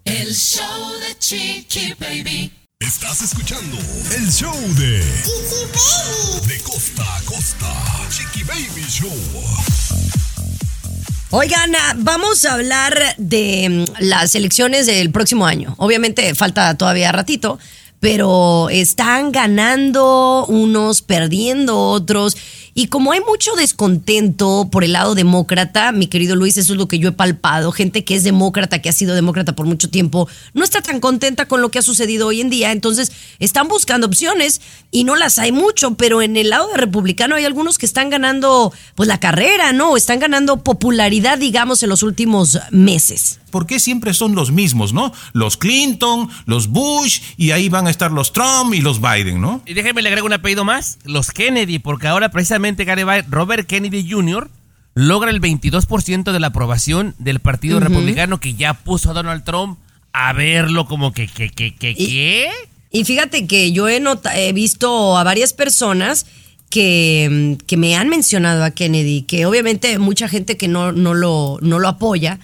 El 0.04 0.32
show 0.34 0.92
de 1.00 1.18
Chiqui 1.18 1.94
Baby. 1.98 2.52
Estás 2.78 3.22
escuchando 3.22 3.76
el 4.16 4.30
show 4.30 4.54
de 4.74 5.00
Chiqui 5.00 5.64
Baby. 5.72 6.46
De 6.46 6.60
costa 6.60 7.16
a 7.16 7.20
costa, 7.22 7.72
Chiqui 8.10 8.44
Baby 8.44 8.84
Show. 8.88 9.12
Oigan, 11.30 11.72
vamos 11.96 12.44
a 12.44 12.52
hablar 12.54 12.96
de 13.18 13.68
mm, 13.68 14.04
las 14.04 14.36
elecciones 14.36 14.86
del 14.86 15.10
próximo 15.10 15.44
año. 15.44 15.74
Obviamente 15.78 16.34
falta 16.36 16.76
todavía 16.78 17.10
ratito, 17.10 17.58
pero 18.00 18.68
están 18.70 19.32
ganando 19.32 20.46
unos, 20.46 21.02
perdiendo 21.02 21.78
otros. 21.78 22.36
Y 22.78 22.88
como 22.88 23.12
hay 23.12 23.20
mucho 23.20 23.56
descontento 23.56 24.68
por 24.70 24.84
el 24.84 24.92
lado 24.92 25.14
demócrata, 25.14 25.92
mi 25.92 26.08
querido 26.08 26.36
Luis, 26.36 26.58
eso 26.58 26.74
es 26.74 26.78
lo 26.78 26.88
que 26.88 26.98
yo 26.98 27.08
he 27.08 27.12
palpado. 27.12 27.72
Gente 27.72 28.04
que 28.04 28.14
es 28.14 28.22
demócrata, 28.22 28.82
que 28.82 28.90
ha 28.90 28.92
sido 28.92 29.14
demócrata 29.14 29.56
por 29.56 29.64
mucho 29.64 29.88
tiempo, 29.88 30.28
no 30.52 30.62
está 30.62 30.82
tan 30.82 31.00
contenta 31.00 31.48
con 31.48 31.62
lo 31.62 31.70
que 31.70 31.78
ha 31.78 31.82
sucedido 31.82 32.26
hoy 32.26 32.42
en 32.42 32.50
día. 32.50 32.72
Entonces, 32.72 33.12
están 33.38 33.68
buscando 33.68 34.06
opciones 34.06 34.60
y 34.90 35.04
no 35.04 35.16
las 35.16 35.38
hay 35.38 35.52
mucho, 35.52 35.94
pero 35.94 36.20
en 36.20 36.36
el 36.36 36.50
lado 36.50 36.68
de 36.68 36.76
republicano 36.76 37.34
hay 37.34 37.46
algunos 37.46 37.78
que 37.78 37.86
están 37.86 38.10
ganando 38.10 38.74
pues 38.94 39.08
la 39.08 39.20
carrera, 39.20 39.72
¿no? 39.72 39.96
Están 39.96 40.18
ganando 40.18 40.62
popularidad, 40.62 41.38
digamos, 41.38 41.82
en 41.82 41.88
los 41.88 42.02
últimos 42.02 42.58
meses. 42.72 43.40
¿Por 43.50 43.66
qué 43.66 43.80
siempre 43.80 44.12
son 44.12 44.34
los 44.34 44.50
mismos, 44.50 44.92
no? 44.92 45.14
Los 45.32 45.56
Clinton, 45.56 46.28
los 46.44 46.68
Bush, 46.68 47.20
y 47.38 47.52
ahí 47.52 47.70
van 47.70 47.86
a 47.86 47.90
estar 47.90 48.12
los 48.12 48.34
Trump 48.34 48.74
y 48.74 48.82
los 48.82 49.00
Biden, 49.00 49.40
¿no? 49.40 49.62
Y 49.64 49.72
déjeme 49.72 50.02
le 50.02 50.10
agrego 50.10 50.26
un 50.26 50.34
apellido 50.34 50.66
más, 50.66 50.98
los 51.04 51.30
Kennedy, 51.30 51.78
porque 51.78 52.06
ahora 52.06 52.28
precisamente 52.30 52.65
Gary 52.74 53.02
Biden- 53.04 53.26
Robert 53.30 53.66
Kennedy 53.66 54.08
Jr. 54.10 54.50
logra 54.94 55.30
el 55.30 55.40
22% 55.40 56.32
de 56.32 56.40
la 56.40 56.48
aprobación 56.48 57.14
del 57.18 57.40
Partido. 57.40 57.80
Republicano 57.80 58.40
que 58.40 58.54
ya 58.54 58.74
puso 58.74 59.10
a 59.10 59.14
Donald 59.14 59.44
Trump 59.44 59.78
a 60.12 60.32
verlo 60.32 60.86
como 60.86 61.12
que, 61.12 61.28
que, 61.28 61.50
que, 61.50 61.74
que, 61.74 61.94
¿qué? 61.94 62.50
Y 62.90 63.04
fíjate 63.04 63.46
que 63.46 63.72
yo 63.72 63.88
he, 63.88 64.02
he 64.34 64.52
visto 64.52 65.18
a 65.18 65.24
varias 65.24 65.52
personas 65.52 66.24
que, 66.70 67.56
mm, 67.60 67.64
que 67.66 67.76
me 67.76 67.96
han 67.96 68.08
mencionado 68.08 68.64
a 68.64 68.70
Kennedy, 68.70 69.22
que 69.22 69.46
obviamente 69.46 69.98
mucha 69.98 70.28
gente 70.28 70.56
que 70.56 70.68
no, 70.68 70.92
no, 70.92 71.12
lo, 71.14 71.58
no 71.60 71.78
lo 71.78 71.88
apoya, 71.88 72.38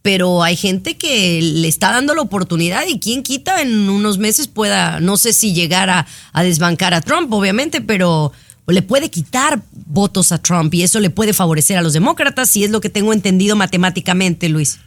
pero 0.00 0.42
hay 0.42 0.56
gente 0.56 0.96
que 0.96 1.40
le 1.42 1.68
está 1.68 1.92
dando 1.92 2.14
la 2.14 2.22
oportunidad 2.22 2.86
y 2.86 2.98
quien 3.00 3.22
quita 3.22 3.60
en 3.60 3.90
unos 3.90 4.16
meses 4.18 4.48
pueda, 4.48 5.00
no 5.00 5.16
sé 5.18 5.32
si 5.32 5.52
llegar 5.52 5.90
a, 5.90 6.06
a 6.32 6.42
desbancar 6.42 6.94
a 6.94 7.00
Trump, 7.02 7.30
obviamente, 7.32 7.80
pero 7.80 8.32
le 8.72 8.82
puede 8.82 9.10
quitar 9.10 9.62
votos 9.72 10.32
a 10.32 10.38
Trump 10.38 10.72
y 10.74 10.82
eso 10.82 11.00
le 11.00 11.10
puede 11.10 11.32
favorecer 11.32 11.78
a 11.78 11.82
los 11.82 11.92
demócratas, 11.92 12.50
si 12.50 12.64
es 12.64 12.70
lo 12.70 12.80
que 12.80 12.90
tengo 12.90 13.12
entendido 13.12 13.56
matemáticamente, 13.56 14.48
Luis. 14.48 14.78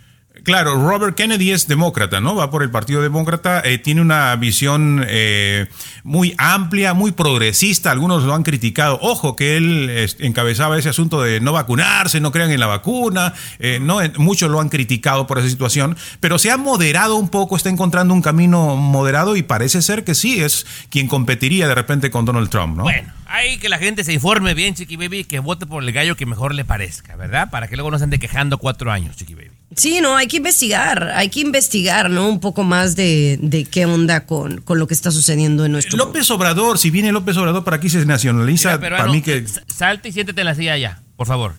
Claro, 0.44 0.76
Robert 0.76 1.16
Kennedy 1.16 1.52
es 1.52 1.68
demócrata, 1.68 2.20
¿no? 2.20 2.36
Va 2.36 2.50
por 2.50 2.64
el 2.64 2.72
Partido 2.72 3.02
Demócrata, 3.02 3.62
eh, 3.64 3.78
tiene 3.78 4.02
una 4.02 4.36
visión 4.36 5.06
eh, 5.08 5.68
muy 6.04 6.36
amplia, 6.38 6.94
muy 6.94 7.12
progresista, 7.12 7.92
algunos 7.92 8.24
lo 8.24 8.34
han 8.34 8.44
criticado. 8.44 9.00
Ojo, 9.02 9.36
que 9.36 9.56
él 9.56 10.10
encabezaba 10.20 10.78
ese 10.78 10.90
asunto 10.90 11.22
de 11.22 11.40
no 11.40 11.54
vacunarse, 11.54 12.20
no 12.20 12.32
crean 12.32 12.52
en 12.52 12.60
la 12.60 12.68
vacuna, 12.68 13.34
eh, 13.60 13.80
no, 13.82 14.02
Eh, 14.02 14.12
muchos 14.18 14.50
lo 14.50 14.60
han 14.60 14.70
criticado 14.70 15.28
por 15.28 15.40
esa 15.40 15.50
situación, 15.50 15.98
pero 16.20 16.40
se 16.40 16.52
ha 16.52 16.58
moderado 16.58 17.16
un 17.16 17.30
poco, 17.30 17.56
está 17.56 17.70
encontrando 17.70 18.14
un 18.14 18.22
camino 18.22 18.76
moderado 18.76 19.36
y 19.36 19.44
parece 19.44 19.82
ser 19.82 20.04
que 20.04 20.16
sí, 20.16 20.42
es 20.42 20.66
quien 20.90 21.08
competiría 21.08 21.68
de 21.68 21.76
repente 21.76 22.10
con 22.10 22.26
Donald 22.26 22.50
Trump, 22.50 22.78
¿no? 22.78 22.84
Bueno, 22.84 23.14
hay 23.28 23.58
que 23.60 23.70
la 23.70 23.78
gente 23.78 24.04
se 24.04 24.14
informe 24.14 24.54
bien, 24.54 24.74
Chiqui 24.74 24.98
Baby, 24.98 25.24
que 25.24 25.40
vote 25.40 25.66
por 25.66 25.84
el 25.84 25.92
gallo 25.92 26.16
que 26.16 26.26
mejor 26.26 26.54
le 26.54 26.66
parezca, 26.66 27.16
¿verdad? 27.16 27.50
Para 27.50 27.68
que 27.68 27.76
luego 27.76 27.92
no 27.92 27.98
se 27.98 28.06
ande 28.06 28.20
quejando 28.20 28.58
cuatro 28.58 28.92
años, 28.92 29.16
Chiqui 29.16 29.36
Baby. 29.36 29.52
Sí, 29.76 30.00
no, 30.02 30.18
hay 30.18 30.28
que 30.32 30.38
investigar, 30.38 31.12
hay 31.14 31.30
que 31.30 31.42
investigar, 31.42 32.10
¿no? 32.10 32.30
Un 32.30 32.40
poco 32.40 32.64
más 32.64 32.96
de, 32.96 33.38
de 33.42 33.66
qué 33.66 33.86
onda 33.86 34.26
con, 34.26 34.62
con 34.62 34.80
lo 34.80 34.88
que 34.88 34.94
está 34.94 35.12
sucediendo 35.12 35.66
en 35.66 35.74
nuestro 35.74 35.98
López 35.98 36.32
Obrador, 36.32 36.80
si 36.80 36.90
viene 36.90 37.12
López 37.12 37.36
Obrador 37.36 37.66
para 37.66 37.76
aquí 37.78 37.90
se 37.90 38.06
nacionaliza, 38.06 38.78
Mira, 38.78 38.98
para 38.98 39.12
mí 39.12 39.22
que... 39.22 39.46
Salte 39.68 40.08
y 40.08 40.14
siéntete 40.14 40.40
en 40.40 40.46
la 40.46 40.56
silla 40.56 40.78
ya, 40.78 41.04
por 41.18 41.28
favor. 41.28 41.56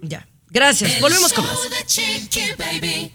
Ya. 0.00 0.26
Gracias. 0.48 0.98
Volvemos 1.00 1.30
con 1.34 1.44
más. 1.44 1.54
show 1.54 1.70
de 1.70 1.86
Chiqui 1.86 2.40
Baby. 2.58 3.12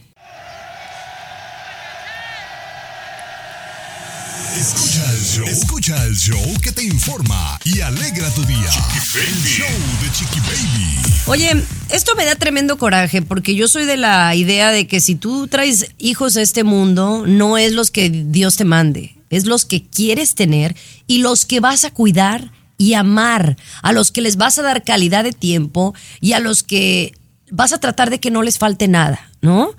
Escucha 4.57 5.11
el 5.11 5.21
show. 5.21 5.47
Escucha 5.47 6.03
el 6.05 6.15
show 6.15 6.53
que 6.61 6.71
te 6.71 6.83
informa 6.83 7.59
y 7.63 7.81
alegra 7.81 8.29
tu 8.31 8.43
día. 8.43 8.69
El 9.15 9.43
show 9.43 9.67
de 10.01 10.11
Chiqui 10.11 10.39
Baby. 10.39 11.21
Oye, 11.27 11.63
esto 11.89 12.15
me 12.15 12.25
da 12.25 12.35
tremendo 12.35 12.77
coraje 12.77 13.21
porque 13.21 13.55
yo 13.55 13.67
soy 13.67 13.85
de 13.85 13.97
la 13.97 14.35
idea 14.35 14.71
de 14.71 14.87
que 14.87 14.99
si 14.99 15.15
tú 15.15 15.47
traes 15.47 15.91
hijos 15.97 16.37
a 16.37 16.41
este 16.41 16.63
mundo, 16.63 17.25
no 17.27 17.57
es 17.57 17.73
los 17.73 17.91
que 17.91 18.09
Dios 18.09 18.57
te 18.57 18.65
mande, 18.65 19.15
es 19.29 19.45
los 19.45 19.65
que 19.65 19.83
quieres 19.83 20.35
tener 20.35 20.75
y 21.07 21.19
los 21.19 21.45
que 21.45 21.59
vas 21.59 21.85
a 21.85 21.91
cuidar 21.91 22.51
y 22.77 22.93
amar, 22.93 23.57
a 23.81 23.93
los 23.93 24.11
que 24.11 24.21
les 24.21 24.35
vas 24.35 24.59
a 24.59 24.63
dar 24.63 24.83
calidad 24.83 25.23
de 25.23 25.33
tiempo 25.33 25.93
y 26.19 26.33
a 26.33 26.39
los 26.39 26.63
que 26.63 27.13
vas 27.51 27.73
a 27.73 27.79
tratar 27.79 28.09
de 28.09 28.19
que 28.19 28.31
no 28.31 28.41
les 28.43 28.57
falte 28.57 28.87
nada, 28.87 29.29
¿no? 29.41 29.71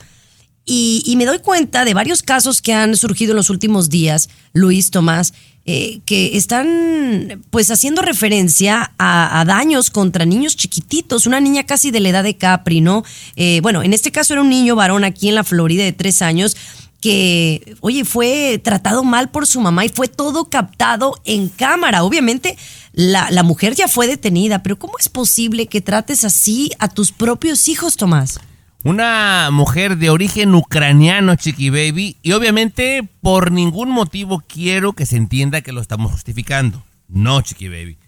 Y, 0.67 1.03
y 1.07 1.17
me 1.17 1.25
doy 1.25 1.39
cuenta 1.39 1.85
de 1.85 1.95
varios 1.95 2.23
casos 2.23 2.61
que 2.61 2.75
han 2.75 2.97
surgido 2.97 3.33
en 3.33 3.37
los 3.37 3.51
últimos 3.51 3.89
días, 3.89 4.29
Luis, 4.53 4.91
Tomás, 4.91 5.33
eh, 5.69 5.99
que 6.07 6.37
están 6.37 7.43
pues 7.51 7.73
haciendo 7.73 8.01
referencia 8.01 8.93
a, 9.01 9.45
daños 9.45 9.91
contra 9.91 10.25
niños 10.25 10.55
chiquititos, 10.55 11.27
una 11.27 11.41
niña 11.41 11.65
casi 11.65 11.91
de 11.91 11.99
la 11.99 12.11
edad 12.11 12.23
de 12.23 12.37
Capri, 12.37 12.81
¿no? 12.81 13.03
Eh, 13.35 13.59
bueno, 13.63 13.83
en 13.83 13.93
este 13.93 14.13
caso 14.13 14.33
era 14.33 14.43
un 14.43 14.49
niño 14.49 14.77
varón 14.77 15.03
aquí 15.03 15.29
en 15.29 15.35
la 15.35 15.43
Florida 15.43 15.83
de 15.83 15.93
tres 15.93 16.23
años 16.23 16.57
que, 17.01 17.75
oye, 17.81 18.05
fue 18.05 18.61
tratado 18.63 19.03
mal 19.03 19.29
por 19.31 19.49
su 19.49 19.61
mamá 19.61 19.85
y 19.85 19.89
fue 19.89 20.07
todo 20.07 20.45
captado 20.45 21.21
en 21.25 21.49
cámara. 21.49 22.05
Obviamente, 22.05 22.57
la, 22.93 23.33
la 23.33 23.43
mujer 23.43 23.75
ya 23.75 23.89
fue 23.89 24.07
detenida, 24.07 24.63
pero 24.63 24.79
¿cómo 24.79 24.93
es 25.01 25.09
posible 25.09 25.67
que 25.67 25.81
trates 25.81 26.23
así 26.23 26.71
a 26.79 26.89
tus 26.89 27.11
propios 27.11 27.67
hijos, 27.67 27.97
Tomás? 27.97 28.39
Una 28.89 29.49
mujer 29.51 29.97
de 29.99 30.11
origen 30.11 30.55
ucraniano, 30.55 31.35
Chiqui 31.35 31.71
Baby, 31.71 32.17
y 32.23 32.33
obviamente 32.33 33.09
por 33.21 33.51
ningún 33.51 33.91
motivo 33.91 34.43
quiero 34.47 34.93
que 34.93 35.07
se 35.07 35.17
entienda 35.17 35.61
que 35.61 35.73
lo 35.73 35.81
estamos 35.81 36.13
justificando. 36.13 36.85
No, 37.09 37.41
Chiqui 37.41 37.69
Baby. 37.69 37.99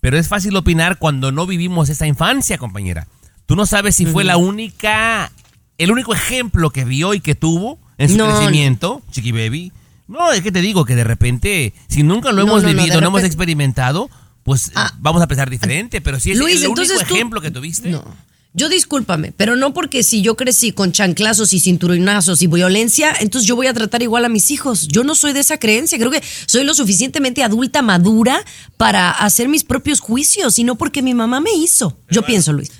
Pero 0.00 0.18
es 0.18 0.28
fácil 0.28 0.54
opinar 0.56 0.98
cuando 0.98 1.32
no 1.32 1.46
vivimos 1.46 1.88
esa 1.88 2.06
infancia, 2.06 2.58
compañera. 2.58 3.08
Tú 3.46 3.56
no 3.56 3.66
sabes 3.66 3.96
si 3.96 4.06
fue 4.06 4.22
la 4.24 4.36
única, 4.36 5.32
el 5.78 5.90
único 5.90 6.14
ejemplo 6.14 6.70
que 6.70 6.84
vio 6.84 7.12
y 7.14 7.20
que 7.20 7.34
tuvo 7.34 7.78
en 7.98 8.08
su 8.10 8.16
No, 8.16 8.28
no. 8.28 8.36
crecimiento, 8.36 9.02
Chiqui 9.10 9.32
Baby. 9.32 9.72
No, 10.06 10.32
es 10.32 10.42
que 10.42 10.52
te 10.52 10.60
digo 10.60 10.84
que 10.84 10.94
de 10.94 11.04
repente, 11.04 11.74
si 11.88 12.02
nunca 12.02 12.30
lo 12.32 12.42
No, 12.44 12.48
hemos 12.52 12.62
no, 12.62 12.68
vivido, 12.68 13.00
no, 13.00 13.08
hemos 13.08 13.24
experimentado, 13.24 14.08
pues 14.44 14.70
Ah. 14.74 14.92
vamos 14.98 15.22
a 15.22 15.26
pensar 15.26 15.50
diferente. 15.50 16.00
Pero 16.00 16.18
si 16.20 16.30
es 16.32 16.38
Luis, 16.38 16.62
el 16.62 16.68
único 16.68 16.86
tú- 16.94 17.00
ejemplo 17.00 17.40
que 17.40 17.50
tuviste. 17.50 17.90
No. 17.90 18.04
Yo 18.52 18.68
discúlpame, 18.68 19.32
pero 19.36 19.54
no 19.54 19.72
porque 19.72 20.02
si 20.02 20.22
yo 20.22 20.36
crecí 20.36 20.72
con 20.72 20.90
chanclazos 20.90 21.52
y 21.52 21.60
cinturonazos 21.60 22.42
y 22.42 22.48
violencia, 22.48 23.14
entonces 23.20 23.46
yo 23.46 23.54
voy 23.54 23.68
a 23.68 23.74
tratar 23.74 24.02
igual 24.02 24.24
a 24.24 24.28
mis 24.28 24.50
hijos. 24.50 24.88
Yo 24.88 25.04
no 25.04 25.14
soy 25.14 25.32
de 25.32 25.38
esa 25.38 25.58
creencia. 25.58 25.98
Creo 25.98 26.10
que 26.10 26.22
soy 26.46 26.64
lo 26.64 26.74
suficientemente 26.74 27.44
adulta, 27.44 27.80
madura 27.80 28.44
para 28.76 29.12
hacer 29.12 29.48
mis 29.48 29.62
propios 29.62 30.00
juicios 30.00 30.58
y 30.58 30.64
no 30.64 30.74
porque 30.74 31.00
mi 31.00 31.14
mamá 31.14 31.40
me 31.40 31.52
hizo. 31.52 31.96
Yo 32.10 32.22
pienso, 32.22 32.52
Luis. 32.52 32.72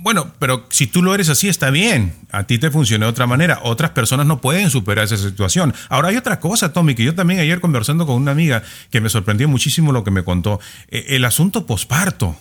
Bueno, 0.00 0.32
pero 0.38 0.66
si 0.70 0.86
tú 0.86 1.02
lo 1.02 1.14
eres 1.14 1.28
así, 1.28 1.48
está 1.48 1.70
bien. 1.70 2.14
A 2.30 2.44
ti 2.44 2.58
te 2.58 2.70
funcionó 2.70 3.06
de 3.06 3.10
otra 3.10 3.26
manera. 3.26 3.60
Otras 3.64 3.90
personas 3.90 4.26
no 4.26 4.40
pueden 4.40 4.70
superar 4.70 5.04
esa 5.04 5.18
situación. 5.18 5.74
Ahora 5.90 6.08
hay 6.08 6.16
otra 6.16 6.40
cosa, 6.40 6.72
Tommy, 6.72 6.94
que 6.94 7.04
yo 7.04 7.14
también 7.14 7.40
ayer 7.40 7.60
conversando 7.60 8.06
con 8.06 8.16
una 8.16 8.30
amiga 8.30 8.62
que 8.90 9.02
me 9.02 9.10
sorprendió 9.10 9.48
muchísimo 9.48 9.92
lo 9.92 10.04
que 10.04 10.10
me 10.10 10.24
contó. 10.24 10.60
Eh, 10.88 11.04
el 11.10 11.24
asunto 11.26 11.66
posparto. 11.66 12.36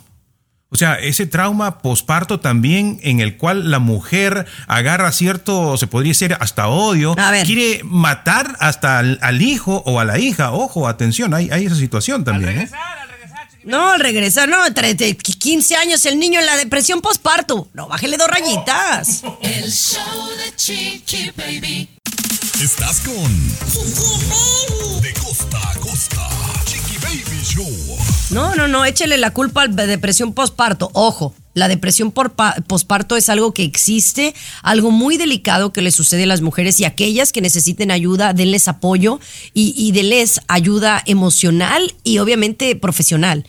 O 0.70 0.76
sea, 0.76 0.96
ese 0.96 1.26
trauma 1.26 1.80
posparto 1.80 2.42
también 2.42 3.00
en 3.02 3.22
el 3.22 3.38
cual 3.38 3.72
la 3.72 3.80
mujer 3.80 4.46
agarra 4.68 5.14
cierto, 5.14 5.78
se 5.78 5.88
podría 5.88 6.12
decir 6.12 6.36
hasta 6.40 6.68
odio, 6.68 7.16
quiere 7.46 7.82
matar 7.86 8.58
hasta 8.60 9.00
al, 9.00 9.18
al 9.22 9.42
hijo 9.42 9.82
o 9.86 10.02
a 10.02 10.06
la 10.06 10.20
hija. 10.20 10.52
Ojo, 10.52 10.88
atención, 10.88 11.34
hay, 11.34 11.50
hay 11.52 11.66
esa 11.68 11.76
situación 11.76 12.26
también. 12.26 12.60
¿eh? 12.60 12.70
No, 13.64 13.92
al 13.92 14.00
regresar, 14.00 14.48
no, 14.48 14.66
entre 14.66 14.90
entre 14.90 15.16
15 15.16 15.76
años 15.76 16.06
el 16.06 16.20
niño 16.20 16.40
en 16.40 16.46
la 16.46 16.56
depresión 16.58 17.02
postparto. 17.02 17.68
No, 17.74 17.88
bájele 17.88 18.18
dos 18.18 18.28
rayitas. 18.28 19.24
El 19.42 19.72
show 19.72 20.30
de 20.38 20.56
Chiqui 20.56 21.32
Baby. 21.36 21.90
Estás 22.62 23.02
con 23.02 23.14
No, 28.38 28.54
no, 28.54 28.68
no, 28.68 28.86
échele 28.86 29.18
la 29.18 29.32
culpa 29.32 29.64
a 29.64 29.68
la 29.68 29.88
depresión 29.88 30.32
postparto. 30.34 30.92
Ojo, 30.94 31.34
la 31.56 31.68
depresión 31.68 32.12
por 32.12 32.34
pa- 32.34 32.54
posparto 32.68 33.18
es 33.18 33.30
algo 33.30 33.52
que 33.52 33.64
existe, 33.64 34.36
algo 34.62 34.92
muy 34.92 35.18
delicado 35.18 35.74
que 35.74 35.82
le 35.82 35.90
sucede 35.90 36.22
a 36.24 36.28
las 36.28 36.42
mujeres 36.42 36.80
y 36.80 36.86
aquellas 36.86 37.32
que 37.34 37.42
necesiten 37.42 37.90
ayuda, 37.90 38.34
denles 38.34 38.68
apoyo 38.68 39.20
y, 39.56 39.74
y 39.76 39.92
denles 39.92 40.40
ayuda 40.48 41.02
emocional 41.08 41.96
y 42.04 42.20
obviamente 42.20 42.76
profesional. 42.76 43.44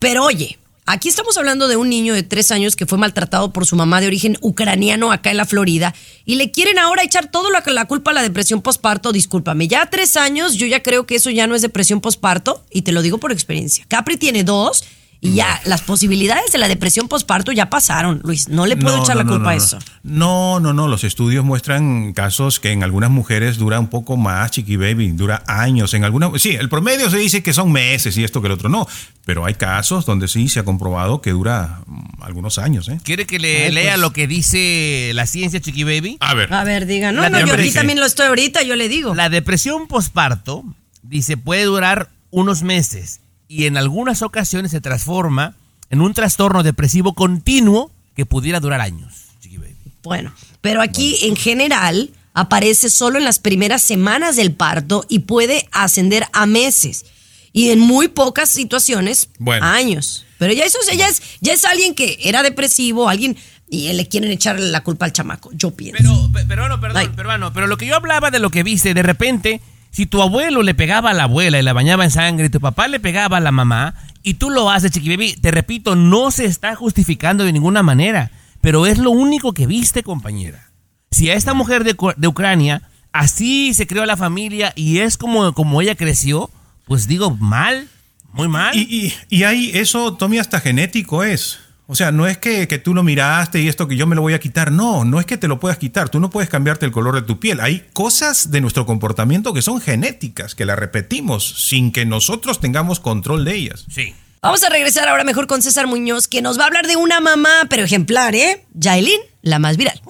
Pero 0.00 0.24
oye, 0.24 0.58
aquí 0.86 1.08
estamos 1.08 1.36
hablando 1.36 1.68
de 1.68 1.76
un 1.76 1.88
niño 1.88 2.14
de 2.14 2.22
tres 2.22 2.50
años 2.52 2.76
que 2.76 2.86
fue 2.86 2.96
maltratado 2.96 3.52
por 3.52 3.66
su 3.66 3.76
mamá 3.76 4.00
de 4.00 4.06
origen 4.06 4.38
ucraniano 4.40 5.12
acá 5.12 5.30
en 5.30 5.36
la 5.36 5.44
Florida 5.44 5.94
y 6.24 6.36
le 6.36 6.50
quieren 6.50 6.78
ahora 6.78 7.02
echar 7.02 7.30
toda 7.30 7.50
la, 7.50 7.62
la 7.72 7.84
culpa 7.86 8.12
a 8.12 8.14
la 8.14 8.22
depresión 8.22 8.62
postparto. 8.62 9.12
Discúlpame, 9.12 9.68
ya 9.68 9.86
tres 9.90 10.16
años 10.16 10.54
yo 10.54 10.66
ya 10.66 10.82
creo 10.82 11.06
que 11.06 11.16
eso 11.16 11.30
ya 11.30 11.46
no 11.46 11.54
es 11.54 11.62
depresión 11.62 12.00
postparto 12.00 12.64
y 12.70 12.82
te 12.82 12.92
lo 12.92 13.02
digo 13.02 13.18
por 13.18 13.32
experiencia. 13.32 13.84
Capri 13.88 14.16
tiene 14.16 14.44
dos 14.44 14.84
y 15.26 15.34
ya 15.34 15.60
las 15.64 15.82
posibilidades 15.82 16.52
de 16.52 16.58
la 16.58 16.68
depresión 16.68 17.08
postparto 17.08 17.52
ya 17.52 17.70
pasaron, 17.70 18.20
Luis. 18.24 18.48
No 18.48 18.66
le 18.66 18.76
puedo 18.76 18.96
No, 18.96 19.02
echar 19.02 19.16
no, 19.16 19.22
la 19.22 19.28
culpa 19.28 19.44
no, 19.44 19.48
a 19.50 19.54
eso. 19.54 19.78
No, 20.02 20.60
no, 20.60 20.72
no. 20.72 20.88
Los 20.88 21.04
estudios 21.04 21.44
muestran 21.44 22.12
casos 22.12 22.60
que 22.60 22.72
en 22.72 22.82
algunas 22.82 23.10
mujeres 23.10 23.58
dura 23.58 23.80
un 23.80 23.88
poco 23.88 24.16
más, 24.16 24.50
chiqui 24.52 24.76
baby, 24.76 25.10
dura 25.12 25.42
años. 25.46 25.94
En 25.94 26.04
algunas, 26.04 26.40
sí, 26.40 26.50
el 26.50 26.68
promedio 26.68 27.10
se 27.10 27.18
dice 27.18 27.42
que 27.42 27.52
son 27.52 27.72
meses 27.72 28.16
y 28.16 28.24
esto 28.24 28.40
que 28.40 28.46
el 28.46 28.52
otro 28.52 28.68
no. 28.68 28.86
Pero 29.24 29.44
hay 29.44 29.54
casos 29.54 30.06
donde 30.06 30.28
sí 30.28 30.48
se 30.48 30.60
ha 30.60 30.64
comprobado 30.64 31.20
que 31.20 31.30
dura 31.32 31.80
mm, 31.86 32.22
algunos 32.22 32.58
años, 32.58 32.88
¿eh? 32.88 33.00
¿Quiere 33.02 33.26
que 33.26 33.38
le 33.38 33.64
Ay, 33.66 33.72
lea 33.72 33.92
pues. 33.92 34.00
lo 34.00 34.12
que 34.12 34.26
dice 34.26 35.10
la 35.14 35.26
ciencia, 35.26 35.60
Chiqui 35.60 35.84
Baby? 35.84 36.18
A 36.20 36.34
ver. 36.34 36.52
A 36.52 36.62
ver, 36.64 36.86
diga, 36.86 37.12
no, 37.12 37.22
La 37.22 37.30
no, 37.30 37.40
yo 37.44 37.54
aquí 37.54 37.72
también 37.72 37.98
lo 37.98 38.06
estoy 38.06 38.26
ahorita, 38.26 38.62
yo 38.62 38.76
le 38.76 38.88
digo. 38.88 39.14
La 39.14 39.28
depresión 39.28 39.88
posparto, 39.88 40.64
dice, 41.02 41.36
puede 41.36 41.64
durar 41.64 42.10
unos 42.30 42.62
meses 42.62 43.20
y 43.48 43.66
en 43.66 43.76
algunas 43.76 44.22
ocasiones 44.22 44.70
se 44.72 44.80
transforma 44.80 45.54
en 45.90 46.00
un 46.00 46.14
trastorno 46.14 46.62
depresivo 46.62 47.14
continuo 47.14 47.90
que 48.14 48.26
pudiera 48.26 48.60
durar 48.60 48.80
años. 48.80 49.14
Chiqui 49.40 49.58
Baby. 49.58 49.74
Bueno, 50.02 50.32
pero 50.60 50.80
aquí 50.82 51.16
en 51.22 51.36
general 51.36 52.10
aparece 52.34 52.90
solo 52.90 53.18
en 53.18 53.24
las 53.24 53.38
primeras 53.38 53.82
semanas 53.82 54.36
del 54.36 54.52
parto 54.52 55.04
y 55.08 55.20
puede 55.20 55.68
ascender 55.72 56.26
a 56.32 56.46
meses. 56.46 57.06
Y 57.52 57.70
en 57.70 57.78
muy 57.78 58.08
pocas 58.08 58.50
situaciones, 58.50 59.30
Bueno. 59.38 59.64
años. 59.64 60.26
Pero 60.38 60.52
ya 60.52 60.64
eso 60.64 60.78
ya 60.94 61.08
es, 61.08 61.22
ya 61.40 61.54
es 61.54 61.64
alguien 61.64 61.94
que 61.94 62.18
era 62.22 62.42
depresivo, 62.42 63.08
alguien 63.08 63.36
y 63.70 63.90
le 63.94 64.06
quieren 64.06 64.30
echar 64.30 64.60
la 64.60 64.82
culpa 64.84 65.06
al 65.06 65.12
chamaco, 65.12 65.50
yo 65.54 65.70
pienso. 65.70 65.96
Pero, 66.02 66.30
pe- 66.32 66.44
peruano, 66.44 66.78
perdón, 66.80 66.98
Ay. 66.98 67.08
peruano, 67.08 67.52
pero 67.54 67.66
lo 67.66 67.76
que 67.78 67.86
yo 67.86 67.96
hablaba 67.96 68.30
de 68.30 68.38
lo 68.38 68.50
que 68.50 68.62
viste, 68.62 68.92
de 68.92 69.02
repente, 69.02 69.60
si 69.90 70.06
tu 70.06 70.22
abuelo 70.22 70.62
le 70.62 70.74
pegaba 70.74 71.10
a 71.10 71.14
la 71.14 71.24
abuela 71.24 71.58
y 71.58 71.62
la 71.62 71.72
bañaba 71.72 72.04
en 72.04 72.10
sangre, 72.10 72.46
y 72.46 72.50
tu 72.50 72.60
papá 72.60 72.88
le 72.88 73.00
pegaba 73.00 73.38
a 73.38 73.40
la 73.40 73.52
mamá, 73.52 73.94
y 74.22 74.34
tú 74.34 74.50
lo 74.50 74.70
haces, 74.70 74.90
Chiqui 74.90 75.10
Baby, 75.10 75.34
te 75.34 75.50
repito, 75.50 75.96
no 75.96 76.30
se 76.30 76.44
está 76.44 76.74
justificando 76.74 77.44
de 77.44 77.52
ninguna 77.52 77.82
manera, 77.82 78.30
pero 78.60 78.86
es 78.86 78.98
lo 78.98 79.10
único 79.10 79.52
que 79.52 79.66
viste, 79.66 80.02
compañera. 80.02 80.70
Si 81.10 81.30
a 81.30 81.34
esta 81.34 81.54
mujer 81.54 81.84
de, 81.84 81.96
de 82.16 82.28
Ucrania 82.28 82.82
así 83.12 83.72
se 83.74 83.86
creó 83.86 84.04
la 84.04 84.16
familia 84.16 84.72
y 84.76 84.98
es 84.98 85.16
como, 85.16 85.52
como 85.54 85.80
ella 85.80 85.94
creció, 85.94 86.50
pues 86.84 87.08
digo, 87.08 87.30
mal, 87.36 87.88
muy 88.32 88.48
mal. 88.48 88.76
Y, 88.76 88.80
y, 88.80 89.14
y 89.38 89.44
hay 89.44 89.70
eso, 89.74 90.14
Tommy, 90.14 90.38
hasta 90.38 90.60
genético 90.60 91.24
es. 91.24 91.60
O 91.88 91.94
sea, 91.94 92.10
no 92.10 92.26
es 92.26 92.36
que, 92.38 92.66
que 92.66 92.78
tú 92.78 92.94
lo 92.94 93.04
miraste 93.04 93.60
y 93.60 93.68
esto 93.68 93.86
que 93.86 93.96
yo 93.96 94.08
me 94.08 94.16
lo 94.16 94.22
voy 94.22 94.34
a 94.34 94.40
quitar. 94.40 94.72
No, 94.72 95.04
no 95.04 95.20
es 95.20 95.26
que 95.26 95.36
te 95.36 95.46
lo 95.46 95.60
puedas 95.60 95.78
quitar. 95.78 96.08
Tú 96.08 96.18
no 96.18 96.30
puedes 96.30 96.50
cambiarte 96.50 96.84
el 96.84 96.90
color 96.90 97.14
de 97.14 97.22
tu 97.22 97.38
piel. 97.38 97.60
Hay 97.60 97.86
cosas 97.92 98.50
de 98.50 98.60
nuestro 98.60 98.86
comportamiento 98.86 99.54
que 99.54 99.62
son 99.62 99.80
genéticas, 99.80 100.56
que 100.56 100.64
las 100.64 100.78
repetimos 100.78 101.68
sin 101.68 101.92
que 101.92 102.04
nosotros 102.04 102.58
tengamos 102.58 102.98
control 102.98 103.44
de 103.44 103.54
ellas. 103.54 103.86
Sí. 103.88 104.14
Vamos 104.42 104.64
a 104.64 104.68
regresar 104.68 105.08
ahora 105.08 105.24
mejor 105.24 105.46
con 105.46 105.62
César 105.62 105.86
Muñoz, 105.86 106.28
que 106.28 106.42
nos 106.42 106.58
va 106.58 106.64
a 106.64 106.66
hablar 106.66 106.86
de 106.86 106.96
una 106.96 107.20
mamá, 107.20 107.66
pero 107.70 107.84
ejemplar, 107.84 108.34
¿eh? 108.34 108.64
Yailin, 108.74 109.20
la 109.42 109.58
más 109.58 109.76
viral. 109.76 110.00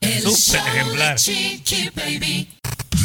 El 0.00 0.22
show 0.22 0.60
ejemplar. 0.66 1.16
de 1.16 1.20
Chiqui 1.20 1.90
Baby. 1.94 2.48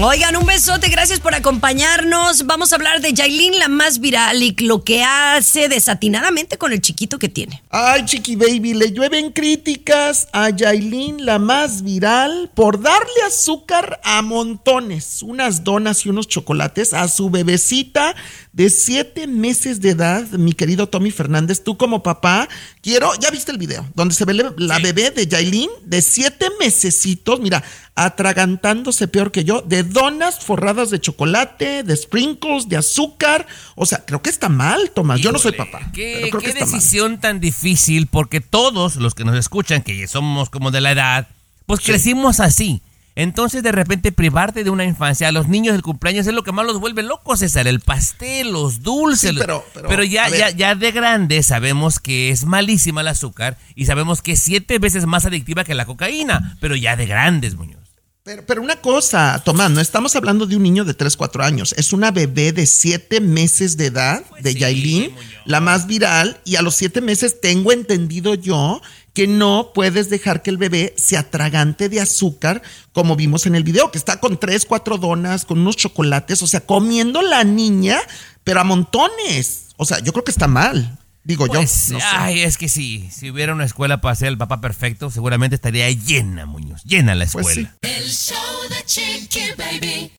Oigan, 0.00 0.36
un 0.36 0.46
besote, 0.46 0.88
gracias 0.88 1.20
por 1.20 1.34
acompañarnos. 1.34 2.46
Vamos 2.46 2.72
a 2.72 2.76
hablar 2.76 3.02
de 3.02 3.12
Yailin, 3.12 3.58
la 3.58 3.68
más 3.68 4.00
viral, 4.00 4.42
y 4.42 4.52
lo 4.60 4.82
que 4.82 5.04
hace 5.04 5.68
desatinadamente 5.68 6.56
con 6.56 6.72
el 6.72 6.80
chiquito 6.80 7.18
que 7.18 7.28
tiene. 7.28 7.62
Ay, 7.68 8.06
Chiqui 8.06 8.36
Baby, 8.36 8.72
le 8.72 8.92
llueven 8.92 9.32
críticas 9.32 10.28
a 10.32 10.48
Yailin, 10.48 11.26
la 11.26 11.38
más 11.38 11.82
viral, 11.82 12.50
por 12.54 12.80
darle 12.80 13.22
azúcar 13.26 14.00
a 14.02 14.22
montones, 14.22 15.22
unas 15.22 15.62
donas 15.62 16.06
y 16.06 16.08
unos 16.08 16.26
chocolates 16.26 16.94
a 16.94 17.06
su 17.06 17.28
bebecita 17.28 18.16
de 18.52 18.70
siete 18.70 19.26
meses 19.26 19.80
de 19.80 19.90
edad, 19.90 20.26
mi 20.30 20.54
querido 20.54 20.88
Tommy 20.88 21.10
Fernández. 21.10 21.62
Tú 21.62 21.76
como 21.76 22.02
papá, 22.02 22.48
quiero, 22.82 23.14
ya 23.18 23.30
viste 23.30 23.52
el 23.52 23.58
video, 23.58 23.88
donde 23.94 24.14
se 24.14 24.26
ve 24.26 24.34
la 24.34 24.78
bebé 24.78 25.10
de 25.10 25.26
Yailin 25.26 25.70
de 25.84 26.02
siete 26.02 26.48
mesecitos, 26.60 27.40
mira, 27.40 27.62
atragantándose 27.94 29.08
peor 29.08 29.32
que 29.32 29.44
yo, 29.44 29.62
de 29.62 29.84
donas 29.84 30.40
forradas 30.40 30.90
de 30.90 31.00
chocolate, 31.00 31.82
de 31.82 31.96
sprinkles, 31.96 32.68
de 32.68 32.76
azúcar. 32.76 33.46
O 33.76 33.86
sea, 33.86 34.04
creo 34.04 34.20
que 34.20 34.30
está 34.30 34.48
mal, 34.48 34.90
Tomás. 34.90 35.20
Yo 35.20 35.32
no 35.32 35.38
soy 35.38 35.52
papá. 35.52 35.90
¿Qué, 35.92 36.18
pero 36.20 36.30
creo 36.30 36.40
que 36.40 36.46
qué 36.46 36.58
está 36.58 36.66
mal. 36.66 36.74
decisión 36.74 37.20
tan 37.20 37.40
difícil? 37.40 38.08
Porque 38.08 38.40
todos 38.40 38.96
los 38.96 39.14
que 39.14 39.24
nos 39.24 39.36
escuchan, 39.36 39.82
que 39.82 40.06
somos 40.08 40.50
como 40.50 40.70
de 40.70 40.80
la 40.80 40.92
edad, 40.92 41.28
pues 41.66 41.80
crecimos 41.80 42.40
así. 42.40 42.82
Entonces, 43.14 43.62
de 43.62 43.72
repente, 43.72 44.10
privarte 44.12 44.64
de 44.64 44.70
una 44.70 44.84
infancia 44.84 45.28
a 45.28 45.32
los 45.32 45.48
niños 45.48 45.74
del 45.74 45.82
cumpleaños 45.82 46.26
es 46.26 46.32
lo 46.34 46.42
que 46.44 46.52
más 46.52 46.64
los 46.66 46.80
vuelve 46.80 47.02
locos, 47.02 47.40
César. 47.40 47.66
El 47.66 47.80
pastel, 47.80 48.52
los 48.52 48.82
dulces. 48.82 49.30
Sí, 49.30 49.36
los- 49.36 49.44
pero- 49.44 49.64
pero, 49.88 50.02
ya, 50.04 50.28
ya, 50.30 50.50
ya 50.50 50.74
de 50.74 50.92
grande 50.92 51.42
sabemos 51.42 52.00
que 52.00 52.30
es 52.30 52.44
malísima 52.46 53.02
el 53.02 53.08
azúcar 53.08 53.58
y 53.74 53.84
sabemos 53.86 54.22
que 54.22 54.32
es 54.32 54.40
siete 54.42 54.78
veces 54.78 55.04
más 55.06 55.26
adictiva 55.26 55.64
que 55.64 55.74
la 55.74 55.84
cocaína. 55.84 56.56
Pero 56.60 56.74
ya 56.76 56.96
de 56.96 57.06
grandes, 57.06 57.54
Muñoz. 57.54 57.80
Pero, 58.24 58.44
pero 58.46 58.62
una 58.62 58.76
cosa, 58.76 59.42
Tomás, 59.44 59.72
no 59.72 59.80
estamos 59.80 60.14
hablando 60.14 60.46
de 60.46 60.54
un 60.54 60.62
niño 60.62 60.84
de 60.84 60.94
3, 60.94 61.16
4 61.16 61.42
años. 61.42 61.74
Es 61.76 61.92
una 61.92 62.12
bebé 62.12 62.52
de 62.52 62.66
7 62.66 63.20
meses 63.20 63.76
de 63.76 63.86
edad, 63.86 64.22
de 64.40 64.54
Yailin, 64.54 65.12
la 65.44 65.60
más 65.60 65.88
viral. 65.88 66.40
Y 66.44 66.54
a 66.54 66.62
los 66.62 66.76
7 66.76 67.00
meses 67.00 67.40
tengo 67.40 67.72
entendido 67.72 68.34
yo 68.34 68.80
que 69.14 69.26
no 69.26 69.72
puedes 69.74 70.08
dejar 70.10 70.42
que 70.42 70.50
el 70.50 70.56
bebé 70.56 70.94
se 70.96 71.16
atragante 71.16 71.88
de 71.88 72.00
azúcar, 72.00 72.62
como 72.92 73.14
vimos 73.16 73.46
en 73.46 73.54
el 73.54 73.62
video, 73.64 73.90
que 73.90 73.98
está 73.98 74.20
con 74.20 74.38
3, 74.40 74.64
4 74.66 74.98
donas, 74.98 75.44
con 75.44 75.58
unos 75.58 75.76
chocolates, 75.76 76.42
o 76.42 76.46
sea, 76.46 76.60
comiendo 76.60 77.20
la 77.22 77.44
niña, 77.44 77.98
pero 78.44 78.60
a 78.60 78.64
montones. 78.64 79.66
O 79.76 79.84
sea, 79.84 79.98
yo 80.00 80.12
creo 80.12 80.24
que 80.24 80.30
está 80.30 80.48
mal. 80.48 80.98
Digo 81.24 81.46
Pues, 81.46 81.88
yo. 81.88 81.94
no 81.94 82.00
sé. 82.00 82.06
ay, 82.10 82.40
es 82.40 82.56
que 82.58 82.68
sí. 82.68 83.08
Si 83.12 83.30
hubiera 83.30 83.52
una 83.52 83.64
escuela 83.64 84.00
para 84.00 84.16
ser 84.16 84.28
el 84.28 84.38
papá 84.38 84.60
perfecto, 84.60 85.08
seguramente 85.10 85.54
estaría 85.54 85.88
llena, 85.90 86.46
Muñoz. 86.46 86.82
Llena 86.84 87.14
la 87.14 87.26
Pues 87.26 87.46
escuela. 87.46 87.76
El 87.82 88.08
show 88.10 88.36
de 88.70 88.84
Chiqui 88.84 89.40
Baby. 89.56 90.12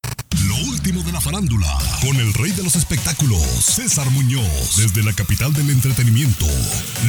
Lo 0.48 0.56
último 0.58 1.02
de 1.04 1.12
la 1.12 1.22
farándula, 1.22 1.78
con 2.02 2.18
el 2.18 2.34
rey 2.34 2.52
de 2.52 2.64
los 2.64 2.76
espectáculos, 2.76 3.42
César 3.42 4.10
Muñoz, 4.10 4.76
desde 4.76 5.04
la 5.04 5.14
capital 5.14 5.54
del 5.54 5.70
entretenimiento, 5.70 6.46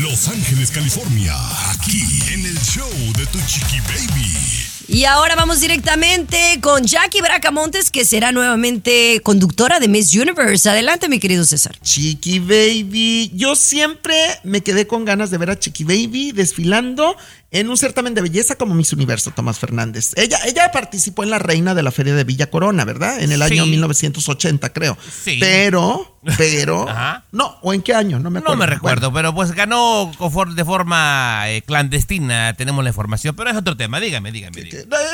Los 0.01 0.28
Ángeles, 0.28 0.70
California, 0.70 1.35
aquí 1.70 2.03
en 2.32 2.47
el 2.47 2.59
show 2.61 2.89
de 3.16 3.26
Tu 3.26 3.39
Chiqui 3.47 3.80
Baby. 3.80 4.74
Y 4.87 5.07
ahora 5.07 5.35
vamos 5.35 5.61
directamente 5.61 6.61
con 6.61 6.85
Jackie 6.85 7.22
Bracamontes, 7.22 7.91
que 7.91 8.05
será 8.05 8.32
nuevamente 8.32 9.20
conductora 9.24 9.80
de 9.80 9.89
Miss 9.89 10.14
Universe. 10.14 10.68
Adelante, 10.68 11.09
mi 11.09 11.18
querido 11.18 11.45
César. 11.45 11.78
Chiqui 11.82 12.39
Baby. 12.39 13.32
Yo 13.35 13.57
siempre 13.57 14.14
me 14.45 14.62
quedé 14.62 14.87
con 14.87 15.07
ganas 15.07 15.30
de 15.30 15.39
ver 15.39 15.51
a 15.51 15.59
Chiqui 15.59 15.85
Baby 15.85 16.32
desfilando 16.32 17.16
en 17.55 17.70
un 17.70 17.76
certamen 17.76 18.14
de 18.14 18.20
belleza 18.20 18.57
como 18.57 18.74
Miss 18.74 18.92
Universo, 18.92 19.30
Tomás 19.30 19.61
Fernández. 19.61 20.11
Ella, 20.16 20.38
ella 20.44 20.72
participó 20.72 21.22
en 21.22 21.30
la 21.30 21.38
reina 21.38 21.72
de 21.74 21.84
la 21.84 21.92
Feria 21.92 22.14
de 22.16 22.24
Villa 22.24 22.50
Corona, 22.50 22.84
¿verdad? 22.84 23.20
En 23.22 23.30
el 23.30 23.38
Sí. 23.44 23.52
año 23.55 23.66
1980, 23.66 24.72
creo. 24.72 24.98
Sí. 25.24 25.36
Pero, 25.38 26.18
pero. 26.36 26.88
Ajá. 26.88 27.24
No, 27.30 27.57
¿o 27.62 27.72
en 27.72 27.82
qué 27.82 27.94
año? 27.94 28.18
No 28.18 28.28
me 28.30 28.40
acuerdo. 28.40 28.57
No 28.57 28.59
me 28.59 28.66
recuerdo, 28.66 29.12
pero 29.12 29.32
pues 29.32 29.52
ganó 29.52 30.11
de 30.57 30.64
forma 30.64 31.44
eh, 31.48 31.62
clandestina, 31.62 32.55
tenemos 32.55 32.82
la 32.82 32.90
información, 32.90 33.36
pero 33.36 33.50
es 33.50 33.57
otro 33.57 33.76
tema, 33.76 34.00
dígame, 34.00 34.32
dígame. 34.32 34.61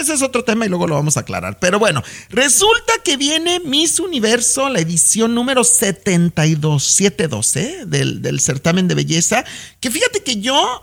ese 0.01 0.15
es 0.15 0.23
otro 0.23 0.43
tema 0.43 0.65
y 0.65 0.71
luego 0.71 0.87
lo 0.87 0.95
vamos 0.95 1.19
a 1.19 1.21
aclarar. 1.21 1.59
Pero 1.61 1.79
bueno, 1.79 2.03
resulta 2.31 2.95
que 3.05 3.19
viene 3.19 3.61
Miss 3.61 4.01
Universo, 4.01 4.71
la 4.71 4.81
edición 4.81 5.35
número 5.35 5.63
72, 5.63 6.83
712 6.85 7.61
¿eh? 7.61 7.85
del, 7.87 8.23
del 8.23 8.41
certamen 8.41 8.89
de 8.89 8.95
belleza. 8.95 9.45
Que 9.81 9.91
fíjate 9.91 10.23
que 10.23 10.41
yo, 10.41 10.83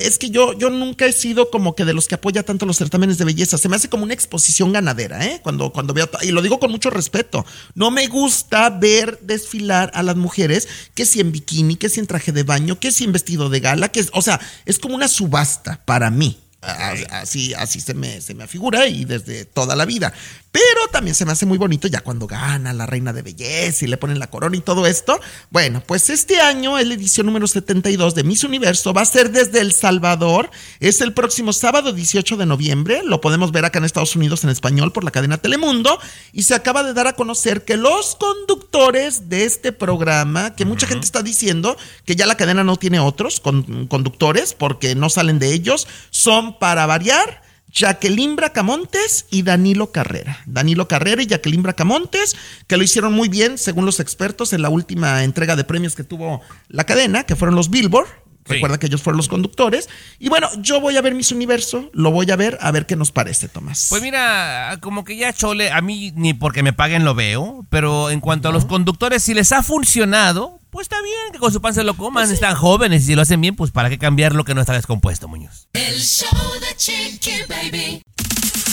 es 0.00 0.18
que 0.18 0.28
yo, 0.30 0.52
yo 0.58 0.68
nunca 0.68 0.97
he 1.06 1.12
sido 1.12 1.50
como 1.50 1.74
que 1.74 1.84
de 1.84 1.94
los 1.94 2.08
que 2.08 2.14
apoya 2.14 2.42
tanto 2.42 2.66
los 2.66 2.76
certámenes 2.76 3.18
de 3.18 3.24
belleza. 3.24 3.58
Se 3.58 3.68
me 3.68 3.76
hace 3.76 3.88
como 3.88 4.04
una 4.04 4.14
exposición 4.14 4.72
ganadera, 4.72 5.24
¿eh? 5.24 5.40
Cuando, 5.42 5.72
cuando 5.72 5.94
veo, 5.94 6.08
y 6.22 6.30
lo 6.30 6.42
digo 6.42 6.58
con 6.58 6.70
mucho 6.70 6.90
respeto. 6.90 7.44
No 7.74 7.90
me 7.90 8.06
gusta 8.06 8.70
ver 8.70 9.18
desfilar 9.22 9.90
a 9.94 10.02
las 10.02 10.16
mujeres, 10.16 10.68
que 10.94 11.06
si 11.06 11.20
en 11.20 11.32
bikini, 11.32 11.76
que 11.76 11.88
si 11.88 12.00
en 12.00 12.06
traje 12.06 12.32
de 12.32 12.42
baño, 12.42 12.78
que 12.78 12.92
si 12.92 13.04
en 13.04 13.12
vestido 13.12 13.48
de 13.48 13.60
gala, 13.60 13.88
que 13.88 14.00
es, 14.00 14.10
o 14.12 14.22
sea, 14.22 14.40
es 14.66 14.78
como 14.78 14.94
una 14.94 15.08
subasta 15.08 15.82
para 15.84 16.10
mí. 16.10 16.38
Así, 16.60 17.54
así 17.54 17.80
se 17.80 17.94
me, 17.94 18.20
se 18.20 18.34
me 18.34 18.42
afigura 18.42 18.88
y 18.88 19.04
desde 19.04 19.44
toda 19.44 19.76
la 19.76 19.84
vida. 19.84 20.12
Pero 20.50 20.88
también 20.90 21.14
se 21.14 21.26
me 21.26 21.32
hace 21.32 21.44
muy 21.44 21.58
bonito 21.58 21.88
ya 21.88 22.00
cuando 22.00 22.26
gana 22.26 22.72
la 22.72 22.86
reina 22.86 23.12
de 23.12 23.20
belleza 23.22 23.84
y 23.84 23.88
le 23.88 23.98
ponen 23.98 24.18
la 24.18 24.30
corona 24.30 24.56
y 24.56 24.60
todo 24.60 24.86
esto. 24.86 25.20
Bueno, 25.50 25.82
pues 25.86 26.08
este 26.08 26.40
año 26.40 26.78
es 26.78 26.86
la 26.86 26.94
edición 26.94 27.26
número 27.26 27.46
72 27.46 28.14
de 28.14 28.24
Miss 28.24 28.44
Universo. 28.44 28.94
Va 28.94 29.02
a 29.02 29.04
ser 29.04 29.30
desde 29.30 29.60
El 29.60 29.72
Salvador. 29.72 30.50
Es 30.80 31.02
el 31.02 31.12
próximo 31.12 31.52
sábado 31.52 31.92
18 31.92 32.38
de 32.38 32.46
noviembre. 32.46 33.02
Lo 33.04 33.20
podemos 33.20 33.52
ver 33.52 33.66
acá 33.66 33.78
en 33.78 33.84
Estados 33.84 34.16
Unidos 34.16 34.42
en 34.42 34.50
español 34.50 34.90
por 34.90 35.04
la 35.04 35.10
cadena 35.10 35.36
Telemundo. 35.36 35.98
Y 36.32 36.44
se 36.44 36.54
acaba 36.54 36.82
de 36.82 36.94
dar 36.94 37.06
a 37.06 37.12
conocer 37.14 37.66
que 37.66 37.76
los 37.76 38.16
conductores 38.16 39.28
de 39.28 39.44
este 39.44 39.72
programa, 39.72 40.56
que 40.56 40.64
mucha 40.64 40.86
gente 40.86 41.04
está 41.04 41.22
diciendo 41.22 41.76
que 42.06 42.16
ya 42.16 42.26
la 42.26 42.36
cadena 42.38 42.64
no 42.64 42.76
tiene 42.76 43.00
otros 43.00 43.40
con- 43.40 43.86
conductores 43.86 44.54
porque 44.54 44.94
no 44.94 45.10
salen 45.10 45.38
de 45.38 45.52
ellos, 45.52 45.86
son 46.10 46.58
para 46.58 46.86
variar. 46.86 47.42
Jacqueline 47.70 48.36
Bracamontes 48.36 49.26
y 49.30 49.42
Danilo 49.42 49.92
Carrera. 49.92 50.40
Danilo 50.46 50.88
Carrera 50.88 51.22
y 51.22 51.26
Jacqueline 51.26 51.62
Bracamontes, 51.62 52.36
que 52.66 52.76
lo 52.76 52.82
hicieron 52.82 53.12
muy 53.12 53.28
bien, 53.28 53.58
según 53.58 53.84
los 53.84 54.00
expertos, 54.00 54.52
en 54.52 54.62
la 54.62 54.68
última 54.68 55.24
entrega 55.24 55.56
de 55.56 55.64
premios 55.64 55.94
que 55.94 56.04
tuvo 56.04 56.40
la 56.68 56.84
cadena, 56.84 57.24
que 57.24 57.36
fueron 57.36 57.54
los 57.54 57.70
Billboard. 57.70 58.08
Sí. 58.46 58.54
Recuerda 58.54 58.78
que 58.78 58.86
ellos 58.86 59.02
fueron 59.02 59.18
los 59.18 59.28
conductores. 59.28 59.90
Y 60.18 60.30
bueno, 60.30 60.48
yo 60.58 60.80
voy 60.80 60.96
a 60.96 61.02
ver 61.02 61.14
Miss 61.14 61.32
Universo, 61.32 61.90
lo 61.92 62.10
voy 62.10 62.30
a 62.30 62.36
ver, 62.36 62.56
a 62.62 62.70
ver 62.70 62.86
qué 62.86 62.96
nos 62.96 63.12
parece, 63.12 63.46
Tomás. 63.46 63.88
Pues 63.90 64.00
mira, 64.00 64.78
como 64.80 65.04
que 65.04 65.18
ya 65.18 65.34
chole, 65.34 65.70
a 65.70 65.82
mí 65.82 66.12
ni 66.16 66.32
porque 66.32 66.62
me 66.62 66.72
paguen 66.72 67.04
lo 67.04 67.14
veo, 67.14 67.66
pero 67.68 68.08
en 68.08 68.20
cuanto 68.20 68.48
a 68.48 68.52
los 68.52 68.64
conductores, 68.64 69.22
si 69.22 69.34
les 69.34 69.52
ha 69.52 69.62
funcionado, 69.62 70.57
pues 70.70 70.84
está 70.84 70.96
bien 71.02 71.32
que 71.32 71.38
con 71.38 71.52
su 71.52 71.60
pan 71.60 71.74
se 71.74 71.82
lo 71.84 71.94
coman, 71.96 72.30
están 72.30 72.54
jóvenes 72.54 73.02
y 73.04 73.06
si 73.06 73.14
lo 73.14 73.22
hacen 73.22 73.40
bien, 73.40 73.56
pues 73.56 73.70
para 73.70 73.88
qué 73.90 73.98
cambiar 73.98 74.34
lo 74.34 74.44
que 74.44 74.54
no 74.54 74.60
está 74.60 74.72
descompuesto, 74.74 75.28
Muñoz. 75.28 75.68
El 75.72 75.98
show 76.00 76.28
de 76.60 76.76
Chiqui 76.76 77.30
Baby. 77.48 78.02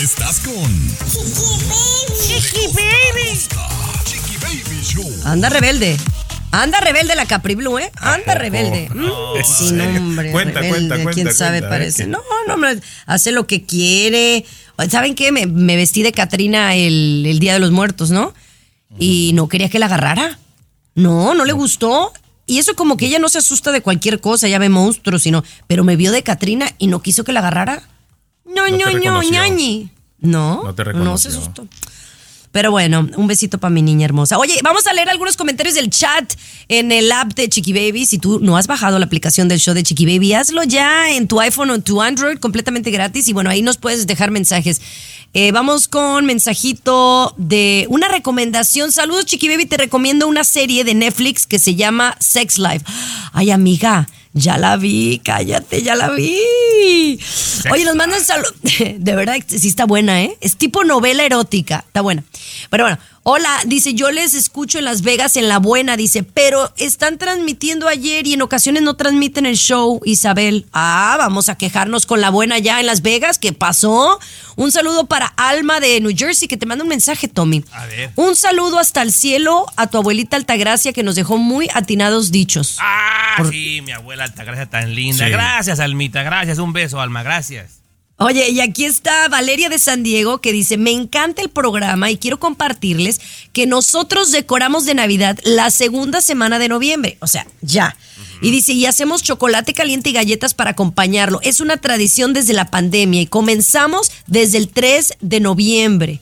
Estás 0.02 0.40
con 0.42 0.56
Chiqui 2.22 2.68
Baby. 2.74 3.40
Chiqui 4.06 4.38
Baby 4.38 4.82
Show. 4.84 5.12
Anda 5.26 5.50
rebelde. 5.50 5.98
Anda 6.52 6.80
rebelde 6.80 7.16
la 7.16 7.26
Capri 7.26 7.56
Blue, 7.56 7.78
¿eh? 7.80 7.92
Anda 7.98 8.34
rebelde. 8.36 8.90
Mm, 8.94 9.38
¿En 9.38 9.44
sí, 9.46 9.68
serio? 9.70 9.84
no, 9.92 9.98
hombre. 9.98 10.32
Cuenta, 10.32 10.62
rebelde, 10.62 10.88
cuenta, 10.90 10.96
cuenta, 11.04 11.12
¿Quién 11.12 11.34
sabe? 11.34 11.60
cuenta, 11.60 11.70
Parece. 11.70 12.04
¿eh? 12.04 12.08
No, 12.08 12.20
no, 12.48 12.54
hombre, 12.54 12.80
hace 13.06 13.32
lo 13.32 13.46
que 13.48 13.66
quiere. 13.66 14.46
¿Saben 14.90 15.16
qué? 15.16 15.32
Me, 15.34 15.48
me 15.48 15.76
vestí 15.76 16.02
de 16.04 16.12
Catrina 16.14 16.76
el, 16.76 17.26
el 17.28 17.40
Día 17.40 17.54
de 17.54 17.60
los 17.60 17.72
Muertos, 17.72 18.10
¿no? 18.12 18.34
Y 18.98 19.32
no 19.34 19.50
quería 19.50 19.70
que 19.70 19.80
la 19.80 19.88
agarrara. 19.88 20.40
No, 20.96 21.34
no 21.36 21.46
le 21.46 21.54
gustó. 21.54 22.12
Y 22.48 22.60
eso 22.60 22.76
como 22.76 22.96
que 22.96 23.08
ella 23.08 23.20
no 23.20 23.30
se 23.30 23.40
asusta 23.40 23.72
de 23.72 23.82
cualquier 23.82 24.22
cosa, 24.22 24.48
ya 24.48 24.60
ve 24.60 24.70
monstruos, 24.70 25.24
sino, 25.24 25.44
pero 25.68 25.84
me 25.84 25.96
vio 25.96 26.12
de 26.12 26.24
Catrina 26.24 26.68
y 26.78 26.88
no 26.88 27.02
quiso 27.02 27.24
que 27.24 27.34
la 27.34 27.40
agarrara. 27.40 27.84
No, 28.46 28.68
No 28.70 28.78
no, 28.92 29.00
no, 29.00 29.24
ñañi. 29.24 29.90
No, 30.20 30.64
No 30.64 30.76
te 30.76 30.84
no 30.94 31.18
se 31.18 31.30
asustó. 31.30 31.68
Pero 32.56 32.72
bueno, 32.72 33.10
un 33.18 33.28
besito 33.28 33.58
para 33.58 33.70
mi 33.70 33.82
niña 33.82 34.06
hermosa. 34.06 34.38
Oye, 34.38 34.62
vamos 34.64 34.88
a 34.88 34.94
leer 34.94 35.10
algunos 35.10 35.36
comentarios 35.36 35.76
del 35.76 35.90
chat 35.90 36.36
en 36.70 36.94
el 36.94 37.12
app 37.12 37.34
de 37.34 37.50
Chiqui 37.50 37.74
Baby. 37.74 38.06
Si 38.06 38.18
tú 38.18 38.40
no 38.40 38.56
has 38.56 38.66
bajado 38.66 38.98
la 38.98 39.04
aplicación 39.04 39.50
del 39.50 39.60
show 39.60 39.74
de 39.74 39.84
Chiqui 39.84 40.06
Baby, 40.06 40.36
hazlo 40.36 40.64
ya 40.64 41.12
en 41.12 41.28
tu 41.28 41.42
iPhone 41.42 41.70
o 41.72 41.82
tu 41.82 42.02
Android 42.02 42.38
completamente 42.38 42.92
gratis. 42.92 43.28
Y 43.28 43.34
bueno, 43.34 43.50
ahí 43.50 43.62
nos 43.62 43.76
puedes 43.76 44.08
dejar 44.08 44.32
mensajes. 44.32 44.82
Eh, 45.34 45.52
vamos 45.52 45.90
con 45.90 46.26
mensajito 46.26 47.34
de 47.36 47.88
una 47.90 48.08
recomendación. 48.08 48.94
Saludos, 48.94 49.26
Chiqui 49.26 49.50
Baby. 49.50 49.66
Te 49.66 49.76
recomiendo 49.76 50.26
una 50.26 50.46
serie 50.46 50.86
de 50.86 50.94
Netflix 50.94 51.46
que 51.48 51.60
se 51.60 51.76
llama 51.76 52.16
Sex 52.22 52.58
Life. 52.58 52.86
Ay, 53.34 53.52
amiga, 53.52 54.08
ya 54.32 54.58
la 54.58 54.78
vi. 54.78 55.20
Cállate, 55.22 55.84
ya 55.84 55.96
la 55.96 56.10
vi. 56.12 56.40
Oye, 57.72 57.86
nos 57.86 57.96
mandan 57.96 58.24
saludos. 58.24 58.54
De 58.98 59.16
verdad, 59.16 59.36
sí 59.48 59.68
está 59.68 59.86
buena, 59.86 60.22
¿eh? 60.24 60.38
Es 60.42 60.58
tipo 60.58 60.84
novela 60.84 61.24
erótica. 61.24 61.84
Está 61.88 62.02
buena. 62.02 62.24
Pero 62.70 62.84
bueno, 62.84 62.98
Hola, 63.28 63.50
dice, 63.66 63.96
yo 63.96 64.12
les 64.12 64.36
escucho 64.36 64.78
en 64.78 64.86
Las 64.86 65.02
Vegas 65.02 65.36
en 65.36 65.48
la 65.48 65.58
buena, 65.58 65.98
dice, 65.98 66.22
pero 66.22 66.72
están 66.78 67.18
transmitiendo 67.18 67.88
ayer 67.88 68.28
y 68.28 68.34
en 68.34 68.44
ocasiones 68.44 68.84
no 68.84 68.98
transmiten 68.98 69.48
el 69.48 69.58
show, 69.58 70.00
Isabel. 70.06 70.68
Ah, 70.74 71.16
vamos 71.18 71.50
a 71.50 71.56
quejarnos 71.56 72.06
con 72.06 72.22
la 72.22 72.30
buena 72.30 72.60
ya 72.60 72.80
en 72.80 72.86
Las 72.86 73.02
Vegas, 73.02 73.40
¿qué 73.40 73.52
pasó? 73.52 74.20
Un 74.58 74.72
saludo 74.72 75.08
para 75.08 75.26
Alma 75.26 75.80
de 75.80 76.00
New 76.02 76.14
Jersey, 76.16 76.48
que 76.48 76.56
te 76.56 76.68
manda 76.68 76.84
un 76.84 76.90
mensaje, 76.90 77.28
Tommy. 77.28 77.66
A 77.72 77.88
ver. 77.88 78.12
Un 78.16 78.36
saludo 78.36 78.78
hasta 78.78 79.02
el 79.02 79.12
cielo 79.12 79.66
a 79.76 79.88
tu 79.88 79.98
abuelita 79.98 80.38
Altagracia, 80.38 80.94
que 80.94 81.02
nos 81.02 81.16
dejó 81.16 81.40
muy 81.40 81.68
atinados 81.74 82.32
dichos. 82.32 82.78
Ah, 82.80 83.44
sí, 83.50 83.82
mi 83.82 83.92
abuela 83.92 84.26
Altagracia 84.26 84.68
tan 84.68 84.94
linda. 84.94 85.26
Sí. 85.26 85.32
Gracias, 85.32 85.80
Almita, 85.80 86.22
gracias. 86.22 86.60
Un 86.60 86.74
beso, 86.74 87.02
Alma, 87.02 87.24
gracias. 87.24 87.85
Oye, 88.18 88.50
y 88.50 88.62
aquí 88.62 88.86
está 88.86 89.28
Valeria 89.28 89.68
de 89.68 89.78
San 89.78 90.02
Diego 90.02 90.40
que 90.40 90.54
dice, 90.54 90.78
me 90.78 90.92
encanta 90.92 91.42
el 91.42 91.50
programa 91.50 92.10
y 92.10 92.18
quiero 92.18 92.40
compartirles 92.40 93.20
que 93.52 93.68
nosotros 93.68 94.32
decoramos 94.32 94.86
de 94.86 94.94
Navidad 94.94 95.38
la 95.44 95.70
segunda 95.70 96.22
semana 96.22 96.58
de 96.58 96.70
noviembre, 96.70 97.18
o 97.20 97.28
sea, 97.28 97.46
ya. 97.62 97.98
Y 98.42 98.52
dice, 98.52 98.72
y 98.72 98.86
hacemos 98.86 99.22
chocolate 99.22 99.74
caliente 99.74 100.12
y 100.12 100.14
galletas 100.14 100.54
para 100.54 100.72
acompañarlo. 100.72 101.40
Es 101.42 101.60
una 101.60 101.76
tradición 101.76 102.32
desde 102.32 102.54
la 102.54 102.72
pandemia 102.72 103.20
y 103.20 103.28
comenzamos 103.28 104.10
desde 104.28 104.60
el 104.60 104.70
3 104.70 105.16
de 105.20 105.40
noviembre. 105.42 106.22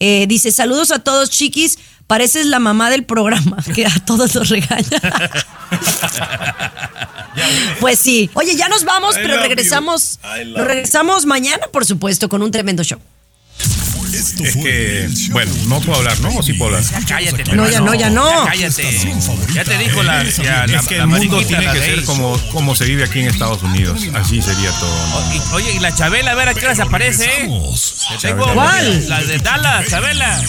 Eh, 0.00 0.26
dice, 0.26 0.50
saludos 0.50 0.90
a 0.92 1.00
todos, 1.00 1.30
chiquis. 1.30 1.78
Pareces 2.06 2.46
la 2.46 2.58
mamá 2.58 2.90
del 2.90 3.04
programa, 3.04 3.56
que 3.74 3.86
a 3.86 3.94
todos 4.04 4.34
los 4.34 4.48
regaña. 4.48 4.88
Pues 7.80 7.98
sí. 7.98 8.30
Oye, 8.34 8.54
ya 8.56 8.68
nos 8.68 8.84
vamos, 8.84 9.16
I 9.16 9.20
pero 9.22 9.42
regresamos. 9.42 10.20
Regresamos 10.54 11.26
mañana, 11.26 11.66
por 11.72 11.84
supuesto, 11.84 12.28
con 12.28 12.42
un 12.42 12.50
tremendo 12.52 12.84
show. 12.84 13.00
Esto 14.12 14.44
Es 14.44 14.54
que, 14.56 15.08
bueno, 15.32 15.52
no 15.66 15.80
puedo 15.80 15.98
hablar, 15.98 16.18
¿no? 16.20 16.28
¿O 16.36 16.42
sí 16.44 16.52
puedo 16.52 16.76
hablar? 16.76 16.84
Ya 16.84 17.04
cállate, 17.04 17.44
No, 17.56 17.68
ya 17.68 17.80
no, 17.80 17.94
ya 17.94 18.10
no. 18.10 18.44
Ya 18.44 18.50
cállate. 18.50 19.14
Ya 19.52 19.64
te 19.64 19.78
dijo 19.78 20.02
la, 20.04 20.22
ya, 20.22 20.66
la, 20.68 20.78
Es 20.80 20.86
que 20.86 20.96
la 20.98 21.02
el 21.02 21.08
mundo 21.08 21.44
tiene 21.44 21.72
que 21.72 21.78
ser 21.80 22.04
como, 22.04 22.38
como 22.52 22.76
se 22.76 22.84
vive 22.84 23.02
aquí 23.04 23.18
en 23.20 23.26
Estados 23.28 23.62
Unidos. 23.64 24.00
Así 24.14 24.40
sería 24.40 24.70
todo. 24.70 25.06
¿no? 25.08 25.16
O- 25.16 25.34
y- 25.34 25.54
Oye, 25.54 25.72
y 25.74 25.78
la 25.80 25.92
Chabela, 25.92 26.30
a 26.30 26.34
ver 26.36 26.48
a 26.50 26.54
qué 26.54 26.64
hora 26.64 26.76
se 26.76 26.82
aparece, 26.82 27.50
¿Cuál? 28.54 29.08
La 29.08 29.22
de 29.24 29.38
Dallas, 29.38 29.88
Chabela. 29.88 30.40